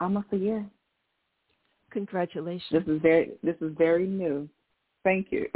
Almost 0.00 0.26
a 0.32 0.36
year. 0.36 0.66
Congratulations. 1.90 2.70
This 2.72 2.94
is 2.96 3.00
very 3.02 3.30
this 3.44 3.56
is 3.60 3.72
very 3.78 4.06
new. 4.06 4.48
Thank 5.04 5.28
you. 5.30 5.46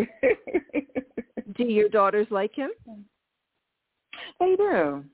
Do 1.57 1.64
your 1.64 1.89
daughters 1.89 2.27
like 2.31 2.55
him? 2.55 2.71
they 4.39 4.55
do. 4.57 5.05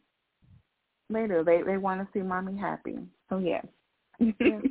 They 1.08 1.26
do. 1.26 1.44
They 1.44 1.62
they 1.62 1.78
want 1.78 2.00
to 2.00 2.08
see 2.12 2.22
mommy 2.22 2.58
happy. 2.58 2.98
So 3.28 3.38
yes. 3.38 3.64
Yeah. 4.40 4.58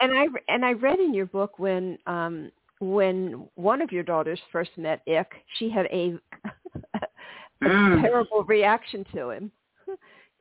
And 0.00 0.12
I 0.18 0.26
and 0.48 0.64
I 0.64 0.72
read 0.72 0.98
in 0.98 1.14
your 1.14 1.26
book 1.26 1.60
when 1.60 1.96
um 2.08 2.50
when 2.80 3.46
one 3.54 3.80
of 3.80 3.92
your 3.92 4.02
daughters 4.02 4.40
first 4.50 4.70
met 4.76 5.00
Ick, 5.06 5.30
she 5.58 5.70
had 5.70 5.86
a 5.86 6.14
a 6.94 7.64
Mm. 7.64 8.02
terrible 8.02 8.42
reaction 8.42 9.04
to 9.14 9.30
him. 9.30 9.52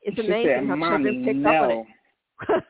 It's 0.01 0.15
She 0.19 0.25
amazing 0.25 0.55
said, 0.61 0.67
how 0.67 0.75
Mommy, 0.75 1.03
children 1.03 1.25
pick 1.25 1.35
no. 1.35 1.85
up 2.49 2.49
on 2.49 2.63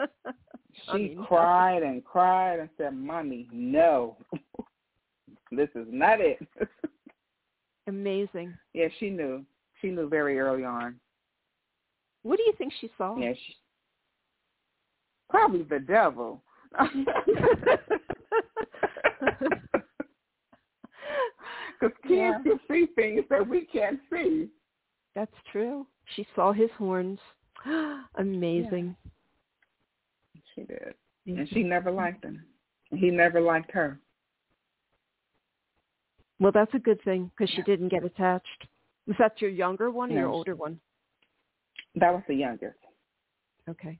it. 0.00 0.10
She 0.86 0.92
mean, 0.96 1.16
no. 1.16 1.24
cried 1.24 1.82
and 1.82 2.04
cried 2.04 2.60
and 2.60 2.68
said, 2.78 2.94
Mommy, 2.94 3.48
no. 3.52 4.16
this 5.50 5.68
is 5.74 5.86
not 5.90 6.20
it. 6.20 6.38
Amazing. 7.88 8.54
yeah, 8.72 8.86
she 9.00 9.10
knew. 9.10 9.44
She 9.80 9.88
knew 9.90 10.08
very 10.08 10.38
early 10.38 10.64
on. 10.64 11.00
What 12.22 12.36
do 12.36 12.44
you 12.44 12.52
think 12.56 12.72
she 12.80 12.88
saw? 12.96 13.16
Yeah, 13.18 13.32
she, 13.34 13.56
probably 15.32 15.62
the 15.62 15.80
devil. 15.80 16.42
Because 21.80 21.96
kids 22.02 22.12
Yeah. 22.12 22.38
can 22.44 22.60
see 22.68 22.86
things 22.94 23.24
that 23.28 23.46
we 23.46 23.66
can't 23.66 23.98
see. 24.08 24.48
That's 25.16 25.34
true. 25.50 25.84
She 26.14 26.24
saw 26.34 26.52
his 26.52 26.70
horns. 26.78 27.18
Amazing. 28.14 28.94
She 30.54 30.62
did. 30.62 30.94
And 31.26 31.48
she 31.48 31.64
never 31.64 31.90
liked 31.90 32.24
him. 32.24 32.44
He 32.90 33.10
never 33.10 33.40
liked 33.40 33.72
her. 33.72 33.98
Well, 36.38 36.52
that's 36.52 36.74
a 36.74 36.78
good 36.78 37.02
thing 37.02 37.30
because 37.36 37.52
she 37.54 37.62
didn't 37.62 37.88
get 37.88 38.04
attached. 38.04 38.68
Was 39.06 39.16
that 39.18 39.40
your 39.40 39.50
younger 39.50 39.90
one 39.90 40.12
or 40.12 40.18
your 40.18 40.28
older 40.28 40.54
one? 40.54 40.78
That 41.96 42.12
was 42.12 42.22
the 42.28 42.34
youngest. 42.34 42.78
Okay. 43.68 43.98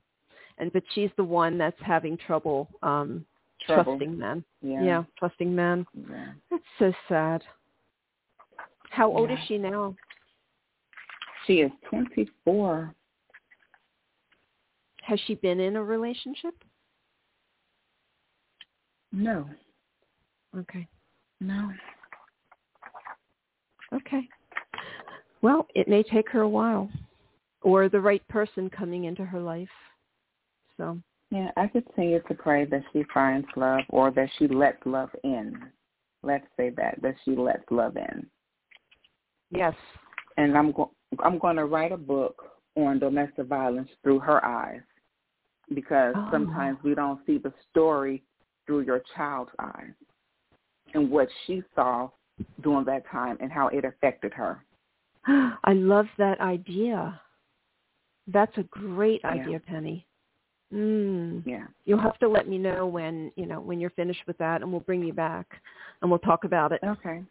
And 0.57 0.71
but 0.71 0.83
she's 0.93 1.09
the 1.17 1.23
one 1.23 1.57
that's 1.57 1.79
having 1.81 2.17
trouble 2.17 2.67
um 2.81 3.25
Trouble. 3.65 3.97
trusting 3.97 4.17
men. 4.17 4.43
Yeah. 4.61 4.83
Yeah, 4.83 5.03
trusting 5.17 5.53
men. 5.53 5.85
Yeah. 5.93 6.25
That's 6.51 6.63
so 6.79 6.93
sad. 7.07 7.43
How 8.89 9.11
old 9.11 9.31
is 9.31 9.37
she 9.47 9.57
now? 9.57 9.95
She 11.47 11.61
is 11.61 11.71
24. 11.89 12.93
Has 15.01 15.19
she 15.25 15.35
been 15.35 15.59
in 15.59 15.75
a 15.75 15.83
relationship? 15.83 16.53
No. 19.11 19.45
Okay. 20.57 20.87
No. 21.41 21.71
Okay. 23.93 24.27
Well, 25.41 25.67
it 25.75 25.87
may 25.87 26.03
take 26.03 26.29
her 26.29 26.41
a 26.41 26.49
while 26.49 26.89
or 27.61 27.89
the 27.89 27.99
right 27.99 28.25
person 28.27 28.69
coming 28.69 29.05
into 29.05 29.25
her 29.25 29.39
life. 29.39 29.67
So, 30.77 30.99
Yeah, 31.31 31.51
I 31.57 31.67
continue 31.67 32.21
to 32.27 32.33
pray 32.33 32.65
that 32.65 32.83
she 32.91 33.03
finds 33.13 33.47
love 33.55 33.81
or 33.89 34.11
that 34.11 34.29
she 34.37 34.47
lets 34.47 34.83
love 34.85 35.09
in. 35.23 35.71
Let's 36.21 36.45
say 36.57 36.69
that, 36.71 37.01
that 37.01 37.15
she 37.25 37.35
lets 37.35 37.63
love 37.71 37.97
in. 37.97 38.29
yes. 39.51 39.75
And 40.37 40.57
I'm 40.57 40.71
go- 40.71 40.91
I'm 41.19 41.37
going 41.37 41.57
to 41.57 41.65
write 41.65 41.91
a 41.91 41.97
book 41.97 42.43
on 42.75 42.97
domestic 42.97 43.45
violence 43.45 43.89
through 44.01 44.19
her 44.19 44.43
eyes 44.43 44.81
because 45.75 46.15
Oh. 46.17 46.27
sometimes 46.31 46.81
we 46.83 46.95
don't 46.95 47.23
see 47.25 47.37
the 47.37 47.53
story 47.69 48.23
through 48.65 48.79
your 48.81 48.99
child's 49.15 49.51
eyes 49.59 49.93
and 50.95 51.09
what 51.11 51.29
she 51.45 51.61
saw 51.75 52.09
during 52.61 52.85
that 52.85 53.05
time 53.07 53.37
and 53.41 53.51
how 53.51 53.67
it 53.67 53.85
affected 53.85 54.33
her. 54.33 54.63
I 55.63 55.73
love 55.73 56.07
that 56.17 56.39
idea. 56.41 57.21
That's 58.27 58.57
a 58.57 58.63
great 58.63 59.21
Yeah. 59.23 59.31
idea, 59.31 59.59
Pennie. 59.59 60.07
Mm. 60.73 61.43
Yeah. 61.45 61.65
You'll 61.85 61.99
have 61.99 62.17
to 62.19 62.27
let 62.27 62.47
me 62.47 62.57
know 62.57 62.87
when, 62.87 63.31
you 63.35 63.45
know, 63.45 63.59
when 63.59 63.79
you're 63.79 63.91
finished 63.91 64.21
with 64.25 64.37
that 64.39 64.61
and 64.61 64.71
we'll 64.71 64.81
bring 64.81 65.03
you 65.03 65.13
back 65.13 65.45
and 66.01 66.09
we'll 66.09 66.19
talk 66.19 66.45
about 66.45 66.71
it. 66.71 66.81
Okay. 66.83 67.21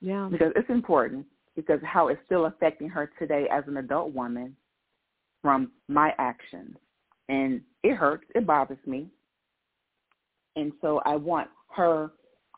Yeah. 0.00 0.28
Because 0.30 0.52
it's 0.54 0.70
important 0.70 1.26
because 1.56 1.80
how 1.82 2.08
it's 2.08 2.20
still 2.26 2.46
affecting 2.46 2.88
her 2.88 3.10
today 3.18 3.46
as 3.50 3.64
an 3.66 3.78
adult 3.78 4.14
woman 4.14 4.56
from 5.42 5.72
my 5.88 6.14
actions. 6.18 6.76
And 7.28 7.60
it 7.82 7.96
hurts. 7.96 8.24
It 8.34 8.46
bothers 8.46 8.78
me. 8.86 9.08
And 10.56 10.72
so 10.80 11.00
I 11.04 11.16
want 11.16 11.48
her 11.74 12.12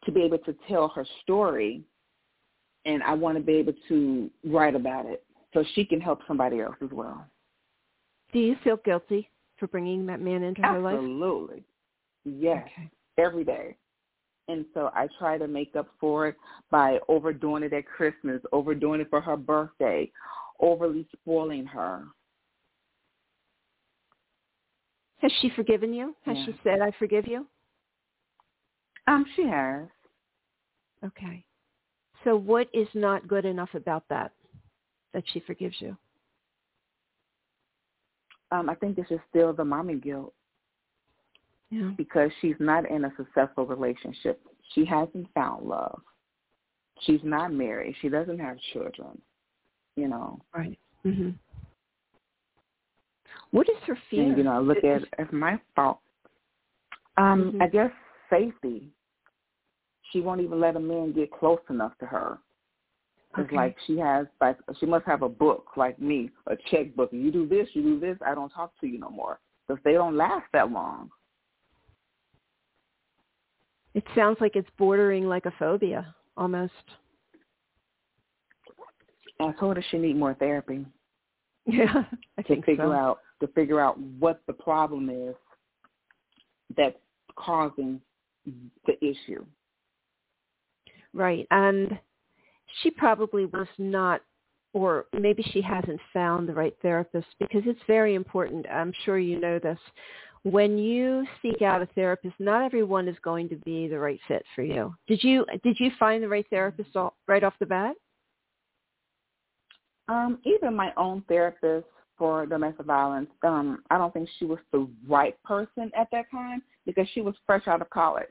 to 0.04 0.12
be 0.12 0.22
able 0.22 0.38
to 0.38 0.54
tell 0.68 0.88
her 0.88 1.06
story 1.22 1.82
and 2.84 3.02
I 3.02 3.14
want 3.14 3.38
to 3.38 3.42
be 3.42 3.54
able 3.54 3.74
to 3.88 4.30
write 4.44 4.74
about 4.74 5.06
it 5.06 5.24
so 5.54 5.64
she 5.74 5.84
can 5.84 6.00
help 6.00 6.20
somebody 6.26 6.60
else 6.60 6.76
as 6.82 6.90
well. 6.90 7.24
Do 8.32 8.40
you 8.40 8.56
feel 8.64 8.78
guilty 8.78 9.28
for 9.62 9.68
bringing 9.68 10.06
that 10.06 10.20
man 10.20 10.42
into 10.42 10.60
her 10.60 10.80
life? 10.80 10.94
Absolutely. 10.94 11.62
Yes. 12.24 12.66
Okay. 12.66 12.90
every 13.16 13.44
day. 13.44 13.76
And 14.48 14.64
so 14.74 14.90
I 14.92 15.06
try 15.20 15.38
to 15.38 15.46
make 15.46 15.76
up 15.76 15.86
for 16.00 16.26
it 16.26 16.34
by 16.72 16.98
overdoing 17.08 17.62
it 17.62 17.72
at 17.72 17.86
Christmas, 17.86 18.42
overdoing 18.50 19.00
it 19.00 19.08
for 19.08 19.20
her 19.20 19.36
birthday, 19.36 20.10
overly 20.58 21.06
spoiling 21.12 21.64
her. 21.66 22.02
Has 25.18 25.30
she 25.40 25.50
forgiven 25.50 25.94
you? 25.94 26.16
Has 26.24 26.36
Yeah. 26.38 26.46
she 26.46 26.58
said, 26.64 26.80
I 26.80 26.90
forgive 26.98 27.28
you? 27.28 27.46
Um, 29.06 29.24
she 29.36 29.46
has. 29.46 29.86
Okay. 31.04 31.44
So 32.24 32.34
what 32.36 32.68
is 32.74 32.88
not 32.94 33.28
good 33.28 33.44
enough 33.44 33.74
about 33.74 34.08
that, 34.08 34.32
that 35.12 35.22
she 35.28 35.38
forgives 35.38 35.80
you? 35.80 35.96
Um, 38.52 38.68
I 38.68 38.74
think 38.74 38.98
it's 38.98 39.08
just 39.08 39.22
still 39.30 39.52
the 39.54 39.64
mommy 39.64 39.94
guilt 39.94 40.34
Yeah. 41.70 41.92
because 41.96 42.30
she's 42.40 42.54
not 42.60 42.88
in 42.88 43.06
a 43.06 43.12
successful 43.16 43.66
relationship. 43.66 44.40
She 44.74 44.84
hasn't 44.84 45.32
found 45.32 45.66
love. 45.66 46.00
She's 47.00 47.24
not 47.24 47.52
married. 47.52 47.96
She 48.00 48.10
doesn't 48.10 48.38
have 48.38 48.58
children. 48.72 49.20
You 49.96 50.08
know. 50.08 50.38
Right. 50.54 50.78
hmm 51.02 51.30
What 53.50 53.68
is 53.68 53.76
her 53.86 53.96
fear? 54.08 54.28
And 54.28 54.36
you 54.36 54.44
know, 54.44 54.52
I 54.52 54.58
look 54.58 54.84
at 54.84 55.02
as 55.18 55.32
my 55.32 55.58
fault. 55.74 56.00
Um, 57.16 57.52
Mhm. 57.52 57.62
I 57.62 57.68
guess 57.68 57.92
safety. 58.30 58.92
She 60.10 60.20
won't 60.20 60.40
even 60.42 60.60
let 60.60 60.76
a 60.76 60.80
man 60.80 61.12
get 61.12 61.30
close 61.30 61.60
enough 61.70 61.96
to 61.98 62.06
her. 62.06 62.38
It's 63.38 63.46
Okay. 63.46 63.56
like 63.56 63.76
she 63.86 63.98
has 63.98 64.26
like 64.40 64.58
she 64.78 64.86
must 64.86 65.06
have 65.06 65.22
a 65.22 65.28
book 65.28 65.68
like 65.76 65.98
me, 65.98 66.30
a 66.48 66.56
checkbook. 66.70 67.12
You 67.12 67.30
do 67.30 67.46
this, 67.48 67.68
you 67.72 67.82
do 67.82 68.00
this. 68.00 68.18
I 68.24 68.34
don't 68.34 68.50
talk 68.50 68.72
to 68.80 68.86
you 68.86 68.98
no 68.98 69.08
more 69.08 69.40
because 69.66 69.82
they 69.84 69.92
don't 69.92 70.16
last 70.16 70.44
that 70.52 70.70
long. 70.70 71.10
It 73.94 74.04
sounds 74.14 74.38
like 74.40 74.56
it's 74.56 74.68
bordering 74.78 75.28
like 75.28 75.46
a 75.46 75.52
phobia 75.58 76.14
almost. 76.36 76.72
I 79.40 79.52
told 79.58 79.76
her 79.76 79.84
she 79.90 79.98
need 79.98 80.16
more 80.16 80.34
therapy 80.34 80.86
Yeah, 81.66 82.04
I 82.38 82.42
to 82.42 82.48
think 82.48 82.64
figure 82.66 82.84
so. 82.84 82.92
out 82.92 83.20
to 83.40 83.48
figure 83.48 83.80
out 83.80 83.98
what 83.98 84.42
the 84.46 84.52
problem 84.52 85.08
is 85.10 85.34
that's 86.76 86.96
causing 87.36 88.00
the 88.86 89.04
issue. 89.04 89.44
Right. 91.14 91.46
And 91.50 91.98
she 92.82 92.90
probably 92.90 93.46
was 93.46 93.68
not 93.78 94.22
or 94.74 95.06
maybe 95.12 95.42
she 95.52 95.60
hasn't 95.60 96.00
found 96.12 96.48
the 96.48 96.54
right 96.54 96.74
therapist 96.80 97.26
because 97.38 97.62
it's 97.66 97.80
very 97.86 98.14
important. 98.14 98.66
I'm 98.70 98.92
sure 99.04 99.18
you 99.18 99.38
know 99.38 99.58
this. 99.58 99.78
When 100.44 100.78
you 100.78 101.26
seek 101.40 101.62
out 101.62 101.82
a 101.82 101.86
therapist, 101.94 102.34
not 102.38 102.64
everyone 102.64 103.06
is 103.06 103.16
going 103.22 103.48
to 103.50 103.56
be 103.56 103.86
the 103.86 103.98
right 103.98 104.18
fit 104.26 104.44
for 104.54 104.62
you. 104.62 104.94
Did 105.06 105.22
you 105.22 105.44
did 105.62 105.76
you 105.78 105.90
find 105.98 106.22
the 106.22 106.28
right 106.28 106.46
therapist 106.50 106.96
all, 106.96 107.14
right 107.28 107.44
off 107.44 107.54
the 107.60 107.66
bat? 107.66 107.94
Um, 110.08 110.38
even 110.44 110.74
my 110.74 110.92
own 110.96 111.22
therapist 111.28 111.86
for 112.18 112.44
domestic 112.44 112.86
violence, 112.86 113.30
um, 113.44 113.82
I 113.90 113.98
don't 113.98 114.12
think 114.12 114.28
she 114.38 114.44
was 114.44 114.58
the 114.72 114.88
right 115.06 115.40
person 115.44 115.90
at 115.96 116.08
that 116.12 116.30
time 116.30 116.62
because 116.86 117.06
she 117.14 117.20
was 117.20 117.34
fresh 117.46 117.68
out 117.68 117.80
of 117.80 117.90
college. 117.90 118.26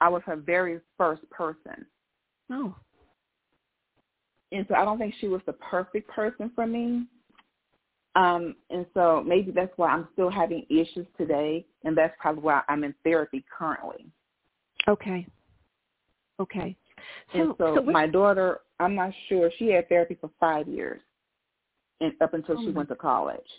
I 0.00 0.08
was 0.08 0.22
her 0.26 0.36
very 0.36 0.80
first 0.98 1.28
person. 1.30 1.86
Oh. 2.52 2.74
And 4.54 4.64
so 4.68 4.76
I 4.76 4.84
don't 4.84 4.98
think 4.98 5.14
she 5.20 5.26
was 5.26 5.40
the 5.46 5.52
perfect 5.54 6.08
person 6.08 6.50
for 6.54 6.64
me. 6.66 7.06
Um, 8.14 8.54
and 8.70 8.86
so 8.94 9.24
maybe 9.26 9.50
that's 9.50 9.72
why 9.76 9.88
I'm 9.88 10.06
still 10.12 10.30
having 10.30 10.64
issues 10.70 11.06
today, 11.18 11.66
and 11.82 11.98
that's 11.98 12.14
probably 12.20 12.44
why 12.44 12.62
I'm 12.68 12.84
in 12.84 12.94
therapy 13.02 13.44
currently. 13.56 14.06
Okay. 14.86 15.26
Okay. 16.40 16.76
and 17.32 17.54
so, 17.58 17.74
what- 17.74 17.86
my 17.86 18.06
daughter, 18.06 18.60
I'm 18.78 18.94
not 18.94 19.12
sure, 19.28 19.50
she 19.58 19.68
had 19.68 19.88
therapy 19.88 20.14
for 20.14 20.30
five 20.38 20.68
years, 20.68 21.00
and 22.00 22.12
up 22.22 22.34
until 22.34 22.58
Oh 22.58 22.64
she 22.64 22.70
went 22.70 22.88
to 22.90 22.96
college. 22.96 23.50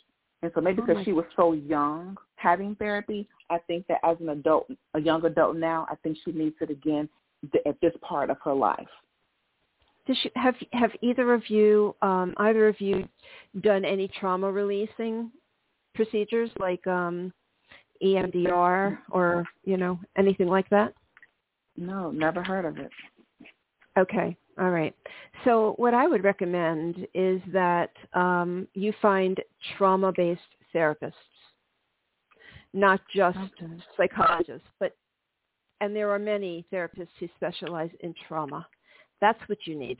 And 0.41 0.51
so 0.53 0.61
maybe 0.61 0.81
Oh 0.81 0.85
because 0.85 1.03
she 1.03 1.11
was 1.11 1.25
so 1.35 1.51
young 1.53 2.17
having 2.37 2.75
therapy, 2.75 3.27
I 3.49 3.57
think 3.59 3.87
that 3.87 3.99
as 4.03 4.19
an 4.21 4.29
adult, 4.29 4.69
a 4.93 4.99
young 4.99 5.25
adult 5.25 5.57
now, 5.57 5.87
I 5.89 5.95
think 5.95 6.17
she 6.23 6.31
needs 6.31 6.55
it 6.61 6.69
again 6.69 7.09
at 7.65 7.79
this 7.81 7.93
part 8.01 8.29
of 8.29 8.37
her 8.43 8.53
life. 8.53 8.87
Does 10.07 10.17
she, 10.21 10.31
have 10.35 10.55
have 10.71 10.91
either 11.01 11.33
of 11.33 11.49
you, 11.49 11.95
um, 12.01 12.33
either 12.37 12.67
of 12.67 12.79
you, 12.79 13.07
done 13.61 13.83
any 13.83 14.07
trauma 14.07 14.51
releasing 14.51 15.31
procedures 15.95 16.51
like 16.59 16.85
um, 16.85 17.33
EMDR 18.03 18.99
or 19.09 19.45
you 19.63 19.77
know 19.77 19.99
anything 20.17 20.47
like 20.47 20.69
that? 20.69 20.93
No, 21.77 22.11
never 22.11 22.43
heard 22.43 22.65
of 22.65 22.77
it. 22.77 22.91
Okay, 23.97 24.37
All 24.59 24.69
right. 24.69 24.93
So 25.43 25.73
what 25.77 25.93
I 25.93 26.07
would 26.07 26.23
recommend 26.23 27.07
is 27.13 27.41
that 27.51 27.91
um, 28.13 28.67
you 28.73 28.93
find 29.01 29.39
trauma-based 29.77 30.41
therapists, 30.73 31.13
not 32.73 33.01
just 33.13 33.37
okay. 33.37 33.73
psychologists, 33.97 34.67
but 34.79 34.95
and 35.81 35.93
there 35.93 36.09
are 36.09 36.19
many 36.19 36.65
therapists 36.71 37.09
who 37.19 37.27
specialize 37.35 37.89
in 37.99 38.13
trauma. 38.27 38.65
That's 39.21 39.39
what 39.47 39.59
you 39.65 39.77
need, 39.77 39.97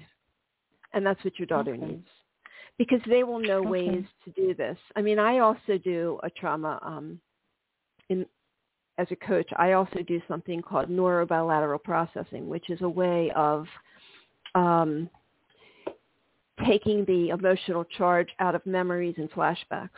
and 0.94 1.06
that's 1.06 1.24
what 1.24 1.40
your 1.40 1.46
daughter 1.46 1.74
okay. 1.74 1.86
needs, 1.86 2.08
because 2.78 3.02
they 3.08 3.24
will 3.24 3.40
know 3.40 3.60
okay. 3.60 3.70
ways 3.70 4.06
to 4.26 4.32
do 4.32 4.54
this. 4.54 4.78
I 4.96 5.02
mean, 5.02 5.20
I 5.20 5.40
also 5.40 5.78
do 5.84 6.20
a 6.24 6.30
trauma 6.30 6.80
um, 6.84 7.20
in 8.10 8.26
as 8.98 9.08
a 9.12 9.16
coach. 9.16 9.50
I 9.58 9.74
also 9.74 10.02
do 10.08 10.22
something 10.28 10.62
called 10.62 10.90
neurobilateral 10.90 11.84
processing, 11.84 12.48
which 12.48 12.70
is 12.70 12.82
a 12.82 12.90
way 12.90 13.32
of 13.36 13.66
um, 14.54 15.10
taking 16.66 17.04
the 17.06 17.30
emotional 17.30 17.84
charge 17.84 18.30
out 18.40 18.56
of 18.56 18.66
memories 18.66 19.16
and 19.18 19.30
flashbacks. 19.32 19.90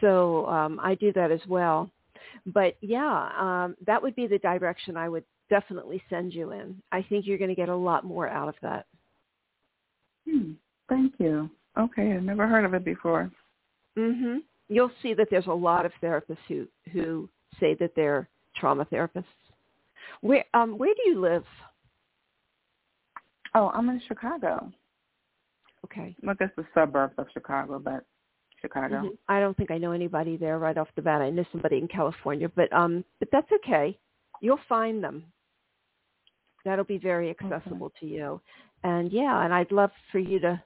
So 0.00 0.46
um, 0.46 0.80
I 0.82 0.94
do 0.94 1.12
that 1.12 1.30
as 1.30 1.40
well. 1.46 1.90
But 2.46 2.76
yeah, 2.80 3.30
um, 3.38 3.76
that 3.86 4.02
would 4.02 4.16
be 4.16 4.26
the 4.26 4.38
direction 4.38 4.96
I 4.96 5.08
would 5.08 5.24
definitely 5.48 6.02
send 6.10 6.32
you 6.34 6.52
in. 6.52 6.80
I 6.92 7.02
think 7.02 7.26
you're 7.26 7.38
going 7.38 7.50
to 7.50 7.54
get 7.54 7.68
a 7.68 7.76
lot 7.76 8.04
more 8.04 8.28
out 8.28 8.48
of 8.48 8.54
that. 8.62 8.86
Hmm. 10.28 10.52
Thank 10.88 11.14
you. 11.18 11.50
Okay, 11.78 12.12
I've 12.12 12.22
never 12.22 12.46
heard 12.46 12.64
of 12.64 12.74
it 12.74 12.84
before. 12.84 13.30
Mhm. 13.96 14.42
You'll 14.68 14.92
see 15.02 15.14
that 15.14 15.28
there's 15.30 15.46
a 15.46 15.52
lot 15.52 15.86
of 15.86 15.92
therapists 16.02 16.38
who 16.48 16.66
who 16.92 17.28
say 17.60 17.74
that 17.74 17.94
they're 17.94 18.28
trauma 18.56 18.84
therapists. 18.86 19.24
Where 20.20 20.44
um 20.54 20.78
where 20.78 20.94
do 20.94 21.10
you 21.10 21.20
live? 21.20 21.44
Oh, 23.54 23.70
I'm 23.74 23.88
in 23.88 24.00
Chicago. 24.06 24.72
Okay. 25.84 26.16
I 26.28 26.34
guess 26.34 26.50
the 26.56 26.66
suburbs 26.74 27.14
of 27.18 27.26
Chicago, 27.32 27.78
but 27.78 28.04
Chicago. 28.60 28.96
Mm-hmm. 28.96 29.08
I 29.28 29.40
don't 29.40 29.56
think 29.56 29.70
I 29.70 29.78
know 29.78 29.92
anybody 29.92 30.36
there 30.36 30.58
right 30.58 30.76
off 30.76 30.88
the 30.96 31.02
bat. 31.02 31.22
I 31.22 31.30
know 31.30 31.44
somebody 31.52 31.78
in 31.78 31.88
California, 31.88 32.50
but 32.54 32.72
um, 32.72 33.04
but 33.18 33.28
that's 33.30 33.50
okay. 33.52 33.96
You'll 34.40 34.60
find 34.68 35.02
them. 35.02 35.24
That'll 36.66 36.84
be 36.84 36.98
very 36.98 37.30
accessible 37.30 37.86
okay. 37.86 38.00
to 38.00 38.06
you, 38.06 38.40
and 38.84 39.10
yeah, 39.10 39.42
and 39.44 39.54
I'd 39.54 39.72
love 39.72 39.90
for 40.12 40.18
you 40.18 40.38
to 40.40 40.62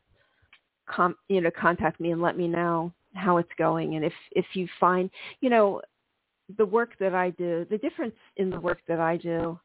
com 0.86 1.14
you 1.28 1.40
know 1.40 1.51
contact 1.53 2.01
me 2.01 2.11
and 2.11 2.20
let 2.20 2.36
me 2.36 2.48
know 2.48 2.92
how 3.14 3.36
it's 3.36 3.53
going, 3.57 3.94
and 3.94 4.05
if 4.05 4.14
if 4.32 4.46
you 4.55 4.66
find 4.80 5.09
you 5.40 5.51
know 5.51 5.80
the 6.59 6.66
work 6.66 6.94
that 6.98 7.14
I 7.14 7.30
do, 7.30 7.64
the 7.70 7.78
difference 7.78 8.16
in 8.36 8.51
the 8.51 8.59
work 8.59 8.80
that 8.88 8.98
I 8.98 9.16
do 9.16 9.61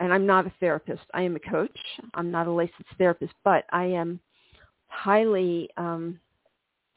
and 0.00 0.12
I'm 0.12 0.26
not 0.26 0.46
a 0.46 0.52
therapist. 0.60 1.02
I 1.14 1.22
am 1.22 1.36
a 1.36 1.40
coach. 1.40 1.78
I'm 2.14 2.30
not 2.30 2.46
a 2.46 2.50
licensed 2.50 2.90
therapist, 2.98 3.32
but 3.44 3.64
I 3.70 3.84
am 3.84 4.20
highly 4.88 5.68
um, 5.76 6.20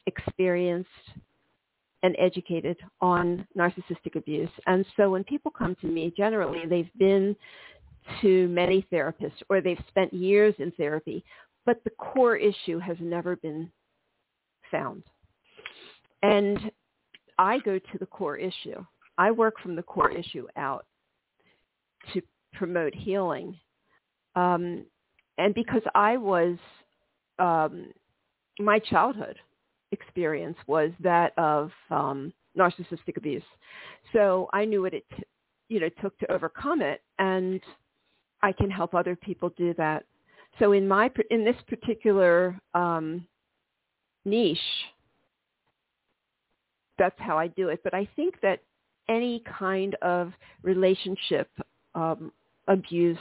experienced 0.06 0.88
and 2.02 2.16
educated 2.18 2.78
on 3.00 3.46
narcissistic 3.56 4.16
abuse. 4.16 4.50
And 4.66 4.84
so 4.96 5.10
when 5.10 5.24
people 5.24 5.50
come 5.50 5.76
to 5.80 5.86
me, 5.86 6.12
generally 6.16 6.62
they've 6.68 6.90
been 6.98 7.36
to 8.20 8.48
many 8.48 8.86
therapists 8.92 9.42
or 9.48 9.60
they've 9.60 9.82
spent 9.88 10.12
years 10.12 10.54
in 10.58 10.70
therapy, 10.72 11.24
but 11.66 11.82
the 11.84 11.90
core 11.90 12.36
issue 12.36 12.78
has 12.78 12.96
never 13.00 13.36
been 13.36 13.70
found. 14.70 15.02
And 16.22 16.70
I 17.38 17.58
go 17.58 17.78
to 17.78 17.98
the 17.98 18.06
core 18.06 18.36
issue. 18.36 18.84
I 19.18 19.30
work 19.30 19.54
from 19.62 19.76
the 19.76 19.82
core 19.82 20.10
issue 20.10 20.46
out 20.56 20.86
to 22.12 22.22
promote 22.52 22.94
healing. 22.94 23.56
Um, 24.34 24.84
and 25.38 25.54
because 25.54 25.82
I 25.94 26.16
was, 26.16 26.56
um, 27.38 27.92
my 28.58 28.78
childhood 28.78 29.36
experience 29.92 30.56
was 30.66 30.90
that 31.00 31.32
of 31.38 31.70
um, 31.90 32.32
narcissistic 32.58 33.16
abuse. 33.16 33.42
So 34.12 34.48
I 34.52 34.64
knew 34.64 34.82
what 34.82 34.94
it, 34.94 35.04
t- 35.16 35.24
you 35.68 35.80
know, 35.80 35.88
took 36.00 36.18
to 36.18 36.30
overcome 36.30 36.82
it, 36.82 37.00
and 37.18 37.60
I 38.42 38.52
can 38.52 38.70
help 38.70 38.94
other 38.94 39.16
people 39.16 39.50
do 39.56 39.74
that. 39.74 40.04
So 40.58 40.72
in 40.72 40.86
my 40.86 41.10
in 41.30 41.44
this 41.44 41.56
particular 41.68 42.58
um, 42.74 43.26
niche, 44.24 44.58
that's 46.98 47.18
how 47.18 47.38
I 47.38 47.48
do 47.48 47.68
it. 47.68 47.80
But 47.82 47.94
I 47.94 48.08
think 48.16 48.34
that 48.42 48.60
any 49.08 49.42
kind 49.58 49.96
of 50.02 50.32
relationship 50.62 51.48
um, 51.94 52.32
abuse, 52.68 53.18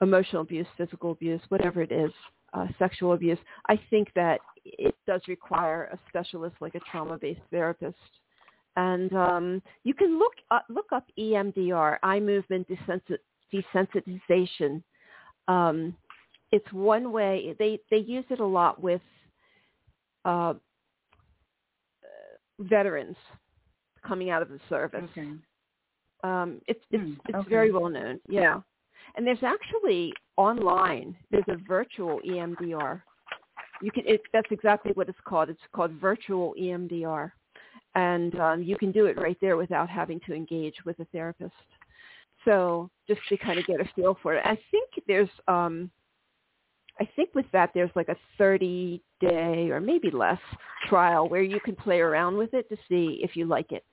emotional 0.00 0.42
abuse, 0.42 0.66
physical 0.76 1.12
abuse, 1.12 1.40
whatever 1.48 1.82
it 1.82 1.92
is, 1.92 2.12
uh, 2.52 2.66
sexual 2.78 3.12
abuse, 3.12 3.38
I 3.68 3.78
think 3.90 4.08
that 4.14 4.40
it 4.64 4.94
does 5.06 5.20
require 5.28 5.84
a 5.92 5.98
specialist 6.08 6.56
like 6.60 6.74
a 6.74 6.80
trauma-based 6.90 7.40
therapist. 7.50 7.96
And 8.76 9.12
um, 9.14 9.62
you 9.84 9.94
can 9.94 10.18
look 10.18 10.34
uh, 10.50 10.60
look 10.68 10.92
up 10.92 11.04
EMDR, 11.18 11.96
eye 12.02 12.20
movement 12.20 12.66
desensitization. 13.52 14.82
Um, 15.48 15.96
it's 16.52 16.70
one 16.72 17.12
way 17.12 17.54
they 17.58 17.80
they 17.90 17.98
use 17.98 18.24
it 18.30 18.40
a 18.40 18.46
lot 18.46 18.80
with 18.80 19.00
uh, 20.24 20.54
veterans 22.60 23.16
coming 24.06 24.30
out 24.30 24.42
of 24.42 24.48
the 24.48 24.60
service. 24.68 25.04
Okay. 25.16 25.28
Um, 26.24 26.60
it's 26.66 26.80
it's 26.90 27.02
mm, 27.02 27.16
it's 27.28 27.38
okay. 27.38 27.48
very 27.48 27.72
well 27.72 27.88
known. 27.88 28.20
Yeah, 28.28 28.60
and 29.16 29.26
there's 29.26 29.42
actually 29.42 30.12
online. 30.36 31.16
There's 31.30 31.44
a 31.48 31.56
virtual 31.68 32.20
EMDR. 32.28 33.02
You 33.82 33.90
can. 33.90 34.04
It, 34.06 34.22
that's 34.32 34.50
exactly 34.50 34.92
what 34.94 35.08
it's 35.08 35.18
called. 35.26 35.50
It's 35.50 35.60
called 35.74 35.92
virtual 35.92 36.54
EMDR, 36.60 37.30
and 37.94 38.38
um, 38.40 38.62
you 38.62 38.76
can 38.76 38.92
do 38.92 39.06
it 39.06 39.18
right 39.18 39.36
there 39.40 39.56
without 39.56 39.88
having 39.88 40.20
to 40.26 40.34
engage 40.34 40.76
with 40.84 40.98
a 41.00 41.04
therapist. 41.06 41.52
So 42.46 42.90
just 43.06 43.20
to 43.28 43.36
kind 43.36 43.58
of 43.58 43.66
get 43.66 43.80
a 43.80 43.90
feel 43.94 44.16
for 44.22 44.34
it, 44.34 44.42
I 44.46 44.58
think 44.70 44.90
there's. 45.06 45.28
Um, 45.46 45.90
I 46.98 47.06
think 47.14 47.34
with 47.34 47.44
that 47.52 47.72
there's 47.74 47.90
like 47.94 48.08
a 48.08 48.16
30 48.38 49.02
day 49.20 49.68
or 49.70 49.80
maybe 49.80 50.10
less 50.10 50.40
trial 50.88 51.28
where 51.28 51.42
you 51.42 51.60
can 51.60 51.76
play 51.76 52.00
around 52.00 52.38
with 52.38 52.54
it 52.54 52.70
to 52.70 52.76
see 52.88 53.20
if 53.22 53.36
you 53.36 53.44
like 53.44 53.70
it 53.70 53.84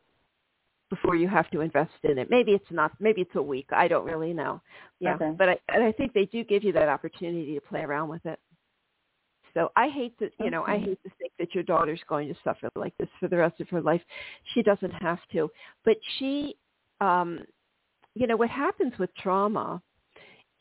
before 0.89 1.16
you 1.16 1.28
have 1.28 1.49
to 1.51 1.60
invest 1.60 1.91
in 2.04 2.18
it. 2.18 2.30
Maybe 2.30 2.54
it's 2.54 2.72
not. 2.72 2.93
Maybe 3.01 3.22
it's 3.22 3.36
a 3.36 3.41
week. 3.41 3.68
I 3.72 3.89
don't 3.89 4.06
really 4.06 4.32
know. 4.32 4.62
Yeah, 5.01 5.16
okay. 5.16 5.32
but 5.38 5.49
I, 5.49 5.60
and 5.74 5.84
I 5.84 5.91
think 5.91 6.14
they 6.14 6.26
do 6.26 6.45
give 6.45 6.64
you 6.64 6.72
that 6.74 6.88
opportunity 6.88 7.56
to 7.56 7.62
play 7.62 7.82
around 7.82 8.08
with 8.08 8.26
it. 8.26 8.39
So 9.54 9.72
I 9.76 9.89
hate 9.89 10.18
to, 10.20 10.30
you 10.39 10.49
know, 10.49 10.64
I 10.64 10.78
hate 10.78 11.01
to 11.04 11.12
think 11.20 11.32
that 11.39 11.54
your 11.54 11.64
daughter's 11.64 12.01
going 12.08 12.28
to 12.28 12.36
suffer 12.43 12.70
like 12.76 12.93
this 12.97 13.10
for 13.20 13.28
the 13.28 13.38
rest 13.38 13.60
of 13.60 13.70
her 13.70 13.82
life. 13.82 14.01
She 14.54 14.64
doesn't 14.64 14.93
have 15.01 15.20
to, 15.34 15.49
but 15.86 15.97
she, 16.18 16.56
um, 17.01 17.39
you 18.16 18.28
know, 18.28 18.36
what 18.36 18.49
happens 18.49 18.93
with 18.99 19.14
trauma 19.16 19.82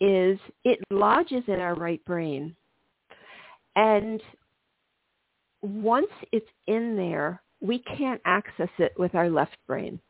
is 0.00 0.38
it 0.64 0.78
lodges 0.90 1.44
in 1.46 1.61
our 1.61 1.74
right 1.74 2.05
brain, 2.05 2.57
and 3.76 4.20
once 5.62 6.11
it's 6.32 6.48
in 6.66 6.96
there, 6.96 7.40
we 7.61 7.78
can't 7.78 8.20
access 8.24 8.68
it 8.78 8.92
with 8.98 9.14
our 9.14 9.30
left 9.30 9.57
brain. 9.66 10.00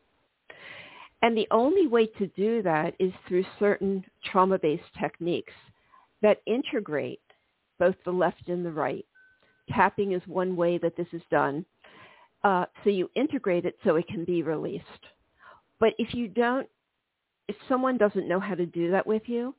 And 1.21 1.37
the 1.37 1.47
only 1.51 1.87
way 1.87 2.07
to 2.07 2.27
do 2.27 2.61
that 2.63 2.95
is 2.99 3.13
through 3.27 3.45
certain 3.59 4.03
trauma-based 4.25 4.83
techniques 4.99 5.53
that 6.21 6.41
integrate 6.45 7.21
both 7.79 7.95
the 8.03 8.11
left 8.11 8.47
and 8.47 8.65
the 8.65 8.71
right. 8.71 9.05
Tapping 9.69 10.11
is 10.11 10.21
one 10.27 10.55
way 10.55 10.77
that 10.79 10.97
this 10.97 11.07
is 11.13 11.21
done. 11.31 11.65
Uh, 12.43 12.65
so 12.83 12.89
you 12.89 13.09
integrate 13.15 13.65
it 13.65 13.77
so 13.85 13.95
it 13.95 14.07
can 14.07 14.25
be 14.25 14.43
released. 14.43 14.83
But 15.79 15.93
if 15.97 16.13
you 16.13 16.27
don't, 16.27 16.67
if 17.47 17.55
someone 17.67 17.97
doesn't 17.97 18.27
know 18.27 18.39
how 18.39 18.55
to 18.55 18.65
do 18.65 18.91
that 18.91 19.05
with 19.05 19.23
you, 19.25 19.55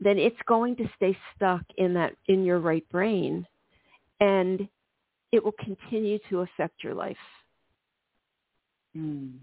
then 0.00 0.18
it's 0.18 0.36
going 0.46 0.76
to 0.76 0.88
stay 0.96 1.16
stuck 1.34 1.62
in 1.76 1.94
that 1.94 2.14
in 2.26 2.44
your 2.44 2.60
right 2.60 2.88
brain, 2.90 3.46
and 4.20 4.68
it 5.32 5.42
will 5.44 5.54
continue 5.58 6.18
to 6.30 6.40
affect 6.40 6.82
your 6.84 6.94
life. 6.94 7.16
Mm. 8.96 9.34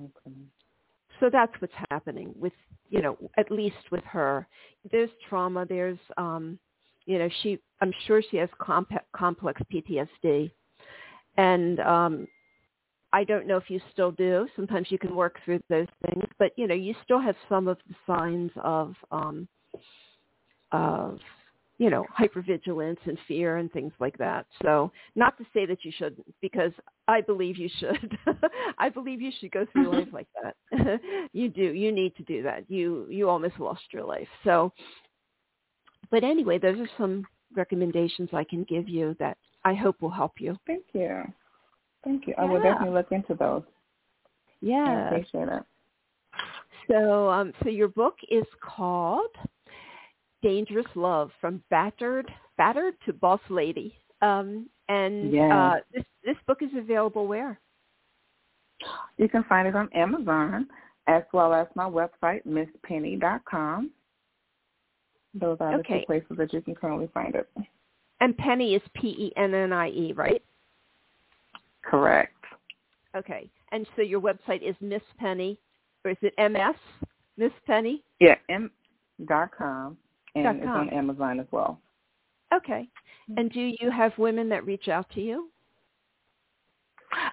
Okay. 0.00 0.36
So 1.20 1.28
that's 1.30 1.52
what's 1.60 1.72
happening 1.90 2.34
with, 2.38 2.52
you 2.90 3.00
know, 3.02 3.16
at 3.36 3.50
least 3.50 3.76
with 3.90 4.04
her. 4.04 4.46
There's 4.90 5.10
trauma. 5.28 5.66
There's, 5.68 5.98
um, 6.16 6.58
you 7.06 7.18
know, 7.18 7.28
she. 7.42 7.58
I'm 7.80 7.92
sure 8.06 8.22
she 8.30 8.36
has 8.36 8.48
comp- 8.60 8.92
complex 9.14 9.60
PTSD, 9.72 10.50
and 11.36 11.80
um, 11.80 12.28
I 13.12 13.24
don't 13.24 13.46
know 13.46 13.56
if 13.56 13.68
you 13.68 13.80
still 13.92 14.10
do. 14.10 14.48
Sometimes 14.56 14.90
you 14.90 14.98
can 14.98 15.14
work 15.14 15.38
through 15.44 15.60
those 15.68 15.88
things, 16.06 16.24
but 16.38 16.52
you 16.56 16.66
know, 16.66 16.74
you 16.74 16.94
still 17.04 17.20
have 17.20 17.36
some 17.48 17.68
of 17.68 17.78
the 17.88 17.94
signs 18.06 18.50
of 18.62 18.94
um, 19.10 19.48
of 20.72 21.18
you 21.78 21.90
know, 21.90 22.06
hypervigilance 22.16 22.98
and 23.06 23.18
fear 23.26 23.56
and 23.56 23.72
things 23.72 23.92
like 23.98 24.16
that. 24.18 24.46
So 24.62 24.92
not 25.16 25.36
to 25.38 25.44
say 25.52 25.66
that 25.66 25.84
you 25.84 25.90
shouldn't, 25.90 26.24
because 26.40 26.70
I 27.08 27.20
believe 27.20 27.58
you 27.58 27.68
should. 27.78 28.16
I 28.78 28.88
believe 28.88 29.20
you 29.20 29.32
should 29.40 29.50
go 29.50 29.66
through 29.72 29.90
life 29.90 30.06
like 30.12 30.28
that. 30.42 31.00
you 31.32 31.48
do. 31.48 31.62
You 31.62 31.90
need 31.90 32.14
to 32.16 32.22
do 32.22 32.42
that. 32.44 32.70
You 32.70 33.06
you 33.10 33.28
almost 33.28 33.58
lost 33.58 33.82
your 33.92 34.04
life. 34.04 34.28
So, 34.44 34.72
but 36.10 36.22
anyway, 36.22 36.58
those 36.58 36.78
are 36.78 36.90
some 36.96 37.26
recommendations 37.56 38.28
I 38.32 38.44
can 38.44 38.64
give 38.64 38.88
you 38.88 39.16
that 39.18 39.36
I 39.64 39.74
hope 39.74 40.00
will 40.00 40.10
help 40.10 40.34
you. 40.38 40.56
Thank 40.66 40.84
you. 40.92 41.24
Thank 42.04 42.26
you. 42.26 42.34
I 42.36 42.44
will 42.44 42.60
definitely 42.60 42.94
look 42.94 43.12
into 43.12 43.34
those. 43.34 43.62
Yeah. 44.60 44.84
I 44.84 45.06
appreciate 45.08 45.48
it. 45.48 45.62
So, 46.88 47.30
um, 47.30 47.52
so 47.62 47.68
your 47.68 47.88
book 47.88 48.16
is 48.30 48.44
called 48.60 49.30
Dangerous 50.42 50.86
Love 50.94 51.30
from 51.40 51.62
Battered 51.70 52.30
Battered 52.58 52.94
to 53.06 53.12
Boss 53.12 53.40
Lady. 53.48 53.94
Um, 54.20 54.68
and 54.88 55.32
yes. 55.32 55.52
uh, 55.52 55.74
this 55.92 56.04
this 56.24 56.36
book 56.46 56.58
is 56.60 56.70
available 56.76 57.26
where? 57.26 57.58
You 59.16 59.28
can 59.28 59.44
find 59.44 59.68
it 59.68 59.76
on 59.76 59.88
Amazon 59.92 60.66
as 61.06 61.22
well 61.32 61.52
as 61.52 61.66
my 61.74 61.84
website, 61.84 62.42
misspennie.com. 62.46 63.90
Those 65.34 65.56
are 65.60 65.74
okay. 65.74 65.94
the 65.94 65.98
two 66.00 66.06
places 66.06 66.36
that 66.38 66.52
you 66.52 66.60
can 66.60 66.74
currently 66.74 67.08
find 67.14 67.34
it. 67.34 67.48
And 68.20 68.36
Pennie 68.36 68.74
is 68.74 68.82
P-E-N-N-I-E, 68.94 70.12
right? 70.12 70.42
Correct. 71.82 72.34
Okay. 73.16 73.48
And 73.72 73.86
so 73.96 74.02
your 74.02 74.20
website 74.20 74.62
is 74.62 74.76
Miss 74.80 75.02
Pennie, 75.18 75.58
or 76.04 76.12
is 76.12 76.16
it 76.22 76.34
MS? 76.38 76.76
Miss 77.36 77.52
Pennie? 77.66 78.02
Yeah, 78.20 78.36
M 78.48 78.70
dot 79.26 79.50
com. 79.56 79.96
And 80.34 80.44
dot 80.44 80.56
it's 80.56 80.66
on 80.66 80.88
Amazon 80.90 81.40
as 81.40 81.46
well. 81.50 81.80
Okay. 82.54 82.88
And 83.36 83.50
do 83.50 83.72
you 83.80 83.90
have 83.90 84.16
women 84.18 84.48
that 84.50 84.66
reach 84.66 84.88
out 84.88 85.08
to 85.14 85.20
you? 85.20 85.48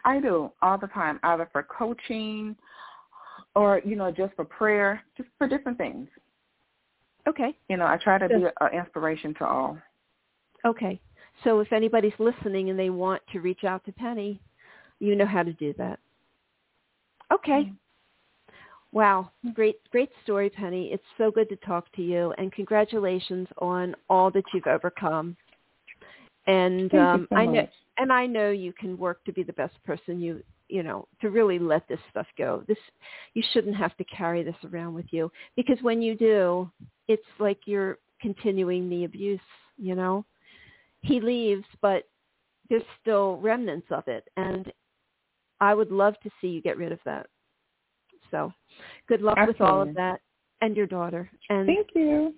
I 0.06 0.20
do 0.20 0.52
all 0.62 0.78
the 0.78 0.88
time, 0.88 1.20
either 1.24 1.50
for 1.52 1.64
coaching 1.64 2.56
or, 3.56 3.82
you 3.84 3.95
know, 3.95 4.12
just 4.12 4.34
for 4.36 4.45
prayer, 4.45 5.02
just 5.18 5.30
for 5.38 5.47
different 5.47 5.78
things. 5.78 6.08
Okay. 7.28 7.56
You 7.70 7.78
know, 7.78 7.86
I 7.86 7.97
try 7.97 8.18
to 8.18 8.28
be 8.28 8.36
an 8.36 8.74
inspiration 8.74 9.34
to 9.36 9.45
all. 9.45 9.78
Okay. 10.66 11.00
So 11.43 11.59
if 11.59 11.71
anybody's 11.71 12.13
listening 12.19 12.69
and 12.69 12.77
they 12.77 12.89
want 12.89 13.21
to 13.31 13.39
reach 13.39 13.63
out 13.63 13.85
to 13.85 13.91
Pennie, 13.91 14.39
you 14.99 15.15
know 15.15 15.25
how 15.25 15.43
to 15.43 15.53
do 15.53 15.73
that. 15.77 15.99
Okay. 17.33 17.63
Mm-hmm. 17.63 17.73
Wow. 18.91 19.31
Great 19.53 19.77
great 19.91 20.09
story, 20.23 20.49
Pennie. 20.49 20.91
It's 20.91 21.03
so 21.17 21.29
good 21.29 21.47
to 21.49 21.55
talk 21.57 21.91
to 21.95 22.01
you 22.01 22.33
and 22.37 22.51
congratulations 22.51 23.47
on 23.59 23.95
all 24.09 24.31
that 24.31 24.43
you've 24.53 24.67
overcome. 24.67 25.37
And 26.47 26.93
um 26.95 27.27
so 27.29 27.37
I 27.37 27.45
know 27.45 27.61
much. 27.61 27.69
and 27.99 28.11
I 28.11 28.25
know 28.25 28.49
you 28.49 28.73
can 28.73 28.97
work 28.97 29.23
to 29.25 29.33
be 29.33 29.43
the 29.43 29.53
best 29.53 29.75
person 29.85 30.19
you 30.19 30.43
you 30.69 30.83
know, 30.83 31.07
to 31.19 31.31
really 31.31 31.57
let 31.57 31.87
this 31.87 31.99
stuff 32.11 32.27
go. 32.37 32.63
This 32.67 32.77
you 33.33 33.43
shouldn't 33.53 33.75
have 33.75 33.95
to 33.97 34.03
carry 34.05 34.43
this 34.43 34.55
around 34.71 34.93
with 34.93 35.07
you 35.11 35.31
because 35.55 35.77
when 35.81 36.01
you 36.01 36.15
do, 36.15 36.69
it's 37.07 37.21
like 37.39 37.59
you're 37.65 37.97
continuing 38.21 38.89
the 38.89 39.03
abuse, 39.03 39.39
you 39.77 39.95
know. 39.95 40.25
He 41.02 41.20
leaves, 41.20 41.66
but 41.82 42.04
there's 42.70 42.84
still 43.02 43.38
remnants 43.38 43.88
of 43.89 44.08
it 44.08 44.28
and 44.38 44.72
I 45.62 45.74
would 45.74 45.91
love 45.91 46.16
to 46.24 46.30
see 46.39 46.47
you 46.47 46.62
get 46.62 46.78
rid 46.78 46.91
of 46.91 47.00
that. 47.06 47.28
So, 48.32 48.54
good 49.08 49.22
luck 49.22 49.38
with 49.45 49.60
all 49.60 49.82
of 49.82 49.93
that 49.95 50.22
and 50.62 50.76
your 50.78 50.88
daughter. 50.88 51.30
And 51.50 51.66
Thank 51.68 51.88
you. 51.95 52.34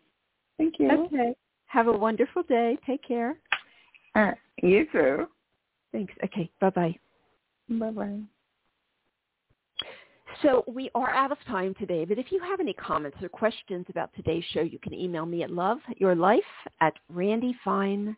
Thank 0.57 0.75
you. 0.79 0.89
okay. 0.89 1.35
Have 1.65 1.87
a 1.87 1.91
wonderful 1.91 2.43
day. 2.43 2.77
Take 2.85 3.03
care. 3.03 3.37
Right. 4.15 4.37
You 4.61 4.85
too. 4.91 5.27
Thanks. 5.91 6.13
Okay. 6.23 6.49
Bye-bye. 6.59 6.95
Bye-bye. 7.69 8.19
So 10.41 10.63
we 10.67 10.89
are 10.95 11.11
out 11.11 11.31
of 11.31 11.37
time 11.45 11.75
today, 11.77 12.05
but 12.05 12.17
if 12.17 12.31
you 12.31 12.39
have 12.39 12.59
any 12.59 12.73
comments 12.73 13.17
or 13.21 13.29
questions 13.29 13.85
about 13.89 14.09
today's 14.15 14.43
show, 14.51 14.61
you 14.61 14.79
can 14.79 14.93
email 14.93 15.25
me 15.25 15.43
at 15.43 15.49
loveyourlife 15.49 16.39
at 16.79 16.93
randifine.com. 17.13 18.17